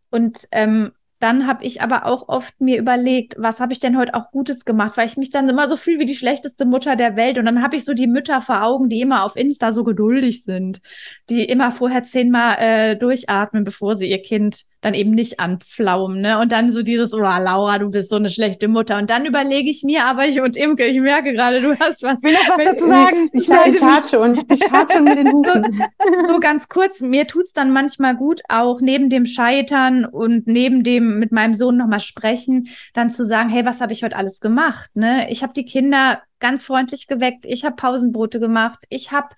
Und 0.09 0.47
ähm, 0.51 0.91
dann 1.19 1.47
habe 1.47 1.63
ich 1.63 1.81
aber 1.81 2.05
auch 2.05 2.27
oft 2.27 2.59
mir 2.59 2.77
überlegt, 2.77 3.35
was 3.37 3.59
habe 3.59 3.73
ich 3.73 3.79
denn 3.79 3.97
heute 3.97 4.13
auch 4.13 4.31
Gutes 4.31 4.65
gemacht, 4.65 4.97
weil 4.97 5.07
ich 5.07 5.17
mich 5.17 5.31
dann 5.31 5.47
immer 5.47 5.67
so 5.67 5.77
fühle 5.77 5.99
wie 5.99 6.05
die 6.05 6.15
schlechteste 6.15 6.65
Mutter 6.65 6.95
der 6.95 7.15
Welt. 7.15 7.37
Und 7.37 7.45
dann 7.45 7.63
habe 7.63 7.77
ich 7.77 7.85
so 7.85 7.93
die 7.93 8.07
Mütter 8.07 8.41
vor 8.41 8.63
Augen, 8.63 8.89
die 8.89 9.01
immer 9.01 9.23
auf 9.23 9.35
Insta 9.35 9.71
so 9.71 9.83
geduldig 9.83 10.43
sind, 10.43 10.81
die 11.29 11.45
immer 11.45 11.71
vorher 11.71 12.03
zehnmal 12.03 12.57
äh, 12.59 12.95
durchatmen, 12.97 13.63
bevor 13.63 13.95
sie 13.95 14.09
ihr 14.09 14.21
Kind 14.21 14.65
dann 14.81 14.93
eben 14.93 15.11
nicht 15.11 15.39
anpflaumen, 15.39 16.21
ne? 16.21 16.39
Und 16.39 16.51
dann 16.51 16.71
so 16.71 16.83
dieses, 16.83 17.13
oh, 17.13 17.17
Laura, 17.17 17.79
du 17.79 17.89
bist 17.89 18.09
so 18.09 18.17
eine 18.17 18.29
schlechte 18.29 18.67
Mutter. 18.67 18.97
Und 18.97 19.09
dann 19.09 19.25
überlege 19.25 19.69
ich 19.69 19.83
mir, 19.83 20.05
aber 20.05 20.27
ich 20.27 20.41
und 20.41 20.55
Imke, 20.55 20.85
ich 20.85 20.99
merke 20.99 21.33
gerade, 21.33 21.61
du 21.61 21.77
hast 21.79 22.03
was. 22.03 22.21
Will 22.23 22.33
noch 22.33 22.57
was 22.57 22.65
dazu 22.65 22.87
sagen? 22.87 23.29
Ich, 23.33 23.49
ich, 23.49 23.75
ich 23.75 23.81
hart 23.81 24.09
schon. 24.09 24.45
Ich 24.49 24.71
hart 24.71 24.91
schon 24.91 25.03
mit 25.03 25.17
den 25.17 25.27
Hufen. 25.33 25.83
So, 26.27 26.33
so 26.33 26.39
ganz 26.39 26.69
kurz, 26.69 27.01
mir 27.01 27.27
tut's 27.27 27.53
dann 27.53 27.71
manchmal 27.71 28.15
gut, 28.15 28.41
auch 28.49 28.81
neben 28.81 29.09
dem 29.09 29.25
Scheitern 29.25 30.05
und 30.05 30.47
neben 30.47 30.83
dem 30.83 31.19
mit 31.19 31.31
meinem 31.31 31.53
Sohn 31.53 31.77
nochmal 31.77 31.99
sprechen, 31.99 32.69
dann 32.93 33.09
zu 33.09 33.23
sagen, 33.23 33.49
hey, 33.49 33.65
was 33.65 33.81
habe 33.81 33.93
ich 33.93 34.03
heute 34.03 34.15
alles 34.15 34.39
gemacht? 34.39 34.91
Ne? 34.95 35.31
Ich 35.31 35.43
habe 35.43 35.53
die 35.53 35.65
Kinder 35.65 36.21
ganz 36.45 36.63
freundlich 36.63 37.07
geweckt. 37.07 37.43
Ich 37.47 37.65
habe 37.65 37.75
Pausenbrote 37.75 38.39
gemacht. 38.39 38.77
Ich 38.89 39.11
habe 39.11 39.29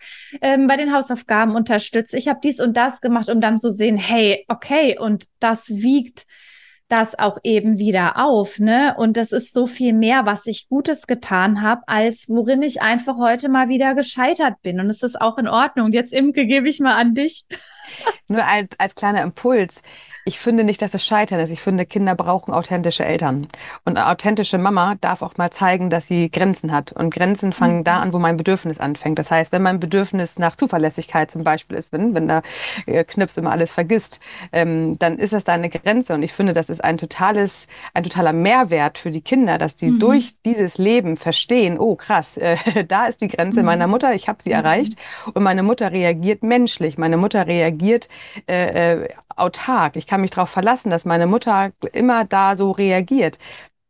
ähm, 0.42 0.68
bei 0.68 0.76
den 0.76 0.94
Hausaufgaben 0.94 1.56
unterstützt. 1.56 2.14
Ich 2.14 2.28
habe 2.28 2.42
dies 2.44 2.60
und 2.60 2.76
das 2.76 3.00
gemacht, 3.00 3.30
um 3.30 3.40
dann 3.40 3.60
zu 3.60 3.72
sehen, 3.72 3.96
hey, 3.96 4.44
okay, 4.50 5.00
und 5.00 5.24
das 5.40 5.70
wiegt 5.70 6.26
das 6.90 7.18
auch 7.18 7.38
eben 7.44 7.80
wieder 7.80 8.18
auf, 8.18 8.60
ne? 8.60 8.94
Und 8.98 9.16
das 9.16 9.32
ist 9.32 9.54
so 9.54 9.66
viel 9.66 9.94
mehr, 9.94 10.26
was 10.26 10.48
ich 10.48 10.68
Gutes 10.68 11.08
getan 11.08 11.62
habe, 11.62 11.82
als 11.86 12.26
worin 12.28 12.62
ich 12.62 12.82
einfach 12.82 13.16
heute 13.18 13.48
mal 13.48 13.70
wieder 13.70 13.96
gescheitert 13.96 14.62
bin. 14.62 14.82
Und 14.82 14.90
es 14.90 15.02
ist 15.02 15.20
auch 15.20 15.38
in 15.38 15.48
Ordnung. 15.48 15.94
Jetzt, 15.94 16.12
Imke, 16.12 16.46
gebe 16.46 16.68
ich 16.68 16.82
mal 16.82 16.96
an 16.96 17.14
dich. 17.14 17.46
Nur 18.28 18.44
als, 18.46 18.68
als 18.78 18.96
kleiner 18.96 19.22
Impuls 19.22 19.82
ich 20.28 20.40
finde 20.40 20.66
nicht, 20.66 20.82
dass 20.82 20.94
es 20.94 21.06
Scheitern 21.06 21.40
ist. 21.40 21.52
Ich 21.52 21.62
finde, 21.62 21.86
Kinder 21.86 22.14
brauchen 22.14 22.54
authentische 22.54 23.06
Eltern. 23.06 23.48
Und 23.86 23.98
eine 23.98 24.10
authentische 24.10 24.58
Mama 24.58 24.96
darf 25.00 25.22
auch 25.22 25.38
mal 25.38 25.52
zeigen, 25.52 25.90
dass 25.90 26.06
sie 26.06 26.30
Grenzen 26.30 26.74
hat. 26.74 26.92
Und 26.92 27.14
Grenzen 27.14 27.54
fangen 27.54 27.80
mhm. 27.80 27.84
da 27.86 28.02
an, 28.02 28.12
wo 28.12 28.20
mein 28.20 28.36
Bedürfnis 28.36 28.78
anfängt. 28.78 29.18
Das 29.20 29.32
heißt, 29.32 29.54
wenn 29.54 29.62
mein 29.62 29.80
Bedürfnis 29.80 30.38
nach 30.38 30.58
Zuverlässigkeit 30.58 31.32
zum 31.32 31.46
Beispiel 31.46 31.78
ist, 31.78 31.94
wenn, 31.94 32.14
wenn 32.14 32.28
da 32.28 32.42
äh, 32.88 33.06
Knips 33.06 33.38
immer 33.38 33.52
alles 33.52 33.72
vergisst, 33.72 34.20
ähm, 34.52 35.00
dann 35.00 35.18
ist 35.18 35.32
das 35.32 35.46
da 35.46 35.54
eine 35.54 35.70
Grenze. 35.70 36.14
Und 36.14 36.24
ich 36.24 36.34
finde, 36.34 36.52
das 36.52 36.70
ist 36.70 36.84
ein 36.84 36.98
totales, 36.98 37.66
ein 37.94 38.04
totaler 38.04 38.34
Mehrwert 38.34 38.98
für 38.98 39.12
die 39.12 39.22
Kinder, 39.22 39.58
dass 39.58 39.78
die 39.78 39.92
mhm. 39.92 40.00
durch 40.00 40.36
dieses 40.44 40.78
Leben 40.78 41.16
verstehen, 41.16 41.80
oh 41.80 41.96
krass, 41.96 42.36
äh, 42.36 42.58
da 42.86 43.06
ist 43.06 43.22
die 43.22 43.30
Grenze 43.30 43.62
mhm. 43.62 43.68
meiner 43.68 43.88
Mutter, 43.88 44.14
ich 44.14 44.28
habe 44.28 44.44
sie 44.44 44.50
mhm. 44.50 44.56
erreicht. 44.56 44.98
Und 45.34 45.44
meine 45.44 45.64
Mutter 45.64 45.94
reagiert 45.94 46.44
menschlich. 46.44 46.98
Meine 46.98 47.16
Mutter 47.16 47.48
reagiert 47.48 48.10
äh, 48.46 49.04
äh 49.04 49.10
autark. 49.38 49.96
Ich 49.96 50.08
kann 50.08 50.17
mich 50.18 50.32
darauf 50.32 50.50
verlassen, 50.50 50.90
dass 50.90 51.06
meine 51.06 51.28
Mutter 51.28 51.72
immer 51.94 52.26
da 52.26 52.56
so 52.58 52.72
reagiert 52.72 53.40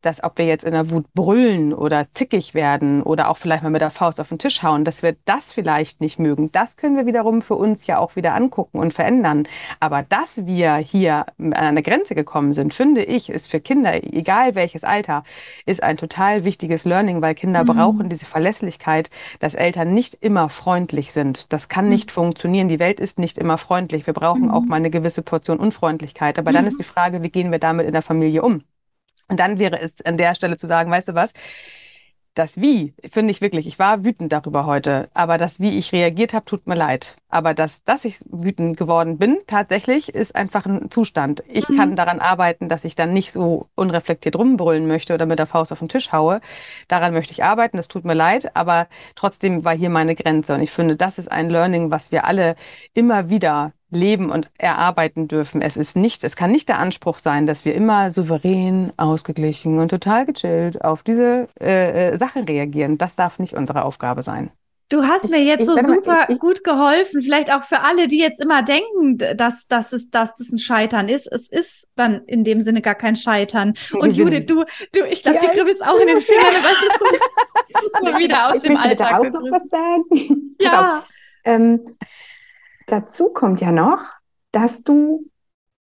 dass 0.01 0.23
ob 0.23 0.37
wir 0.37 0.45
jetzt 0.45 0.63
in 0.63 0.73
der 0.73 0.89
Wut 0.89 1.05
brüllen 1.13 1.73
oder 1.73 2.07
zickig 2.13 2.53
werden 2.53 3.01
oder 3.01 3.29
auch 3.29 3.37
vielleicht 3.37 3.63
mal 3.63 3.69
mit 3.69 3.81
der 3.81 3.89
Faust 3.89 4.21
auf 4.21 4.29
den 4.29 4.37
Tisch 4.37 4.61
hauen, 4.61 4.85
dass 4.85 5.01
wir 5.01 5.15
das 5.25 5.51
vielleicht 5.51 6.01
nicht 6.01 6.19
mögen. 6.19 6.51
Das 6.51 6.77
können 6.77 6.95
wir 6.95 7.05
wiederum 7.05 7.41
für 7.41 7.55
uns 7.55 7.87
ja 7.87 7.97
auch 7.97 8.15
wieder 8.15 8.35
angucken 8.35 8.79
und 8.79 8.93
verändern. 8.93 9.47
Aber 9.79 10.03
dass 10.03 10.45
wir 10.45 10.75
hier 10.75 11.25
an 11.37 11.53
eine 11.53 11.83
Grenze 11.83 12.15
gekommen 12.15 12.53
sind, 12.53 12.73
finde 12.73 13.03
ich, 13.03 13.29
ist 13.29 13.49
für 13.49 13.59
Kinder, 13.59 14.03
egal 14.03 14.55
welches 14.55 14.83
Alter, 14.83 15.23
ist 15.65 15.81
ein 15.81 15.97
total 15.97 16.43
wichtiges 16.43 16.85
Learning, 16.85 17.21
weil 17.21 17.35
Kinder 17.35 17.63
mhm. 17.63 17.67
brauchen 17.67 18.09
diese 18.09 18.25
Verlässlichkeit, 18.25 19.09
dass 19.39 19.55
Eltern 19.55 19.93
nicht 19.93 20.13
immer 20.21 20.49
freundlich 20.49 21.11
sind. 21.11 21.51
Das 21.51 21.69
kann 21.69 21.85
mhm. 21.85 21.91
nicht 21.91 22.11
funktionieren. 22.11 22.67
Die 22.67 22.79
Welt 22.79 22.99
ist 22.99 23.19
nicht 23.19 23.37
immer 23.37 23.57
freundlich. 23.57 24.05
Wir 24.05 24.13
brauchen 24.13 24.45
mhm. 24.45 24.51
auch 24.51 24.63
mal 24.63 24.75
eine 24.75 24.91
gewisse 24.91 25.23
Portion 25.23 25.59
Unfreundlichkeit. 25.59 26.37
Aber 26.37 26.51
dann 26.51 26.65
mhm. 26.65 26.69
ist 26.69 26.79
die 26.79 26.83
Frage, 26.83 27.23
wie 27.23 27.29
gehen 27.29 27.51
wir 27.51 27.59
damit 27.59 27.87
in 27.87 27.93
der 27.93 28.01
Familie 28.03 28.43
um? 28.43 28.63
Und 29.29 29.39
dann 29.39 29.59
wäre 29.59 29.79
es 29.79 29.93
an 30.05 30.17
der 30.17 30.35
Stelle 30.35 30.57
zu 30.57 30.67
sagen, 30.67 30.91
weißt 30.91 31.09
du 31.09 31.15
was, 31.15 31.33
das 32.37 32.61
Wie 32.61 32.93
finde 33.11 33.31
ich 33.31 33.41
wirklich, 33.41 33.65
ich 33.65 33.79
war 33.79 34.05
wütend 34.05 34.31
darüber 34.31 34.67
heute, 34.67 35.09
aber 35.15 35.39
das 35.39 35.59
Wie 35.59 35.75
ich 35.77 35.91
reagiert 35.91 36.33
habe, 36.33 36.45
tut 36.45 36.67
mir 36.67 36.75
leid. 36.75 37.15
Aber 37.29 37.55
das, 37.55 37.83
dass 37.83 38.05
ich 38.05 38.19
wütend 38.29 38.77
geworden 38.77 39.17
bin, 39.17 39.39
tatsächlich 39.47 40.13
ist 40.13 40.35
einfach 40.35 40.67
ein 40.67 40.91
Zustand. 40.91 41.43
Ich 41.47 41.67
mhm. 41.67 41.77
kann 41.77 41.95
daran 41.95 42.19
arbeiten, 42.19 42.69
dass 42.69 42.85
ich 42.85 42.95
dann 42.95 43.11
nicht 43.11 43.31
so 43.31 43.67
unreflektiert 43.73 44.35
rumbrüllen 44.35 44.87
möchte 44.87 45.15
oder 45.15 45.25
mit 45.25 45.39
der 45.39 45.47
Faust 45.47 45.71
auf 45.71 45.79
den 45.79 45.89
Tisch 45.89 46.11
haue. 46.11 46.41
Daran 46.87 47.13
möchte 47.13 47.31
ich 47.31 47.43
arbeiten, 47.43 47.77
das 47.77 47.87
tut 47.87 48.05
mir 48.05 48.13
leid, 48.13 48.55
aber 48.55 48.87
trotzdem 49.15 49.65
war 49.65 49.75
hier 49.75 49.89
meine 49.89 50.13
Grenze. 50.13 50.53
Und 50.53 50.61
ich 50.61 50.71
finde, 50.71 50.95
das 50.95 51.17
ist 51.17 51.31
ein 51.31 51.49
Learning, 51.49 51.89
was 51.89 52.11
wir 52.11 52.25
alle 52.25 52.55
immer 52.93 53.29
wieder 53.31 53.73
leben 53.89 54.29
und 54.29 54.49
erarbeiten 54.57 55.27
dürfen. 55.27 55.61
Es 55.61 55.77
ist 55.77 55.95
nicht, 55.95 56.23
es 56.23 56.35
kann 56.35 56.51
nicht 56.51 56.67
der 56.67 56.79
Anspruch 56.79 57.19
sein, 57.19 57.45
dass 57.45 57.65
wir 57.65 57.73
immer 57.73 58.11
souverän, 58.11 58.91
ausgeglichen 58.97 59.79
und 59.79 59.89
total 59.89 60.25
gechillt 60.25 60.83
auf 60.83 61.03
diese 61.03 61.47
äh, 61.59 62.13
äh 62.13 62.17
Sachen 62.17 62.43
reagieren. 62.43 62.97
Das 62.97 63.15
darf 63.15 63.39
nicht 63.39 63.53
unsere 63.53 63.85
Aufgabe 63.85 64.23
sein. 64.23 64.51
Du 64.89 65.03
hast 65.03 65.25
ich, 65.25 65.31
mir 65.31 65.43
jetzt 65.43 65.65
so 65.65 65.75
super 65.75 66.27
ich, 66.29 66.39
gut 66.39 66.63
geholfen, 66.63 67.21
vielleicht 67.21 67.51
auch 67.51 67.63
für 67.63 67.81
alle, 67.81 68.07
die 68.07 68.19
jetzt 68.19 68.41
immer 68.41 68.63
denken, 68.63 69.17
dass, 69.35 69.67
dass, 69.67 69.91
es, 69.91 70.09
dass 70.09 70.33
das 70.35 70.49
ein 70.49 70.59
Scheitern 70.59 71.09
ist. 71.09 71.27
Es 71.29 71.49
ist 71.49 71.89
dann 71.95 72.23
in 72.25 72.45
dem 72.45 72.61
Sinne 72.61 72.81
gar 72.81 72.95
kein 72.95 73.17
Scheitern. 73.17 73.73
Und 73.91 74.13
Judith, 74.13 74.45
du, 74.47 74.63
du 74.93 75.05
ich 75.09 75.23
glaube, 75.23 75.39
ja, 75.39 75.41
die 75.41 75.57
kribbelst 75.57 75.85
auch 75.85 75.99
in 75.99 76.07
den 76.07 76.21
Fingern, 76.21 76.63
das 76.63 76.81
ist 76.83 76.99
so, 76.99 77.05
so 78.11 78.17
wieder 78.17 78.49
aus 78.49 78.55
ich 78.55 78.61
dem 78.61 78.77
Alltag. 78.77 79.23
Ich 79.23 79.27
auch 79.27 79.33
noch 79.33 79.51
was 79.51 79.69
sagen. 79.69 80.55
Ja. 80.61 81.03
Ähm, 81.43 81.81
Dazu 82.87 83.31
kommt 83.33 83.61
ja 83.61 83.71
noch, 83.71 84.01
dass 84.51 84.83
du, 84.83 85.25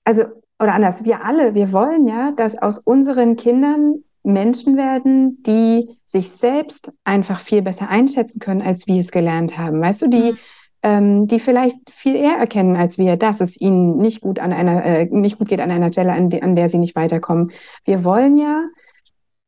also, 0.04 0.24
oder 0.60 0.74
anders, 0.74 1.06
wir 1.06 1.24
alle, 1.24 1.56
wir 1.56 1.72
wollen 1.72 2.06
ja, 2.08 2.32
dass 2.32 2.58
aus 2.58 2.78
unseren 2.78 3.36
Kindern 3.38 4.04
Menschen 4.24 4.76
werden, 4.76 5.42
die 5.44 5.98
sich 6.06 6.30
selbst 6.30 6.92
einfach 7.06 7.40
viel 7.40 7.62
besser 7.62 7.90
einschätzen 7.90 8.40
können, 8.40 8.62
als 8.62 8.86
wir 8.86 9.00
es 9.00 9.12
gelernt 9.12 9.58
haben. 9.58 9.82
Weißt 9.82 10.02
du, 10.02 10.08
die, 10.08 10.34
mhm. 10.34 10.38
ähm, 10.84 11.28
die 11.28 11.40
vielleicht 11.40 11.78
viel 11.90 12.16
eher 12.16 12.38
erkennen 12.38 12.76
als 12.76 12.98
wir, 12.98 13.16
dass 13.16 13.40
es 13.40 13.60
ihnen 13.60 13.98
nicht 13.98 14.20
gut 14.20 14.38
an 14.40 14.52
einer, 14.52 14.84
äh, 14.84 15.06
nicht 15.06 15.40
gut 15.40 15.48
geht 15.48 15.62
an 15.62 15.72
einer 15.72 15.94
Stelle, 15.94 16.12
an, 16.12 16.30
de 16.30 16.42
an 16.42 16.56
der 16.56 16.68
sie 16.68 16.80
nicht 16.80 16.98
weiterkommen. 16.98 17.52
Wir 17.86 18.04
wollen 18.04 18.38
ja 18.38 18.66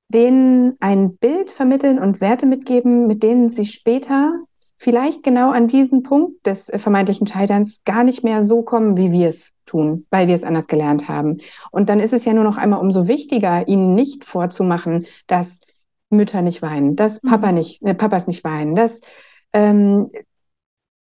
denen 0.08 0.78
ein 0.80 1.18
Bild 1.18 1.52
vermitteln 1.52 2.00
und 2.00 2.22
Werte 2.22 2.46
mitgeben, 2.46 3.08
mit 3.08 3.24
denen 3.24 3.50
sie 3.50 3.66
später 3.66 4.34
vielleicht 4.82 5.22
genau 5.22 5.52
an 5.52 5.68
diesen 5.68 6.02
Punkt 6.02 6.44
des 6.48 6.68
äh, 6.68 6.80
vermeintlichen 6.80 7.28
Scheiterns 7.28 7.84
gar 7.86 8.04
nicht 8.04 8.24
mehr 8.24 8.44
so 8.44 8.64
kommen, 8.64 8.98
wie 8.98 9.12
wir 9.12 9.30
es 9.30 9.54
tun, 9.68 10.08
weil 10.10 10.28
wir 10.28 10.34
es 10.34 10.44
anders 10.44 10.68
gelernt 10.68 11.08
haben. 11.08 11.38
Und 11.70 11.88
dann 11.88 12.00
ist 12.00 12.14
es 12.14 12.26
ja 12.26 12.34
nur 12.34 12.44
noch 12.44 12.58
einmal 12.58 12.80
umso 12.80 13.08
wichtiger, 13.08 13.68
ihnen 13.68 13.94
nicht 13.94 14.26
vorzumachen, 14.26 15.06
dass 15.28 15.60
Mütter 16.10 16.42
nicht 16.42 16.64
weinen, 16.64 16.96
dass 16.96 17.20
Papa 17.20 17.50
mhm. 17.50 17.60
nicht, 17.60 17.84
äh, 17.84 17.94
Papas 17.94 18.26
nicht 18.26 18.44
weinen, 18.44 18.74
dass 18.74 19.02
ähm, 19.54 20.10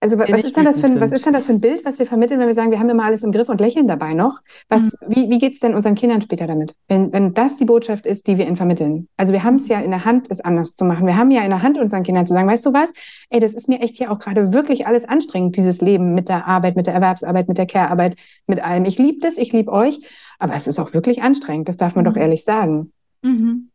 Also 0.02 0.20
was 0.20 0.44
ist, 0.44 0.56
denn 0.56 0.66
das 0.66 0.80
für 0.80 0.88
ein, 0.88 1.00
was 1.00 1.12
ist 1.12 1.26
denn 1.26 1.34
das 1.34 1.46
für 1.46 1.54
ein 1.54 1.62
Bild, 1.62 1.84
was 1.86 1.98
wir 1.98 2.06
vermitteln, 2.06 2.40
wenn 2.40 2.48
wir 2.48 2.54
sagen, 2.54 2.70
wir 2.70 2.80
haben 2.80 2.90
immer 2.90 3.06
alles 3.06 3.24
im 3.24 3.32
Griff 3.32 3.50
und 3.50 3.60
lächeln 3.60 3.88
dabei 3.88 4.14
noch? 4.14 4.40
Was, 4.68 4.84
mhm. 4.84 4.90
Wie, 5.08 5.30
wie 5.30 5.40
geht 5.40 5.54
es 5.54 5.62
denn 5.62 5.74
unseren 5.74 5.96
Kindern 5.96 6.22
später 6.22 6.46
damit, 6.46 6.76
wenn, 6.88 7.12
wenn 7.12 7.34
das 7.34 7.58
die 7.58 7.66
Botschaft 7.66 8.06
ist, 8.06 8.28
die 8.28 8.38
wir 8.38 8.46
ihnen 8.46 8.58
vermitteln? 8.58 9.08
Also 9.18 9.34
wir 9.34 9.44
haben 9.44 9.56
es 9.56 9.68
ja 9.68 9.80
in 9.80 9.90
der 9.92 10.06
Hand, 10.06 10.28
es 10.30 10.42
anders 10.42 10.76
zu 10.76 10.86
machen. 10.86 11.08
Wir 11.08 11.18
haben 11.18 11.32
ja 11.32 11.42
in 11.44 11.50
der 11.50 11.64
Hand, 11.64 11.80
unseren 11.80 12.04
Kindern 12.04 12.28
zu 12.28 12.34
sagen, 12.34 12.48
weißt 12.48 12.66
du 12.66 12.74
was, 12.74 12.94
ey, 13.30 13.40
das 13.40 13.56
ist 13.56 13.68
mir 13.68 13.80
echt 13.80 13.98
hier 13.98 14.12
auch 14.12 14.20
gerade 14.20 14.54
wirklich 14.54 14.86
alles 14.86 15.06
anstrengend, 15.06 15.56
dieses 15.56 15.82
Leben 15.82 16.14
mit 16.14 16.30
der 16.30 16.46
Arbeit, 16.46 16.76
mit 16.76 16.88
der 16.88 16.94
Erwerbsarbeit, 16.94 17.48
mit 17.48 17.58
der 17.58 17.66
Care-Arbeit, 17.66 18.16
mit 18.48 18.64
allem. 18.64 18.86
Ich 18.86 19.00
liebe 19.00 19.22
das, 19.22 19.38
ich 19.38 19.54
liebe 19.54 19.72
euch, 19.72 20.02
aber 20.38 20.54
es 20.54 20.68
ist 20.68 20.78
auch 20.78 20.94
wirklich 20.94 21.24
anstrengend, 21.24 21.70
das 21.70 21.78
darf 21.78 21.96
man 21.96 22.04
mhm. 22.06 22.10
doch 22.10 22.18
ehrlich 22.18 22.44
sagen. 22.44 22.92
Mhm. 23.24 23.72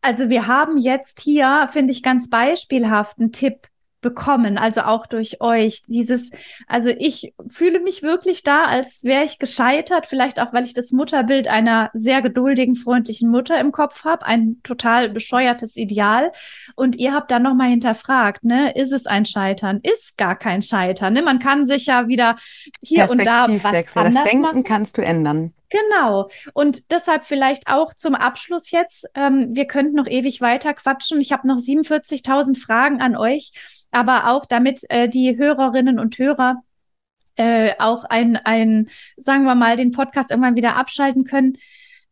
Also 0.00 0.28
wir 0.28 0.46
haben 0.46 0.76
jetzt 0.76 1.20
hier, 1.20 1.66
finde 1.70 1.92
ich, 1.92 2.02
ganz 2.02 2.30
beispielhaft 2.30 3.18
einen 3.18 3.32
Tipp 3.32 3.68
bekommen, 4.04 4.58
also 4.58 4.82
auch 4.82 5.06
durch 5.06 5.40
euch. 5.40 5.82
Dieses, 5.88 6.30
also 6.68 6.90
ich 6.90 7.34
fühle 7.48 7.80
mich 7.80 8.02
wirklich 8.02 8.42
da, 8.42 8.66
als 8.66 9.02
wäre 9.02 9.24
ich 9.24 9.38
gescheitert, 9.38 10.06
vielleicht 10.06 10.38
auch, 10.38 10.52
weil 10.52 10.64
ich 10.64 10.74
das 10.74 10.92
Mutterbild 10.92 11.48
einer 11.48 11.90
sehr 11.94 12.20
geduldigen, 12.20 12.76
freundlichen 12.76 13.30
Mutter 13.30 13.58
im 13.58 13.72
Kopf 13.72 14.04
habe, 14.04 14.26
ein 14.26 14.60
total 14.62 15.08
bescheuertes 15.08 15.76
Ideal. 15.76 16.30
Und 16.76 16.96
ihr 16.96 17.14
habt 17.14 17.30
dann 17.30 17.42
nochmal 17.42 17.70
hinterfragt, 17.70 18.44
ne, 18.44 18.72
ist 18.76 18.92
es 18.92 19.06
ein 19.06 19.24
Scheitern? 19.24 19.80
Ist 19.82 20.18
gar 20.18 20.36
kein 20.36 20.60
Scheitern. 20.60 21.14
Ne? 21.14 21.22
Man 21.22 21.38
kann 21.38 21.64
sich 21.64 21.86
ja 21.86 22.06
wieder 22.06 22.36
hier 22.82 23.10
und 23.10 23.24
da 23.24 23.48
was 23.48 23.74
anders 23.94 24.14
das 24.14 24.24
Denken 24.24 24.42
machen. 24.42 24.64
kannst 24.64 24.98
du 24.98 25.02
ändern. 25.02 25.54
Genau. 25.74 26.30
Und 26.52 26.92
deshalb 26.92 27.24
vielleicht 27.24 27.66
auch 27.66 27.94
zum 27.94 28.14
Abschluss 28.14 28.70
jetzt. 28.70 29.08
Ähm, 29.16 29.56
wir 29.56 29.66
könnten 29.66 29.96
noch 29.96 30.06
ewig 30.06 30.40
weiter 30.40 30.72
quatschen. 30.72 31.20
Ich 31.20 31.32
habe 31.32 31.48
noch 31.48 31.56
47.000 31.56 32.56
Fragen 32.56 33.02
an 33.02 33.16
euch, 33.16 33.50
aber 33.90 34.30
auch 34.30 34.44
damit 34.46 34.82
äh, 34.88 35.08
die 35.08 35.36
Hörerinnen 35.36 35.98
und 35.98 36.16
Hörer 36.16 36.62
äh, 37.34 37.72
auch 37.80 38.04
ein, 38.04 38.36
ein, 38.36 38.88
sagen 39.16 39.46
wir 39.46 39.56
mal, 39.56 39.76
den 39.76 39.90
Podcast 39.90 40.30
irgendwann 40.30 40.54
wieder 40.54 40.76
abschalten 40.76 41.24
können. 41.24 41.58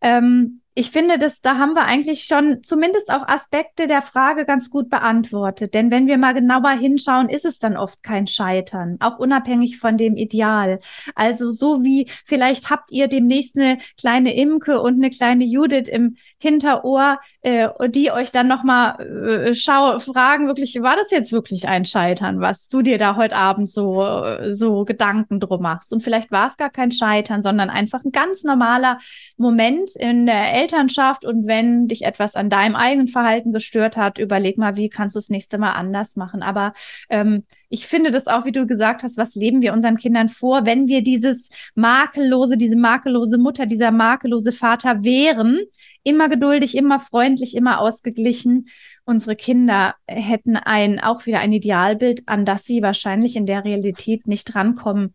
Ähm, 0.00 0.61
ich 0.74 0.90
finde, 0.90 1.18
dass 1.18 1.42
da 1.42 1.58
haben 1.58 1.74
wir 1.74 1.84
eigentlich 1.84 2.24
schon 2.24 2.62
zumindest 2.62 3.10
auch 3.10 3.28
Aspekte 3.28 3.86
der 3.86 4.00
Frage 4.00 4.46
ganz 4.46 4.70
gut 4.70 4.88
beantwortet. 4.88 5.74
Denn 5.74 5.90
wenn 5.90 6.06
wir 6.06 6.16
mal 6.16 6.32
genauer 6.32 6.70
hinschauen, 6.70 7.28
ist 7.28 7.44
es 7.44 7.58
dann 7.58 7.76
oft 7.76 8.02
kein 8.02 8.26
Scheitern, 8.26 8.96
auch 9.00 9.18
unabhängig 9.18 9.78
von 9.78 9.98
dem 9.98 10.16
Ideal. 10.16 10.78
Also 11.14 11.50
so 11.50 11.84
wie 11.84 12.08
vielleicht 12.24 12.70
habt 12.70 12.90
ihr 12.90 13.08
demnächst 13.08 13.56
eine 13.56 13.78
kleine 14.00 14.34
Imke 14.34 14.80
und 14.80 14.94
eine 14.94 15.10
kleine 15.10 15.44
Judith 15.44 15.88
im 15.88 16.16
Hinterohr, 16.38 17.18
äh, 17.42 17.68
die 17.90 18.10
euch 18.10 18.32
dann 18.32 18.48
nochmal 18.48 19.00
äh, 19.00 19.54
schau 19.54 19.98
fragen, 19.98 20.46
wirklich, 20.46 20.80
war 20.80 20.96
das 20.96 21.10
jetzt 21.10 21.32
wirklich 21.32 21.68
ein 21.68 21.84
Scheitern, 21.84 22.40
was 22.40 22.68
du 22.68 22.80
dir 22.80 22.96
da 22.96 23.16
heute 23.16 23.36
Abend 23.36 23.70
so, 23.70 24.02
so 24.48 24.84
Gedanken 24.84 25.38
drum 25.38 25.60
machst? 25.60 25.92
Und 25.92 26.02
vielleicht 26.02 26.30
war 26.30 26.46
es 26.46 26.56
gar 26.56 26.70
kein 26.70 26.92
Scheitern, 26.92 27.42
sondern 27.42 27.68
einfach 27.68 28.04
ein 28.04 28.12
ganz 28.12 28.42
normaler 28.42 28.98
Moment 29.36 29.96
in 29.96 30.24
der 30.24 30.61
Elternschaft 30.62 31.24
und 31.24 31.46
wenn 31.46 31.88
dich 31.88 32.02
etwas 32.02 32.36
an 32.36 32.48
deinem 32.48 32.76
eigenen 32.76 33.08
Verhalten 33.08 33.52
gestört 33.52 33.96
hat, 33.96 34.18
überleg 34.18 34.58
mal, 34.58 34.76
wie 34.76 34.88
kannst 34.88 35.16
du 35.16 35.18
das 35.18 35.28
nächste 35.28 35.58
Mal 35.58 35.72
anders 35.72 36.16
machen. 36.16 36.42
Aber 36.42 36.72
ähm, 37.10 37.44
ich 37.68 37.86
finde 37.86 38.10
das 38.10 38.26
auch, 38.26 38.44
wie 38.44 38.52
du 38.52 38.66
gesagt 38.66 39.02
hast, 39.02 39.16
was 39.16 39.34
leben 39.34 39.62
wir 39.62 39.72
unseren 39.72 39.96
Kindern 39.96 40.28
vor, 40.28 40.64
wenn 40.64 40.86
wir 40.86 41.02
dieses 41.02 41.50
makellose, 41.74 42.56
diese 42.56 42.76
makellose 42.76 43.38
Mutter, 43.38 43.66
dieser 43.66 43.90
makellose 43.90 44.52
Vater 44.52 45.04
wären, 45.04 45.58
immer 46.04 46.28
geduldig, 46.28 46.76
immer 46.76 47.00
freundlich, 47.00 47.56
immer 47.56 47.80
ausgeglichen. 47.80 48.68
Unsere 49.04 49.36
Kinder 49.36 49.94
hätten 50.06 50.56
ein, 50.56 51.00
auch 51.00 51.26
wieder 51.26 51.40
ein 51.40 51.52
Idealbild, 51.52 52.22
an 52.26 52.44
das 52.44 52.64
sie 52.64 52.82
wahrscheinlich 52.82 53.36
in 53.36 53.46
der 53.46 53.64
Realität 53.64 54.26
nicht 54.26 54.54
rankommen 54.54 55.14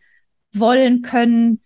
wollen 0.54 1.02
können, 1.02 1.62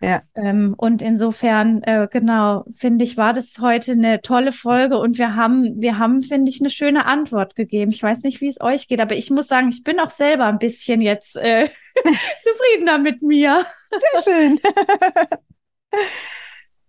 ja. 0.00 0.22
Ähm, 0.34 0.74
und 0.76 1.02
insofern, 1.02 1.82
äh, 1.82 2.08
genau, 2.10 2.64
finde 2.74 3.04
ich, 3.04 3.16
war 3.16 3.32
das 3.32 3.58
heute 3.60 3.92
eine 3.92 4.20
tolle 4.20 4.52
Folge 4.52 4.98
und 4.98 5.18
wir 5.18 5.36
haben, 5.36 5.80
wir 5.80 5.98
haben, 5.98 6.22
finde 6.22 6.50
ich, 6.50 6.60
eine 6.60 6.70
schöne 6.70 7.06
Antwort 7.06 7.56
gegeben. 7.56 7.90
Ich 7.92 8.02
weiß 8.02 8.22
nicht, 8.24 8.40
wie 8.40 8.48
es 8.48 8.60
euch 8.60 8.88
geht, 8.88 9.00
aber 9.00 9.14
ich 9.14 9.30
muss 9.30 9.48
sagen, 9.48 9.68
ich 9.68 9.84
bin 9.84 9.98
auch 10.00 10.10
selber 10.10 10.46
ein 10.46 10.58
bisschen 10.58 11.00
jetzt 11.00 11.36
äh, 11.36 11.68
zufriedener 12.42 12.98
mit 12.98 13.22
mir. 13.22 13.64
Sehr 13.90 14.22
schön. 14.22 14.60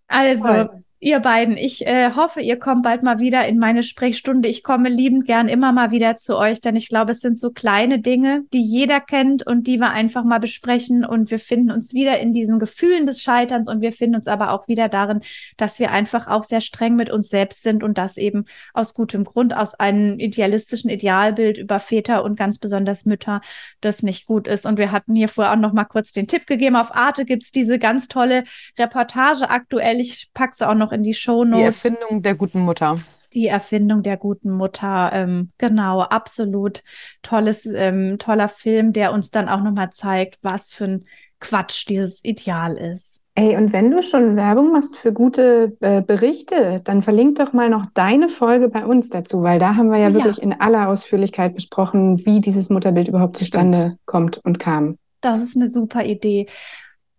also, 0.07 0.43
Toll. 0.43 0.83
Ihr 1.07 1.21
beiden, 1.21 1.55
ich 1.55 1.87
äh, 1.87 2.11
hoffe, 2.15 2.41
ihr 2.41 2.59
kommt 2.59 2.83
bald 2.83 3.01
mal 3.01 3.19
wieder 3.19 3.47
in 3.47 3.59
meine 3.59 3.81
Sprechstunde. 3.81 4.49
Ich 4.49 4.61
komme 4.61 4.89
liebend 4.89 5.25
gern 5.25 5.47
immer 5.47 5.71
mal 5.71 5.91
wieder 5.91 6.17
zu 6.17 6.37
euch, 6.37 6.59
denn 6.59 6.75
ich 6.75 6.89
glaube, 6.89 7.13
es 7.13 7.21
sind 7.21 7.39
so 7.39 7.49
kleine 7.49 7.99
Dinge, 7.99 8.43
die 8.51 8.61
jeder 8.61 8.99
kennt 8.99 9.47
und 9.47 9.67
die 9.67 9.79
wir 9.79 9.91
einfach 9.91 10.25
mal 10.25 10.39
besprechen. 10.39 11.05
Und 11.05 11.31
wir 11.31 11.39
finden 11.39 11.71
uns 11.71 11.93
wieder 11.93 12.19
in 12.19 12.33
diesen 12.33 12.59
Gefühlen 12.59 13.05
des 13.05 13.21
Scheiterns 13.21 13.69
und 13.69 13.79
wir 13.79 13.93
finden 13.93 14.17
uns 14.17 14.27
aber 14.27 14.51
auch 14.51 14.67
wieder 14.67 14.89
darin, 14.89 15.21
dass 15.55 15.79
wir 15.79 15.91
einfach 15.91 16.27
auch 16.27 16.43
sehr 16.43 16.59
streng 16.59 16.97
mit 16.97 17.09
uns 17.09 17.29
selbst 17.29 17.63
sind 17.63 17.83
und 17.83 17.97
das 17.97 18.17
eben 18.17 18.43
aus 18.73 18.93
gutem 18.93 19.23
Grund, 19.23 19.55
aus 19.55 19.75
einem 19.75 20.19
idealistischen 20.19 20.89
Idealbild 20.89 21.57
über 21.57 21.79
Väter 21.79 22.25
und 22.25 22.37
ganz 22.37 22.59
besonders 22.59 23.05
Mütter, 23.05 23.39
das 23.79 24.03
nicht 24.03 24.25
gut 24.25 24.45
ist. 24.45 24.65
Und 24.65 24.77
wir 24.77 24.91
hatten 24.91 25.15
hier 25.15 25.29
vorher 25.29 25.53
auch 25.53 25.57
noch 25.57 25.71
mal 25.71 25.85
kurz 25.85 26.11
den 26.11 26.27
Tipp 26.27 26.47
gegeben. 26.47 26.75
Auf 26.75 26.93
Arte 26.93 27.23
gibt's 27.23 27.53
diese 27.53 27.79
ganz 27.79 28.09
tolle 28.09 28.43
Reportage 28.77 29.49
aktuell. 29.49 30.01
Ich 30.01 30.31
packe 30.33 30.53
sie 30.53 30.67
auch 30.67 30.75
noch 30.75 30.87
noch 30.87 30.96
in 30.97 31.03
die 31.03 31.13
Show 31.13 31.43
Notes. 31.43 31.81
Die 31.81 31.87
Erfindung 31.87 32.21
der 32.21 32.35
guten 32.35 32.59
Mutter. 32.59 32.97
Die 33.33 33.47
Erfindung 33.47 34.03
der 34.03 34.17
guten 34.17 34.51
Mutter, 34.51 35.11
ähm, 35.13 35.51
genau, 35.57 36.01
absolut 36.01 36.83
tolles, 37.21 37.65
ähm, 37.65 38.17
toller 38.19 38.47
Film, 38.47 38.93
der 38.93 39.13
uns 39.13 39.31
dann 39.31 39.49
auch 39.49 39.61
nochmal 39.61 39.91
zeigt, 39.91 40.39
was 40.41 40.73
für 40.73 40.85
ein 40.85 41.05
Quatsch 41.39 41.87
dieses 41.87 42.23
Ideal 42.23 42.77
ist. 42.77 43.17
Ey, 43.35 43.55
und 43.55 43.71
wenn 43.71 43.91
du 43.91 44.01
schon 44.01 44.35
Werbung 44.35 44.71
machst 44.71 44.97
für 44.97 45.13
gute 45.13 45.77
äh, 45.81 46.01
Berichte, 46.01 46.81
dann 46.83 47.03
verlink 47.03 47.37
doch 47.37 47.53
mal 47.53 47.69
noch 47.69 47.85
deine 47.93 48.29
Folge 48.29 48.67
bei 48.67 48.83
uns 48.83 49.09
dazu, 49.09 49.43
weil 49.43 49.59
da 49.59 49.75
haben 49.75 49.91
wir 49.91 49.99
ja, 49.99 50.09
ja. 50.09 50.15
wirklich 50.15 50.41
in 50.41 50.59
aller 50.59 50.89
Ausführlichkeit 50.89 51.53
besprochen, 51.53 52.25
wie 52.25 52.41
dieses 52.41 52.71
Mutterbild 52.71 53.09
überhaupt 53.09 53.37
zustande 53.37 53.77
Stimmt. 53.77 54.05
kommt 54.07 54.37
und 54.43 54.57
kam. 54.57 54.97
Das 55.21 55.43
ist 55.43 55.55
eine 55.55 55.67
super 55.67 56.03
Idee. 56.03 56.47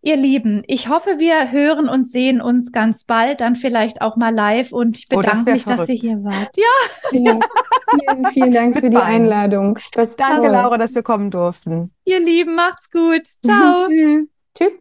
Ihr 0.00 0.16
Lieben, 0.16 0.62
ich 0.66 0.88
hoffe, 0.88 1.18
wir 1.18 1.50
hören 1.50 1.88
und 1.88 2.06
sehen 2.06 2.40
uns 2.40 2.70
ganz 2.70 3.04
bald, 3.04 3.40
dann 3.40 3.56
vielleicht 3.56 4.00
auch 4.00 4.16
mal 4.16 4.32
live 4.32 4.72
und 4.72 4.98
ich 4.98 5.08
bedanke 5.08 5.50
oh, 5.50 5.52
mich, 5.54 5.64
verrückt. 5.64 5.80
dass 5.80 5.88
ihr 5.88 5.96
hier 5.96 6.24
wart. 6.24 6.56
Ja. 6.56 7.18
ja. 7.18 7.40
Vielen, 7.90 8.26
vielen 8.26 8.52
Dank 8.52 8.78
für 8.78 8.90
die 8.90 8.96
Einladung. 8.96 9.78
Danke, 9.92 10.16
toll. 10.16 10.50
Laura, 10.50 10.78
dass 10.78 10.94
wir 10.94 11.02
kommen 11.02 11.30
durften. 11.30 11.92
Ihr 12.04 12.20
Lieben, 12.20 12.54
macht's 12.54 12.90
gut. 12.90 13.26
Ciao. 13.44 13.88
Tschüss. 14.54 14.80